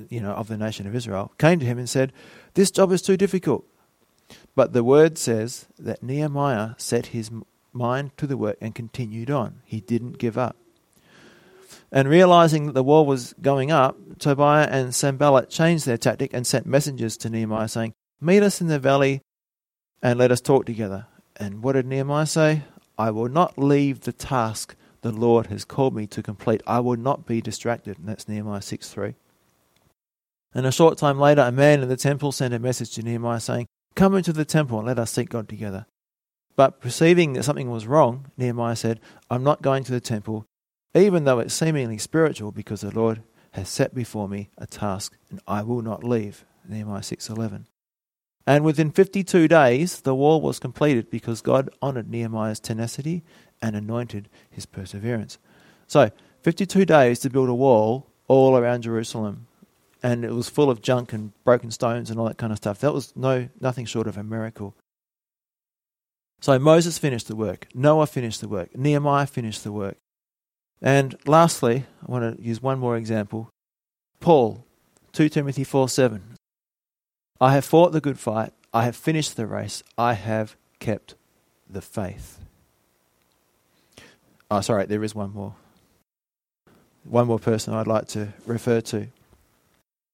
you 0.08 0.20
know, 0.20 0.32
of 0.32 0.48
the 0.48 0.56
nation 0.56 0.86
of 0.86 0.94
Israel, 0.94 1.32
came 1.38 1.58
to 1.58 1.66
him 1.66 1.78
and 1.78 1.88
said, 1.88 2.12
"This 2.54 2.70
job 2.70 2.92
is 2.92 3.02
too 3.02 3.16
difficult. 3.16 3.64
But 4.54 4.72
the 4.72 4.84
word 4.84 5.18
says 5.18 5.66
that 5.78 6.02
Nehemiah 6.02 6.74
set 6.76 7.06
his 7.06 7.30
mind 7.72 8.16
to 8.18 8.26
the 8.26 8.36
work 8.36 8.58
and 8.60 8.74
continued 8.74 9.30
on. 9.30 9.62
He 9.64 9.80
didn't 9.80 10.18
give 10.18 10.36
up. 10.36 10.56
And 11.90 12.08
realizing 12.08 12.66
that 12.66 12.72
the 12.72 12.82
wall 12.82 13.04
was 13.04 13.34
going 13.40 13.70
up, 13.70 13.96
Tobiah 14.18 14.68
and 14.70 14.94
Sanballat 14.94 15.50
changed 15.50 15.86
their 15.86 15.98
tactic 15.98 16.32
and 16.32 16.46
sent 16.46 16.66
messengers 16.66 17.16
to 17.18 17.30
Nehemiah 17.30 17.68
saying, 17.68 17.92
Meet 18.20 18.42
us 18.42 18.60
in 18.60 18.68
the 18.68 18.78
valley 18.78 19.20
and 20.02 20.18
let 20.18 20.30
us 20.30 20.40
talk 20.40 20.64
together. 20.64 21.06
And 21.42 21.60
what 21.60 21.72
did 21.72 21.86
Nehemiah 21.86 22.26
say? 22.26 22.62
I 22.96 23.10
will 23.10 23.28
not 23.28 23.58
leave 23.58 24.02
the 24.02 24.12
task 24.12 24.76
the 25.00 25.10
Lord 25.10 25.48
has 25.48 25.64
called 25.64 25.92
me 25.92 26.06
to 26.06 26.22
complete. 26.22 26.62
I 26.68 26.78
will 26.78 26.96
not 26.96 27.26
be 27.26 27.40
distracted. 27.40 27.98
And 27.98 28.08
that's 28.08 28.28
Nehemiah 28.28 28.62
6 28.62 28.88
3. 28.88 29.14
And 30.54 30.66
a 30.66 30.70
short 30.70 30.98
time 30.98 31.18
later, 31.18 31.40
a 31.40 31.50
man 31.50 31.82
in 31.82 31.88
the 31.88 31.96
temple 31.96 32.30
sent 32.30 32.54
a 32.54 32.60
message 32.60 32.92
to 32.92 33.02
Nehemiah 33.02 33.40
saying, 33.40 33.66
Come 33.96 34.14
into 34.14 34.32
the 34.32 34.44
temple 34.44 34.78
and 34.78 34.86
let 34.86 35.00
us 35.00 35.10
seek 35.10 35.30
God 35.30 35.48
together. 35.48 35.86
But 36.54 36.80
perceiving 36.80 37.32
that 37.32 37.42
something 37.42 37.70
was 37.70 37.88
wrong, 37.88 38.30
Nehemiah 38.36 38.76
said, 38.76 39.00
I'm 39.28 39.42
not 39.42 39.62
going 39.62 39.82
to 39.82 39.92
the 39.92 40.00
temple, 40.00 40.46
even 40.94 41.24
though 41.24 41.40
it's 41.40 41.54
seemingly 41.54 41.98
spiritual, 41.98 42.52
because 42.52 42.82
the 42.82 42.94
Lord 42.94 43.22
has 43.52 43.68
set 43.68 43.96
before 43.96 44.28
me 44.28 44.50
a 44.58 44.66
task, 44.66 45.16
and 45.28 45.40
I 45.48 45.62
will 45.62 45.82
not 45.82 46.04
leave. 46.04 46.44
Nehemiah 46.68 47.00
6:11. 47.00 47.64
And 48.46 48.64
within 48.64 48.90
52 48.90 49.48
days, 49.48 50.00
the 50.00 50.14
wall 50.14 50.40
was 50.40 50.58
completed 50.58 51.10
because 51.10 51.40
God 51.40 51.70
honored 51.80 52.10
Nehemiah's 52.10 52.60
tenacity 52.60 53.22
and 53.60 53.76
anointed 53.76 54.28
his 54.50 54.66
perseverance. 54.66 55.38
So, 55.86 56.10
52 56.42 56.84
days 56.84 57.20
to 57.20 57.30
build 57.30 57.48
a 57.48 57.54
wall 57.54 58.08
all 58.26 58.56
around 58.56 58.82
Jerusalem. 58.82 59.46
And 60.02 60.24
it 60.24 60.32
was 60.32 60.48
full 60.48 60.68
of 60.68 60.82
junk 60.82 61.12
and 61.12 61.32
broken 61.44 61.70
stones 61.70 62.10
and 62.10 62.18
all 62.18 62.26
that 62.26 62.38
kind 62.38 62.52
of 62.52 62.58
stuff. 62.58 62.80
That 62.80 62.92
was 62.92 63.14
no 63.14 63.48
nothing 63.60 63.86
short 63.86 64.08
of 64.08 64.16
a 64.16 64.24
miracle. 64.24 64.74
So 66.40 66.58
Moses 66.58 66.98
finished 66.98 67.28
the 67.28 67.36
work, 67.36 67.68
Noah 67.72 68.08
finished 68.08 68.40
the 68.40 68.48
work, 68.48 68.76
Nehemiah 68.76 69.26
finished 69.26 69.62
the 69.62 69.70
work. 69.70 69.96
And 70.80 71.16
lastly, 71.24 71.84
I 72.02 72.10
want 72.10 72.36
to 72.36 72.42
use 72.42 72.60
one 72.60 72.80
more 72.80 72.96
example. 72.96 73.48
Paul, 74.18 74.66
2 75.12 75.28
Timothy 75.28 75.62
4 75.62 75.88
7. 75.88 76.31
I 77.42 77.54
have 77.54 77.64
fought 77.64 77.90
the 77.90 78.00
good 78.00 78.20
fight, 78.20 78.52
I 78.72 78.84
have 78.84 78.94
finished 78.94 79.36
the 79.36 79.48
race, 79.48 79.82
I 79.98 80.12
have 80.12 80.54
kept 80.78 81.16
the 81.68 81.82
faith. 81.82 82.38
Oh, 84.48 84.60
sorry, 84.60 84.86
there 84.86 85.02
is 85.02 85.12
one 85.12 85.34
more. 85.34 85.56
One 87.02 87.26
more 87.26 87.40
person 87.40 87.74
I'd 87.74 87.88
like 87.88 88.06
to 88.08 88.32
refer 88.46 88.80
to. 88.82 89.08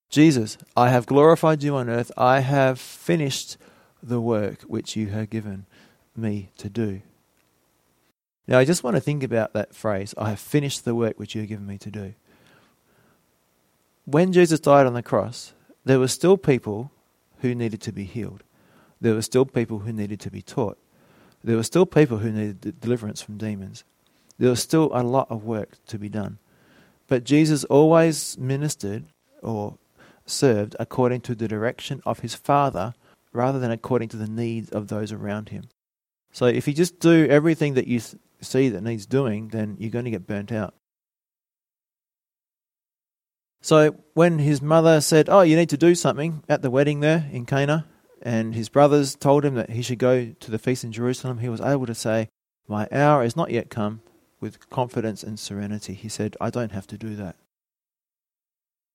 Jesus, 0.09 0.57
I 0.75 0.88
have 0.88 1.05
glorified 1.05 1.62
you 1.62 1.77
on 1.77 1.91
earth. 1.91 2.11
I 2.17 2.41
have 2.41 2.81
finished 2.81 3.59
the 4.03 4.23
work 4.23 4.62
which 4.62 4.97
you 4.97 5.09
have 5.09 5.29
given 5.29 5.67
me 6.17 6.51
to 6.57 6.71
do. 6.71 7.03
Now, 8.47 8.59
I 8.59 8.64
just 8.64 8.83
want 8.83 8.97
to 8.97 9.03
think 9.03 9.23
about 9.23 9.53
that 9.53 9.75
phrase 9.75 10.14
I 10.17 10.31
have 10.31 10.41
finished 10.41 10.87
the 10.87 10.95
work 10.95 11.19
which 11.19 11.35
you 11.35 11.43
have 11.43 11.51
given 11.51 11.67
me 11.67 11.77
to 11.77 11.91
do. 11.91 12.14
When 14.07 14.33
Jesus 14.33 14.61
died 14.61 14.87
on 14.87 14.95
the 14.95 15.03
cross, 15.03 15.53
there 15.85 15.99
were 15.99 16.09
still 16.09 16.38
people 16.38 16.91
who 17.40 17.55
needed 17.55 17.81
to 17.83 17.92
be 17.92 18.05
healed. 18.05 18.42
There 19.01 19.14
were 19.14 19.22
still 19.22 19.44
people 19.44 19.81
who 19.81 19.92
needed 19.92 20.20
to 20.20 20.31
be 20.31 20.42
taught. 20.42 20.79
There 21.42 21.57
were 21.57 21.62
still 21.62 21.87
people 21.87 22.18
who 22.18 22.33
needed 22.33 22.81
deliverance 22.81 23.22
from 23.22 23.38
demons. 23.38 23.85
There 24.38 24.51
was 24.51 24.62
still 24.62 24.90
a 24.92 25.03
lot 25.03 25.31
of 25.31 25.44
work 25.44 25.77
to 25.87 25.98
be 25.98 26.09
done. 26.09 26.38
But 27.07 27.24
Jesus 27.24 27.64
always 27.64 28.37
ministered 28.38 29.05
or 29.42 29.79
served 30.27 30.77
according 30.79 31.22
to 31.22 31.35
the 31.35 31.48
direction 31.48 32.03
of 32.05 32.20
his 32.20 32.35
Father 32.35 32.94
rather 33.33 33.59
than 33.59 33.70
according 33.70 34.09
to 34.11 34.16
the 34.16 34.29
needs 34.29 34.70
of 34.70 34.88
those 34.88 35.12
around 35.12 35.51
him. 35.51 35.64
So 36.33 36.46
if 36.46 36.68
you 36.68 36.74
just 36.74 37.01
do 37.01 37.27
everything 37.29 37.74
that 37.74 37.87
you 37.87 38.01
see 38.40 38.68
that 38.68 38.83
needs 38.83 39.07
doing, 39.07 39.48
then 39.48 39.77
you're 39.79 39.90
going 39.90 40.05
to 40.05 40.11
get 40.11 40.27
burnt 40.27 40.53
out. 40.53 40.74
So 43.61 43.97
when 44.14 44.38
his 44.38 44.62
mother 44.62 45.01
said, 45.01 45.29
"Oh, 45.29 45.40
you 45.40 45.57
need 45.57 45.71
to 45.71 45.77
do 45.77 45.94
something 45.94 46.42
at 46.49 46.62
the 46.62 46.71
wedding 46.71 47.01
there 47.01 47.29
in 47.33 47.44
Cana," 47.44 47.87
and 48.23 48.55
his 48.55 48.68
brothers 48.68 49.14
told 49.14 49.44
him 49.44 49.55
that 49.55 49.71
he 49.71 49.83
should 49.83 49.99
go 49.99 50.33
to 50.33 50.51
the 50.51 50.59
feast 50.59 50.85
in 50.85 50.92
Jerusalem, 50.92 51.38
he 51.38 51.49
was 51.49 51.61
able 51.61 51.87
to 51.87 51.94
say, 51.94 52.29
"My 52.66 52.88
hour 52.92 53.25
is 53.25 53.37
not 53.37 53.51
yet 53.51 53.71
come." 53.71 54.03
With 54.40 54.71
confidence 54.71 55.25
and 55.25 55.38
serenity, 55.38 55.94
he 55.94 56.09
said, 56.09 56.37
"I 56.40 56.51
don't 56.51 56.71
have 56.73 56.87
to 56.88 56.99
do 56.99 57.16
that." 57.16 57.35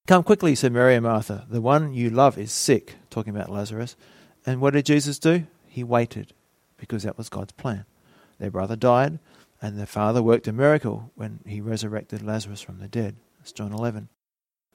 Come 0.08 0.24
quickly, 0.24 0.56
said 0.56 0.72
Mary 0.72 0.96
and 0.96 1.04
Martha. 1.04 1.46
The 1.50 1.62
one 1.62 1.94
you 1.94 2.10
love 2.10 2.38
is 2.38 2.52
sick, 2.52 2.96
talking 3.10 3.36
about 3.36 3.52
Lazarus. 3.52 3.96
And 4.46 4.62
what 4.62 4.74
did 4.74 4.86
Jesus 4.86 5.20
do? 5.20 5.48
He 5.68 5.84
waited 5.84 6.34
because 6.78 7.04
that 7.04 7.18
was 7.18 7.30
God's 7.30 7.54
plan. 7.54 7.86
Their 8.38 8.52
brother 8.52 8.76
died, 8.76 9.20
and 9.62 9.78
their 9.78 9.86
father 9.86 10.22
worked 10.22 10.48
a 10.48 10.54
miracle 10.54 11.12
when 11.16 11.40
he 11.46 11.62
resurrected 11.62 12.22
Lazarus 12.22 12.62
from 12.62 12.80
the 12.80 12.88
dead. 12.88 13.16
That's 13.40 13.52
John 13.52 13.74
11. 13.74 14.10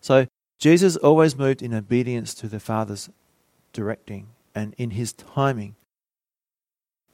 So 0.01 0.27
Jesus 0.59 0.97
always 0.97 1.37
moved 1.37 1.63
in 1.63 1.75
obedience 1.75 2.35
to 2.35 2.49
the 2.49 2.61
Father's 2.61 3.09
directing 3.73 4.29
and 4.55 4.75
in 4.77 4.91
his 4.91 5.13
timing. 5.13 5.77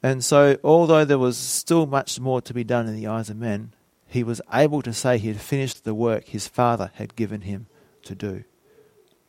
And 0.03 0.25
so, 0.25 0.59
although 0.63 1.05
there 1.05 1.19
was 1.19 1.37
still 1.37 1.87
much 1.87 2.21
more 2.21 2.41
to 2.43 2.53
be 2.53 2.65
done 2.65 2.87
in 2.87 2.95
the 2.95 3.07
eyes 3.07 3.31
of 3.31 3.39
men, 3.39 3.73
he 4.07 4.23
was 4.23 4.41
able 4.53 4.83
to 4.83 4.93
say 4.93 5.19
he 5.19 5.29
had 5.29 5.41
finished 5.41 5.85
the 5.85 5.95
work 5.95 6.27
his 6.27 6.47
Father 6.47 6.91
had 6.95 7.17
given 7.17 7.43
him 7.43 7.67
to 8.03 8.15
do. 8.15 8.45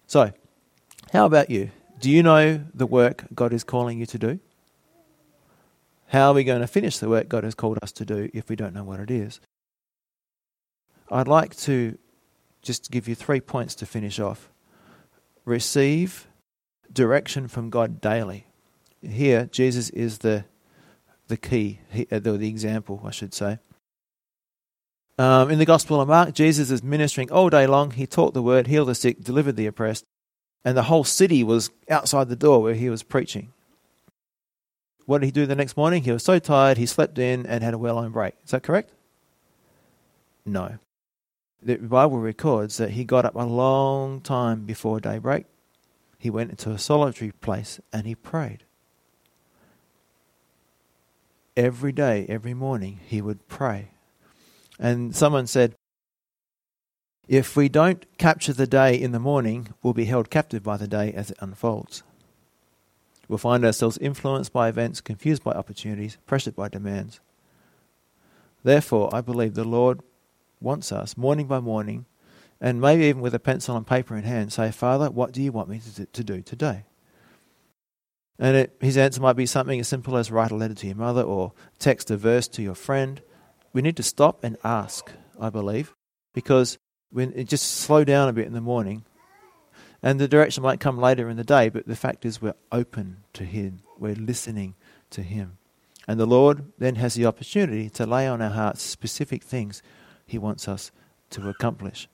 So, 0.05 0.31
how 1.13 1.25
about 1.25 1.49
you? 1.49 1.71
Do 1.99 2.11
you 2.11 2.21
know 2.21 2.61
the 2.73 2.85
work 2.85 3.25
God 3.33 3.53
is 3.53 3.63
calling 3.63 3.99
you 3.99 4.05
to 4.05 4.17
do? 4.17 4.39
How 6.07 6.31
are 6.31 6.33
we 6.33 6.43
going 6.43 6.61
to 6.61 6.67
finish 6.67 6.97
the 6.97 7.09
work 7.09 7.29
God 7.29 7.43
has 7.43 7.55
called 7.55 7.79
us 7.81 7.91
to 7.93 8.05
do 8.05 8.29
if 8.33 8.49
we 8.49 8.55
don't 8.55 8.73
know 8.73 8.83
what 8.83 8.99
it 8.99 9.09
is? 9.09 9.39
I'd 11.09 11.27
like 11.27 11.55
to 11.57 11.97
just 12.65 12.83
to 12.85 12.91
give 12.91 13.07
you 13.07 13.15
three 13.15 13.39
points 13.39 13.75
to 13.75 13.85
finish 13.85 14.19
off. 14.19 14.49
Receive 15.45 16.27
direction 16.91 17.47
from 17.47 17.69
God 17.69 18.01
daily. 18.01 18.47
Here, 19.01 19.45
Jesus 19.51 19.89
is 19.91 20.19
the 20.19 20.45
the 21.27 21.37
key, 21.37 21.79
uh, 22.11 22.19
the, 22.19 22.33
the 22.33 22.47
example, 22.47 23.01
I 23.03 23.09
should 23.09 23.33
say. 23.33 23.57
Um, 25.17 25.49
in 25.49 25.57
the 25.57 25.65
Gospel 25.65 25.99
of 25.99 26.07
Mark, 26.07 26.33
Jesus 26.33 26.69
is 26.69 26.83
ministering 26.83 27.31
all 27.31 27.49
day 27.49 27.65
long. 27.65 27.91
He 27.91 28.05
taught 28.05 28.35
the 28.35 28.43
word, 28.43 28.67
healed 28.67 28.89
the 28.89 28.95
sick, 28.95 29.23
delivered 29.23 29.55
the 29.55 29.65
oppressed, 29.65 30.03
and 30.63 30.77
the 30.77 30.83
whole 30.83 31.03
city 31.03 31.43
was 31.43 31.71
outside 31.89 32.29
the 32.29 32.35
door 32.35 32.61
where 32.61 32.75
he 32.75 32.89
was 32.89 33.01
preaching. 33.01 33.53
What 35.05 35.19
did 35.19 35.27
he 35.27 35.31
do 35.31 35.45
the 35.45 35.55
next 35.55 35.77
morning? 35.77 36.03
He 36.03 36.11
was 36.11 36.23
so 36.23 36.37
tired, 36.37 36.77
he 36.77 36.85
slept 36.85 37.17
in 37.17 37.45
and 37.45 37.63
had 37.63 37.73
a 37.73 37.77
well 37.77 37.99
earned 37.99 38.13
break. 38.13 38.35
Is 38.43 38.51
that 38.51 38.63
correct? 38.63 38.91
No. 40.45 40.77
The 41.65 41.77
Bible 41.77 42.19
records 42.19 42.77
that 42.77 42.91
he 42.91 43.03
got 43.03 43.25
up 43.25 43.33
a 43.35 43.43
long 43.43 44.21
time 44.21 44.65
before 44.65 44.99
daybreak. 44.99 45.45
He 46.19 46.29
went 46.29 46.51
into 46.51 46.69
a 46.69 46.77
solitary 46.77 47.31
place 47.31 47.79
and 47.91 48.05
he 48.05 48.13
prayed. 48.13 48.63
Every 51.57 51.91
day, 51.91 52.27
every 52.29 52.53
morning, 52.53 52.99
he 53.07 53.19
would 53.19 53.47
pray. 53.47 53.89
And 54.77 55.15
someone 55.15 55.47
said, 55.47 55.73
if 57.27 57.55
we 57.55 57.67
don't 57.67 58.05
capture 58.19 58.53
the 58.53 58.67
day 58.67 58.93
in 58.93 59.11
the 59.11 59.19
morning, 59.19 59.69
we'll 59.81 59.93
be 59.93 60.05
held 60.05 60.29
captive 60.29 60.61
by 60.61 60.77
the 60.77 60.87
day 60.87 61.11
as 61.13 61.31
it 61.31 61.37
unfolds. 61.39 62.03
We'll 63.27 63.39
find 63.39 63.65
ourselves 63.65 63.97
influenced 63.97 64.53
by 64.53 64.69
events, 64.69 65.01
confused 65.01 65.43
by 65.43 65.53
opportunities, 65.53 66.19
pressured 66.27 66.55
by 66.55 66.69
demands. 66.69 67.19
Therefore, 68.63 69.09
I 69.11 69.21
believe 69.21 69.55
the 69.55 69.63
Lord 69.63 70.01
wants 70.65 70.91
us, 70.91 71.15
morning 71.15 71.47
by 71.47 71.59
morning, 71.59 72.05
and 72.59 72.81
maybe 72.81 73.05
even 73.05 73.21
with 73.21 73.35
a 73.35 73.39
pencil 73.39 73.77
and 73.77 73.85
paper 73.85 74.17
in 74.17 74.23
hand, 74.23 74.51
say, 74.51 74.71
Father, 74.71 75.09
what 75.09 75.31
do 75.31 75.41
you 75.41 75.51
want 75.51 75.69
me 75.69 75.79
to, 76.11 76.23
do 76.23 76.41
today? 76.41 76.85
And 78.39 78.57
it, 78.57 78.75
his 78.81 78.97
answer 78.97 79.21
might 79.21 79.33
be 79.37 79.45
something 79.45 79.79
as 79.79 79.87
simple 79.87 80.17
as 80.17 80.31
write 80.31 80.51
a 80.51 80.55
letter 80.55 80.73
to 80.73 80.87
your 80.87 80.95
mother 80.95 81.21
or 81.21 81.53
text 81.79 82.11
a 82.11 82.17
verse 82.17 82.47
to 82.49 82.61
your 82.61 82.75
friend. 82.75 83.21
We 83.71 83.81
need 83.81 83.95
to 83.97 84.03
stop 84.03 84.43
and 84.43 84.57
ask, 84.63 85.11
I 85.39 85.49
believe, 85.49 85.93
because 86.33 86.77
when 87.11 87.31
it 87.33 87.47
just 87.47 87.65
slow 87.71 88.03
down 88.03 88.27
a 88.27 88.33
bit 88.33 88.47
in 88.47 88.53
the 88.53 88.61
morning 88.61 89.05
and 90.01 90.19
the 90.19 90.27
direction 90.27 90.63
might 90.63 90.79
come 90.79 90.97
later 90.97 91.29
in 91.29 91.37
the 91.37 91.43
day, 91.43 91.69
but 91.69 91.87
the 91.87 91.95
fact 91.95 92.25
is 92.25 92.41
we're 92.41 92.55
open 92.71 93.17
to 93.33 93.43
Him. 93.43 93.81
We're 93.97 94.15
listening 94.15 94.75
to 95.11 95.21
Him. 95.21 95.57
And 96.07 96.19
the 96.19 96.25
Lord 96.25 96.71
then 96.77 96.95
has 96.95 97.13
the 97.13 97.25
opportunity 97.25 97.89
to 97.91 98.05
lay 98.05 98.27
on 98.27 98.41
our 98.41 98.51
hearts 98.51 98.81
specific 98.81 99.43
things 99.43 99.81
He 100.25 100.37
wants 100.37 100.67
us 100.67 100.91
to 101.31 101.49
accomplish. 101.49 102.07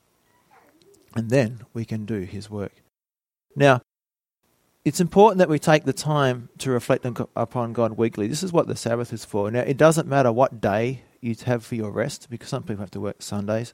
And 1.16 1.30
then 1.30 1.62
we 1.74 1.86
can 1.86 2.05
do 2.05 2.22
His 2.22 2.49
work. 2.49 2.74
Now, 3.55 3.82
it's 4.84 4.99
important 4.99 5.39
that 5.39 5.49
we 5.49 5.59
take 5.59 5.84
the 5.84 5.93
time 5.93 6.49
to 6.59 6.72
reflect 6.72 7.05
upon 7.36 7.74
God 7.74 7.97
weekly. 7.97 8.28
This 8.28 8.43
is 8.43 8.53
what 8.53 8.68
the 8.68 8.76
Sabbath 8.76 9.14
is 9.14 9.26
for. 9.26 9.51
Now, 9.51 9.62
it 9.62 9.78
doesn't 9.78 10.07
matter 10.07 10.32
what 10.32 10.62
day 10.62 11.03
you 11.20 11.36
have 11.45 11.64
for 11.64 11.76
your 11.76 11.91
rest, 11.91 12.28
because 12.30 12.49
some 12.49 12.64
people 12.64 12.82
have 12.82 12.91
to 12.91 12.99
work 12.99 13.22
Sundays. 13.22 13.74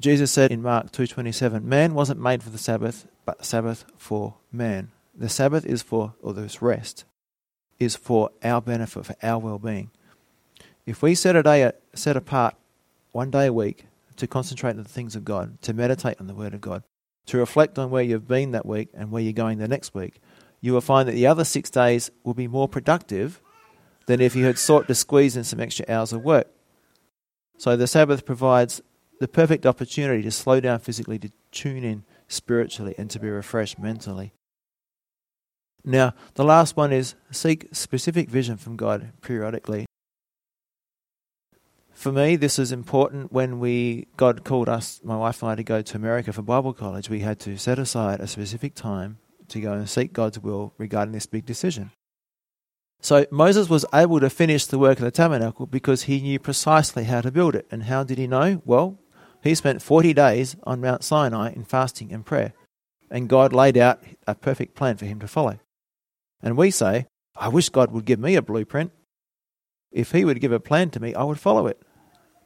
Jesus 0.00 0.32
said 0.32 0.50
in 0.50 0.62
Mark 0.62 0.92
2:27, 0.92 1.68
"Man 1.68 1.94
wasn't 1.94 2.20
made 2.20 2.42
for 2.42 2.50
the 2.50 2.58
Sabbath, 2.58 3.06
but 3.24 3.38
the 3.38 3.44
Sabbath 3.44 3.84
for 3.96 4.36
man." 4.52 4.90
The 5.14 5.28
Sabbath 5.28 5.66
is 5.66 5.82
for 5.82 6.14
or 6.22 6.32
this 6.32 6.62
rest 6.62 7.04
is 7.78 7.96
for 7.96 8.30
our 8.42 8.60
benefit, 8.60 9.06
for 9.06 9.16
our 9.22 9.38
well 9.38 9.58
being. 9.58 9.90
If 10.86 11.02
we 11.02 11.14
set 11.14 11.36
a 11.36 11.42
day 11.42 11.70
set 11.94 12.16
apart 12.16 12.54
one 13.12 13.30
day 13.30 13.46
a 13.46 13.52
week 13.52 13.86
to 14.16 14.26
concentrate 14.26 14.70
on 14.70 14.82
the 14.82 14.84
things 14.84 15.16
of 15.16 15.24
God, 15.24 15.60
to 15.62 15.72
meditate 15.72 16.20
on 16.20 16.26
the 16.26 16.34
Word 16.34 16.54
of 16.54 16.60
God, 16.60 16.82
to 17.26 17.38
reflect 17.38 17.78
on 17.78 17.90
where 17.90 18.02
you've 18.02 18.28
been 18.28 18.52
that 18.52 18.66
week 18.66 18.88
and 18.94 19.10
where 19.10 19.22
you're 19.22 19.32
going 19.32 19.58
the 19.58 19.68
next 19.68 19.94
week, 19.94 20.20
you 20.60 20.72
will 20.72 20.80
find 20.80 21.08
that 21.08 21.12
the 21.12 21.26
other 21.26 21.44
six 21.44 21.70
days 21.70 22.10
will 22.24 22.34
be 22.34 22.48
more 22.48 22.68
productive 22.68 23.40
than 24.06 24.20
if 24.20 24.34
you 24.34 24.44
had 24.46 24.58
sought 24.58 24.88
to 24.88 24.94
squeeze 24.94 25.36
in 25.36 25.44
some 25.44 25.60
extra 25.60 25.84
hours 25.88 26.12
of 26.12 26.24
work. 26.24 26.48
So 27.58 27.76
the 27.76 27.86
Sabbath 27.86 28.24
provides 28.24 28.80
the 29.20 29.28
perfect 29.28 29.66
opportunity 29.66 30.22
to 30.22 30.30
slow 30.30 30.60
down 30.60 30.78
physically, 30.78 31.18
to 31.18 31.30
tune 31.52 31.84
in 31.84 32.04
spiritually, 32.28 32.94
and 32.98 33.10
to 33.10 33.18
be 33.18 33.28
refreshed 33.28 33.78
mentally. 33.78 34.32
Now, 35.84 36.14
the 36.34 36.44
last 36.44 36.76
one 36.76 36.92
is 36.92 37.14
seek 37.30 37.68
specific 37.72 38.28
vision 38.28 38.56
from 38.56 38.76
God 38.76 39.12
periodically. 39.22 39.86
For 41.98 42.12
me, 42.12 42.36
this 42.36 42.60
is 42.60 42.70
important 42.70 43.32
when 43.32 43.58
we 43.58 44.06
God 44.16 44.44
called 44.44 44.68
us, 44.68 45.00
my 45.02 45.16
wife 45.16 45.42
and 45.42 45.50
I, 45.50 45.54
to 45.56 45.64
go 45.64 45.82
to 45.82 45.96
America 45.96 46.32
for 46.32 46.42
Bible 46.42 46.72
college. 46.72 47.10
We 47.10 47.22
had 47.22 47.40
to 47.40 47.58
set 47.58 47.76
aside 47.76 48.20
a 48.20 48.28
specific 48.28 48.76
time 48.76 49.18
to 49.48 49.60
go 49.60 49.72
and 49.72 49.90
seek 49.90 50.12
God's 50.12 50.38
will 50.38 50.74
regarding 50.78 51.10
this 51.10 51.26
big 51.26 51.44
decision. 51.44 51.90
So 53.00 53.26
Moses 53.32 53.68
was 53.68 53.84
able 53.92 54.20
to 54.20 54.30
finish 54.30 54.64
the 54.64 54.78
work 54.78 54.98
of 54.98 55.04
the 55.06 55.10
tabernacle 55.10 55.66
because 55.66 56.04
he 56.04 56.20
knew 56.20 56.38
precisely 56.38 57.02
how 57.02 57.20
to 57.20 57.32
build 57.32 57.56
it. 57.56 57.66
And 57.68 57.82
how 57.82 58.04
did 58.04 58.18
he 58.18 58.28
know? 58.28 58.62
Well, 58.64 59.00
he 59.42 59.56
spent 59.56 59.82
40 59.82 60.14
days 60.14 60.54
on 60.62 60.80
Mount 60.80 61.02
Sinai 61.02 61.50
in 61.50 61.64
fasting 61.64 62.12
and 62.12 62.24
prayer. 62.24 62.52
And 63.10 63.28
God 63.28 63.52
laid 63.52 63.76
out 63.76 64.04
a 64.24 64.36
perfect 64.36 64.76
plan 64.76 64.98
for 64.98 65.06
him 65.06 65.18
to 65.18 65.26
follow. 65.26 65.58
And 66.44 66.56
we 66.56 66.70
say, 66.70 67.06
I 67.34 67.48
wish 67.48 67.70
God 67.70 67.90
would 67.90 68.04
give 68.04 68.20
me 68.20 68.36
a 68.36 68.42
blueprint. 68.42 68.92
If 69.90 70.12
he 70.12 70.24
would 70.24 70.40
give 70.40 70.52
a 70.52 70.60
plan 70.60 70.90
to 70.90 71.00
me, 71.00 71.12
I 71.12 71.24
would 71.24 71.40
follow 71.40 71.66
it. 71.66 71.82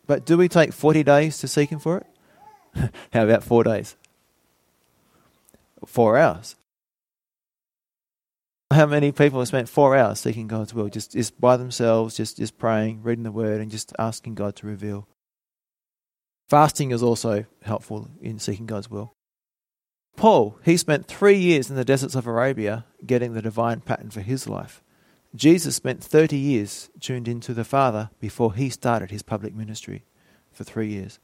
But 0.06 0.24
do 0.26 0.36
we 0.36 0.48
take 0.48 0.72
40 0.72 1.02
days 1.02 1.38
to 1.38 1.48
seek 1.48 1.70
him 1.70 1.78
for 1.78 1.98
it? 1.98 2.90
how 3.12 3.24
about 3.24 3.44
four 3.44 3.64
days? 3.64 3.96
Four 5.86 6.16
hours. 6.16 6.56
How 8.72 8.86
many 8.86 9.12
people 9.12 9.38
have 9.38 9.48
spent 9.48 9.68
four 9.68 9.96
hours 9.96 10.20
seeking 10.20 10.46
God's 10.48 10.72
will, 10.72 10.88
just, 10.88 11.12
just 11.12 11.38
by 11.38 11.56
themselves, 11.56 12.16
just, 12.16 12.38
just 12.38 12.58
praying, 12.58 13.02
reading 13.02 13.24
the 13.24 13.30
word, 13.30 13.60
and 13.60 13.70
just 13.70 13.92
asking 13.98 14.34
God 14.34 14.56
to 14.56 14.66
reveal? 14.66 15.06
Fasting 16.48 16.90
is 16.90 17.02
also 17.02 17.44
helpful 17.62 18.10
in 18.20 18.38
seeking 18.38 18.66
God's 18.66 18.90
will. 18.90 19.14
Paul, 20.16 20.58
he 20.64 20.76
spent 20.76 21.06
three 21.06 21.36
years 21.36 21.70
in 21.70 21.76
the 21.76 21.84
deserts 21.84 22.14
of 22.14 22.26
Arabia 22.26 22.84
getting 23.04 23.32
the 23.32 23.42
divine 23.42 23.80
pattern 23.80 24.10
for 24.10 24.20
his 24.20 24.48
life. 24.48 24.82
Jesus 25.34 25.76
spent 25.76 26.04
30 26.04 26.36
years 26.36 26.90
tuned 27.00 27.26
into 27.26 27.54
the 27.54 27.64
Father 27.64 28.10
before 28.20 28.54
he 28.54 28.68
started 28.68 29.10
his 29.10 29.22
public 29.22 29.54
ministry 29.54 30.04
for 30.52 30.64
three 30.64 30.88
years. 30.88 31.18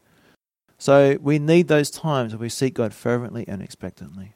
So 0.79 1.19
we 1.21 1.39
need 1.39 1.69
those 1.69 1.91
times 1.91 2.33
where 2.33 2.41
we 2.41 2.49
seek 2.49 2.75
God 2.75 2.95
fervently 2.95 3.47
and 3.47 3.61
expectantly. 3.61 4.35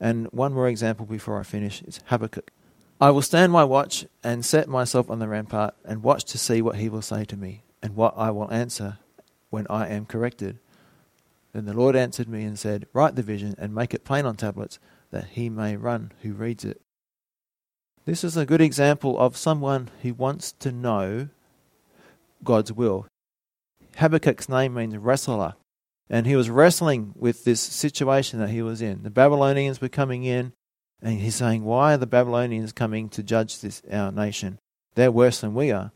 And 0.00 0.26
one 0.26 0.52
more 0.52 0.68
example 0.68 1.06
before 1.06 1.40
I 1.40 1.42
finish 1.42 1.82
is 1.82 2.00
Habakkuk. 2.06 2.50
I 3.00 3.10
will 3.10 3.22
stand 3.22 3.52
my 3.52 3.64
watch 3.64 4.06
and 4.24 4.44
set 4.44 4.68
myself 4.68 5.08
on 5.08 5.20
the 5.20 5.28
rampart 5.28 5.74
and 5.84 6.02
watch 6.02 6.24
to 6.26 6.38
see 6.38 6.60
what 6.60 6.76
he 6.76 6.88
will 6.88 7.02
say 7.02 7.24
to 7.26 7.36
me 7.36 7.62
and 7.82 7.94
what 7.94 8.14
I 8.16 8.30
will 8.30 8.52
answer 8.52 8.98
when 9.50 9.66
I 9.70 9.88
am 9.88 10.04
corrected. 10.04 10.58
Then 11.52 11.64
the 11.64 11.74
Lord 11.74 11.96
answered 11.96 12.28
me 12.28 12.42
and 12.42 12.58
said, 12.58 12.86
Write 12.92 13.14
the 13.14 13.22
vision 13.22 13.54
and 13.56 13.74
make 13.74 13.94
it 13.94 14.04
plain 14.04 14.26
on 14.26 14.36
tablets, 14.36 14.78
that 15.10 15.28
he 15.30 15.48
may 15.48 15.76
run 15.76 16.12
who 16.22 16.32
reads 16.32 16.64
it. 16.64 16.82
This 18.08 18.24
is 18.24 18.38
a 18.38 18.46
good 18.46 18.62
example 18.62 19.18
of 19.18 19.36
someone 19.36 19.90
who 20.00 20.14
wants 20.14 20.52
to 20.60 20.72
know 20.72 21.28
God's 22.42 22.72
will. 22.72 23.06
Habakkuk's 23.96 24.48
name 24.48 24.72
means 24.72 24.96
wrestler, 24.96 25.56
and 26.08 26.26
he 26.26 26.34
was 26.34 26.48
wrestling 26.48 27.12
with 27.14 27.44
this 27.44 27.60
situation 27.60 28.38
that 28.38 28.48
he 28.48 28.62
was 28.62 28.80
in. 28.80 29.02
The 29.02 29.10
Babylonians 29.10 29.82
were 29.82 29.90
coming 29.90 30.24
in, 30.24 30.54
and 31.02 31.20
he's 31.20 31.34
saying, 31.34 31.64
Why 31.64 31.92
are 31.92 31.98
the 31.98 32.06
Babylonians 32.06 32.72
coming 32.72 33.10
to 33.10 33.22
judge 33.22 33.60
this 33.60 33.82
our 33.92 34.10
nation? 34.10 34.58
They're 34.94 35.12
worse 35.12 35.42
than 35.42 35.52
we 35.52 35.70
are. 35.70 35.92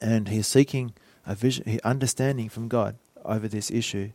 And 0.00 0.28
he's 0.28 0.46
seeking 0.46 0.94
a 1.26 1.34
vision, 1.34 1.80
understanding 1.82 2.48
from 2.48 2.68
God 2.68 2.94
over 3.24 3.48
this 3.48 3.72
issue. 3.72 4.12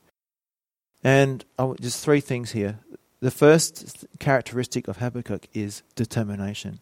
And 1.03 1.43
just 1.81 2.01
three 2.01 2.21
things 2.21 2.53
here. 2.53 2.79
The 3.19 3.29
first 3.29 4.05
characteristic 4.19 4.87
of 4.87 4.99
Habakkuk 4.99 5.49
is 5.53 5.83
determination. 5.95 6.79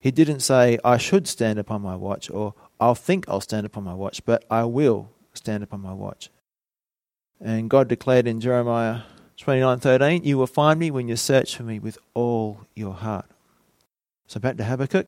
He 0.00 0.10
didn't 0.10 0.40
say, 0.40 0.78
I 0.82 0.96
should 0.96 1.28
stand 1.28 1.58
upon 1.58 1.82
my 1.82 1.94
watch, 1.94 2.30
or 2.30 2.54
I'll 2.80 2.94
think 2.94 3.28
I'll 3.28 3.42
stand 3.42 3.66
upon 3.66 3.84
my 3.84 3.94
watch, 3.94 4.24
but 4.24 4.44
I 4.50 4.64
will 4.64 5.10
stand 5.34 5.62
upon 5.62 5.82
my 5.82 5.92
watch. 5.92 6.30
And 7.40 7.68
God 7.68 7.88
declared 7.88 8.26
in 8.26 8.40
Jeremiah 8.40 9.02
29:13, 9.36 10.24
"You 10.24 10.38
will 10.38 10.46
find 10.46 10.78
me 10.78 10.90
when 10.90 11.08
you 11.08 11.16
search 11.16 11.56
for 11.56 11.62
me 11.62 11.78
with 11.78 11.98
all 12.14 12.66
your 12.74 12.94
heart." 12.94 13.26
So 14.26 14.40
back 14.40 14.56
to 14.58 14.64
Habakkuk. 14.64 15.06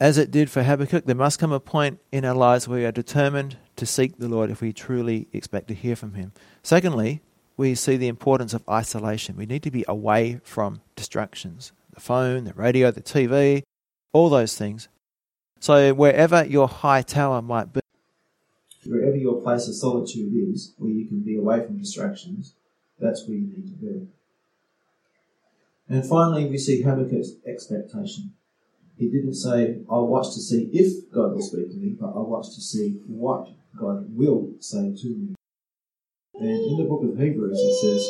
As 0.00 0.18
it 0.18 0.32
did 0.32 0.50
for 0.50 0.64
Habakkuk, 0.64 1.04
there 1.04 1.14
must 1.14 1.38
come 1.38 1.52
a 1.52 1.60
point 1.60 2.00
in 2.10 2.24
our 2.24 2.34
lives 2.34 2.66
where 2.66 2.80
we 2.80 2.84
are 2.84 2.92
determined 2.92 3.56
to 3.76 3.86
seek 3.86 4.18
the 4.18 4.28
Lord 4.28 4.50
if 4.50 4.60
we 4.60 4.72
truly 4.72 5.28
expect 5.32 5.68
to 5.68 5.74
hear 5.74 5.94
from 5.94 6.14
Him. 6.14 6.32
Secondly, 6.62 7.22
we 7.56 7.76
see 7.76 7.96
the 7.96 8.08
importance 8.08 8.52
of 8.52 8.68
isolation. 8.68 9.36
We 9.36 9.46
need 9.46 9.62
to 9.62 9.70
be 9.70 9.84
away 9.86 10.40
from 10.42 10.80
distractions 10.96 11.72
the 11.94 12.00
phone, 12.00 12.44
the 12.44 12.54
radio, 12.54 12.90
the 12.90 13.02
TV, 13.02 13.62
all 14.12 14.28
those 14.30 14.56
things. 14.56 14.88
So, 15.60 15.94
wherever 15.94 16.44
your 16.44 16.68
high 16.68 17.02
tower 17.02 17.40
might 17.40 17.72
be, 17.72 17.80
wherever 18.84 19.16
your 19.16 19.40
place 19.42 19.68
of 19.68 19.74
solitude 19.74 20.32
is, 20.34 20.74
where 20.78 20.90
you 20.90 21.06
can 21.06 21.20
be 21.20 21.36
away 21.36 21.64
from 21.64 21.78
distractions, 21.78 22.54
that's 22.98 23.26
where 23.26 23.36
you 23.36 23.46
need 23.46 23.66
to 23.66 23.76
be. 23.84 24.08
And 25.88 26.04
finally, 26.06 26.46
we 26.46 26.58
see 26.58 26.82
Habakkuk's 26.82 27.34
expectation. 27.46 28.32
He 28.96 29.08
didn't 29.08 29.34
say, 29.34 29.78
I'll 29.90 30.06
watch 30.06 30.34
to 30.34 30.40
see 30.40 30.70
if 30.72 31.10
God 31.12 31.34
will 31.34 31.42
speak 31.42 31.70
to 31.70 31.76
me, 31.76 31.96
but 32.00 32.08
I'll 32.08 32.26
watch 32.26 32.46
to 32.54 32.60
see 32.60 33.00
what 33.06 33.48
God 33.76 34.06
will 34.16 34.52
say 34.60 34.94
to 34.94 35.06
me. 35.06 35.34
And 36.34 36.48
in 36.48 36.76
the 36.78 36.84
book 36.84 37.02
of 37.02 37.18
Hebrews 37.18 37.58
it 37.58 37.74
says, 37.80 38.08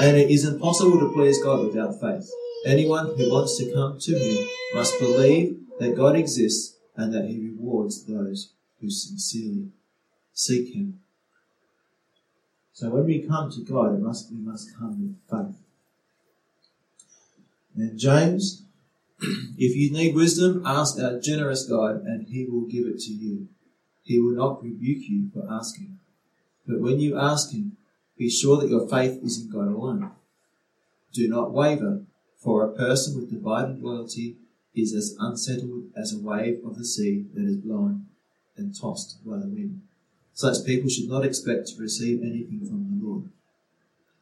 And 0.00 0.16
it 0.16 0.30
is 0.30 0.44
impossible 0.44 1.00
to 1.00 1.12
please 1.12 1.42
God 1.42 1.66
without 1.66 2.00
faith. 2.00 2.30
Anyone 2.66 3.14
who 3.16 3.30
wants 3.30 3.58
to 3.58 3.72
come 3.72 3.98
to 4.00 4.18
Him 4.18 4.48
must 4.74 4.98
believe 4.98 5.58
that 5.78 5.96
God 5.96 6.16
exists 6.16 6.76
and 6.96 7.12
that 7.12 7.26
He 7.26 7.38
rewards 7.38 8.04
those 8.04 8.52
who 8.80 8.88
sincerely 8.88 9.68
seek 10.32 10.74
Him. 10.74 11.00
So 12.72 12.90
when 12.90 13.04
we 13.04 13.26
come 13.26 13.50
to 13.52 13.60
God, 13.60 13.94
it 13.94 14.00
must, 14.00 14.32
we 14.32 14.38
must 14.38 14.76
come 14.76 15.00
with 15.00 15.16
faith. 15.30 15.56
And 17.76 17.98
James, 17.98 18.62
if 19.20 19.76
you 19.76 19.92
need 19.92 20.14
wisdom, 20.14 20.62
ask 20.64 20.98
our 20.98 21.20
generous 21.20 21.66
God 21.68 22.02
and 22.04 22.26
He 22.28 22.46
will 22.46 22.66
give 22.66 22.86
it 22.86 22.98
to 23.00 23.12
you. 23.12 23.48
He 24.02 24.18
will 24.18 24.34
not 24.34 24.62
rebuke 24.62 25.08
you 25.08 25.30
for 25.32 25.46
asking. 25.50 25.98
But 26.66 26.80
when 26.80 26.98
you 27.00 27.18
ask 27.18 27.52
Him, 27.52 27.76
be 28.16 28.30
sure 28.30 28.56
that 28.58 28.70
your 28.70 28.88
faith 28.88 29.20
is 29.22 29.42
in 29.42 29.50
God 29.50 29.68
alone. 29.68 30.12
Do 31.12 31.28
not 31.28 31.52
waver, 31.52 32.02
for 32.44 32.62
a 32.62 32.72
person 32.72 33.16
with 33.16 33.30
divided 33.30 33.82
loyalty 33.82 34.36
is 34.74 34.92
as 34.92 35.16
unsettled 35.18 35.84
as 35.96 36.12
a 36.12 36.18
wave 36.18 36.60
of 36.64 36.76
the 36.76 36.84
sea 36.84 37.24
that 37.34 37.44
is 37.44 37.56
blown 37.56 38.06
and 38.56 38.78
tossed 38.78 39.24
by 39.24 39.38
the 39.38 39.46
wind. 39.46 39.80
Such 40.34 40.66
people 40.66 40.90
should 40.90 41.08
not 41.08 41.24
expect 41.24 41.68
to 41.68 41.80
receive 41.80 42.20
anything 42.22 42.60
from 42.60 43.00
the 43.00 43.06
Lord. 43.06 43.30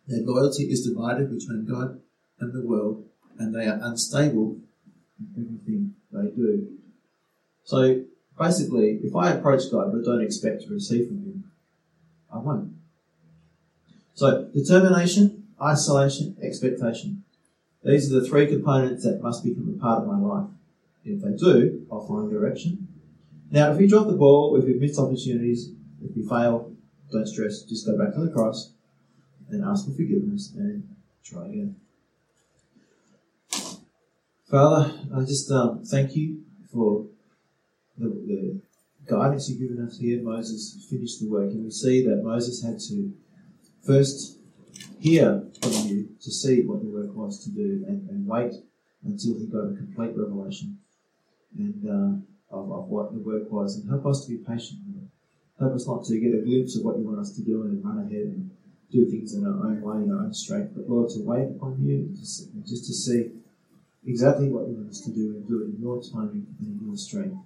Their 0.07 0.23
loyalty 0.23 0.65
is 0.65 0.87
divided 0.87 1.37
between 1.37 1.67
God 1.67 2.01
and 2.39 2.53
the 2.53 2.65
world, 2.65 3.05
and 3.39 3.55
they 3.55 3.67
are 3.67 3.81
unstable 3.83 4.57
in 5.19 5.45
everything 5.45 5.95
they 6.13 6.31
do. 6.31 6.79
So 7.65 8.05
basically, 8.39 9.01
if 9.03 9.17
I 9.17 9.31
approach 9.31 9.71
God 9.71 9.93
but 9.93 10.05
don't 10.05 10.23
expect 10.23 10.63
to 10.63 10.69
receive 10.69 11.09
from 11.09 11.19
Him, 11.19 11.51
I 12.33 12.39
won't. 12.39 12.75
So, 14.15 14.51
determination, 14.55 15.49
isolation, 15.61 16.37
expectation. 16.43 17.25
These 17.85 18.13
are 18.13 18.21
the 18.21 18.27
three 18.27 18.47
components 18.47 19.05
that 19.05 19.23
must 19.23 19.45
become 19.45 19.75
a 19.77 19.81
part 19.81 20.03
of 20.03 20.09
my 20.09 20.19
life. 20.19 20.49
If 21.05 21.21
they 21.21 21.33
do, 21.33 21.87
I'll 21.91 22.07
find 22.07 22.31
direction. 22.31 22.87
Now, 23.51 23.73
if 23.73 23.79
we 23.79 23.87
drop 23.87 24.07
the 24.07 24.13
ball, 24.13 24.57
if 24.57 24.65
we 24.65 24.75
miss 24.75 24.99
opportunities, 24.99 25.71
if 26.03 26.17
we 26.17 26.23
fail, 26.23 26.73
don't 27.11 27.27
stress. 27.27 27.63
Just 27.63 27.87
go 27.87 27.99
back 27.99 28.15
to 28.15 28.21
the 28.21 28.31
cross 28.31 28.73
and 29.51 29.65
ask 29.65 29.85
for 29.85 29.93
forgiveness 29.93 30.53
and 30.57 30.89
try 31.25 31.47
again. 31.47 31.77
Father, 34.49 34.93
I 35.15 35.21
just 35.21 35.51
um, 35.51 35.83
thank 35.85 36.15
you 36.15 36.43
for 36.73 37.07
the, 37.99 38.09
the 38.09 38.61
guidance 39.07 39.49
you've 39.49 39.61
given 39.61 39.85
us 39.85 39.99
here, 39.99 40.23
Moses 40.23 40.87
finished 40.89 41.21
the 41.21 41.29
work, 41.29 41.51
and 41.51 41.65
we 41.65 41.71
see 41.71 42.07
that 42.07 42.23
Moses 42.23 42.63
had 42.63 42.79
to 42.89 43.13
first 43.85 44.39
hear 45.03 45.43
from 45.61 45.73
you 45.89 46.09
to 46.21 46.31
see 46.31 46.63
what 46.63 46.81
the 46.83 46.89
work 46.89 47.13
was 47.15 47.43
to 47.45 47.51
do 47.51 47.85
and, 47.89 48.09
and 48.09 48.27
wait 48.27 48.55
until 49.05 49.39
he 49.39 49.47
got 49.47 49.73
a 49.73 49.77
complete 49.77 50.13
revelation. 50.17 50.79
and 51.59 51.83
uh, 51.89 52.57
of, 52.57 52.71
of 52.71 52.85
what 52.89 53.13
the 53.13 53.19
work 53.19 53.51
was, 53.51 53.77
and 53.77 53.89
help 53.89 54.07
us 54.07 54.25
to 54.25 54.31
be 54.31 54.45
patient. 54.45 54.79
Help 55.59 55.75
us 55.75 55.87
not 55.87 56.05
to 56.05 56.19
get 56.19 56.35
a 56.35 56.43
glimpse 56.43 56.77
of 56.77 56.85
what 56.85 56.99
you 56.99 57.05
want 57.05 57.21
us 57.21 57.33
to 57.33 57.43
do 57.43 57.63
and 57.63 57.79
then 57.79 57.83
run 57.83 58.05
ahead 58.05 58.35
and 58.35 58.51
do 58.91 59.09
things 59.09 59.35
in 59.35 59.47
our 59.47 59.67
own 59.67 59.81
way, 59.81 60.03
in 60.03 60.13
our 60.13 60.25
own 60.25 60.35
strength, 60.35 60.73
but 60.77 60.89
Lord, 60.89 61.09
to 61.11 61.21
wait 61.21 61.49
upon 61.57 61.79
you, 61.81 62.09
just, 62.19 62.49
just 62.67 62.85
to 62.87 62.93
see 62.93 63.31
exactly 64.07 64.49
what 64.49 64.69
you 64.69 64.75
want 64.75 64.91
us 64.91 65.01
to 65.01 65.11
do 65.11 65.37
and 65.37 65.49
do 65.49 65.63
it 65.63 65.75
in 65.75 65.81
your 65.81 66.03
timing 66.03 66.47
and 66.61 66.81
in 66.81 66.87
your 66.87 66.97
strength. 66.97 67.37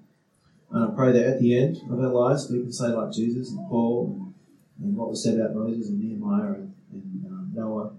And 0.72 0.90
I 0.90 0.96
pray 0.96 1.12
that 1.12 1.26
at 1.26 1.40
the 1.40 1.56
end 1.56 1.76
of 1.90 2.00
our 2.00 2.08
lives, 2.08 2.50
we 2.50 2.60
can 2.60 2.72
say 2.72 2.88
like 2.88 3.12
Jesus 3.12 3.50
and 3.50 3.68
Paul 3.68 4.34
and, 4.78 4.84
and 4.84 4.96
what 4.96 5.10
was 5.10 5.22
said 5.22 5.38
about 5.38 5.54
Moses 5.54 5.88
and 5.88 6.00
Nehemiah 6.00 6.54
and, 6.54 6.74
and 6.92 7.25
Noah, 7.56 7.92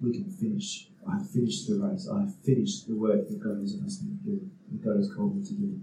we 0.00 0.12
can 0.12 0.30
finish. 0.30 0.88
I 1.06 1.18
have 1.18 1.30
finished 1.30 1.68
the 1.68 1.76
race. 1.76 2.08
I 2.10 2.20
have 2.20 2.34
finished 2.44 2.88
the 2.88 2.96
work 2.96 3.28
that 3.28 3.40
God 3.40 3.60
has 3.60 3.76
asked 3.84 4.02
me 4.02 4.16
to 4.16 4.24
do, 4.24 4.50
that 4.72 4.84
God 4.84 4.96
has 4.96 5.12
called 5.14 5.36
me 5.36 5.44
to 5.44 5.52
do. 5.54 5.80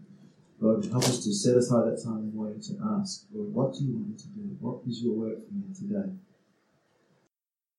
Lord, 0.60 0.86
help 0.86 1.04
us 1.04 1.24
to 1.24 1.34
set 1.34 1.58
aside 1.58 1.86
that 1.86 2.04
time 2.04 2.30
and 2.30 2.36
wait 2.36 2.62
to 2.64 2.74
ask, 3.00 3.26
Lord, 3.34 3.54
what 3.54 3.74
do 3.74 3.86
you 3.86 3.94
want 3.94 4.10
me 4.10 4.18
to 4.18 4.28
do? 4.28 4.58
What 4.60 4.82
is 4.88 5.02
your 5.02 5.14
work 5.14 5.38
for 5.48 5.54
me 5.54 5.74
today? 5.74 6.14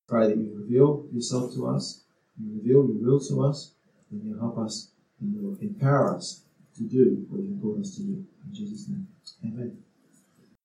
Pray 0.09 0.29
that 0.29 0.37
you 0.37 0.53
reveal 0.55 1.07
yourself 1.13 1.55
to 1.55 1.69
us, 1.69 2.05
you 2.39 2.57
reveal 2.57 2.87
your 2.87 2.99
will 3.03 3.21
to 3.21 3.45
us, 3.45 3.75
and 4.11 4.25
you 4.25 4.39
help 4.39 4.59
us 4.59 4.91
and 5.21 5.33
you 5.33 5.57
empower 5.61 6.17
us 6.17 6.43
to 6.77 6.83
do 6.83 7.25
what 7.29 7.43
you've 7.43 7.61
called 7.63 7.81
us 7.81 7.95
to 7.97 8.03
do. 8.03 8.25
In 8.47 8.53
Jesus' 8.53 8.89
name, 8.89 9.07
amen. 9.45 9.79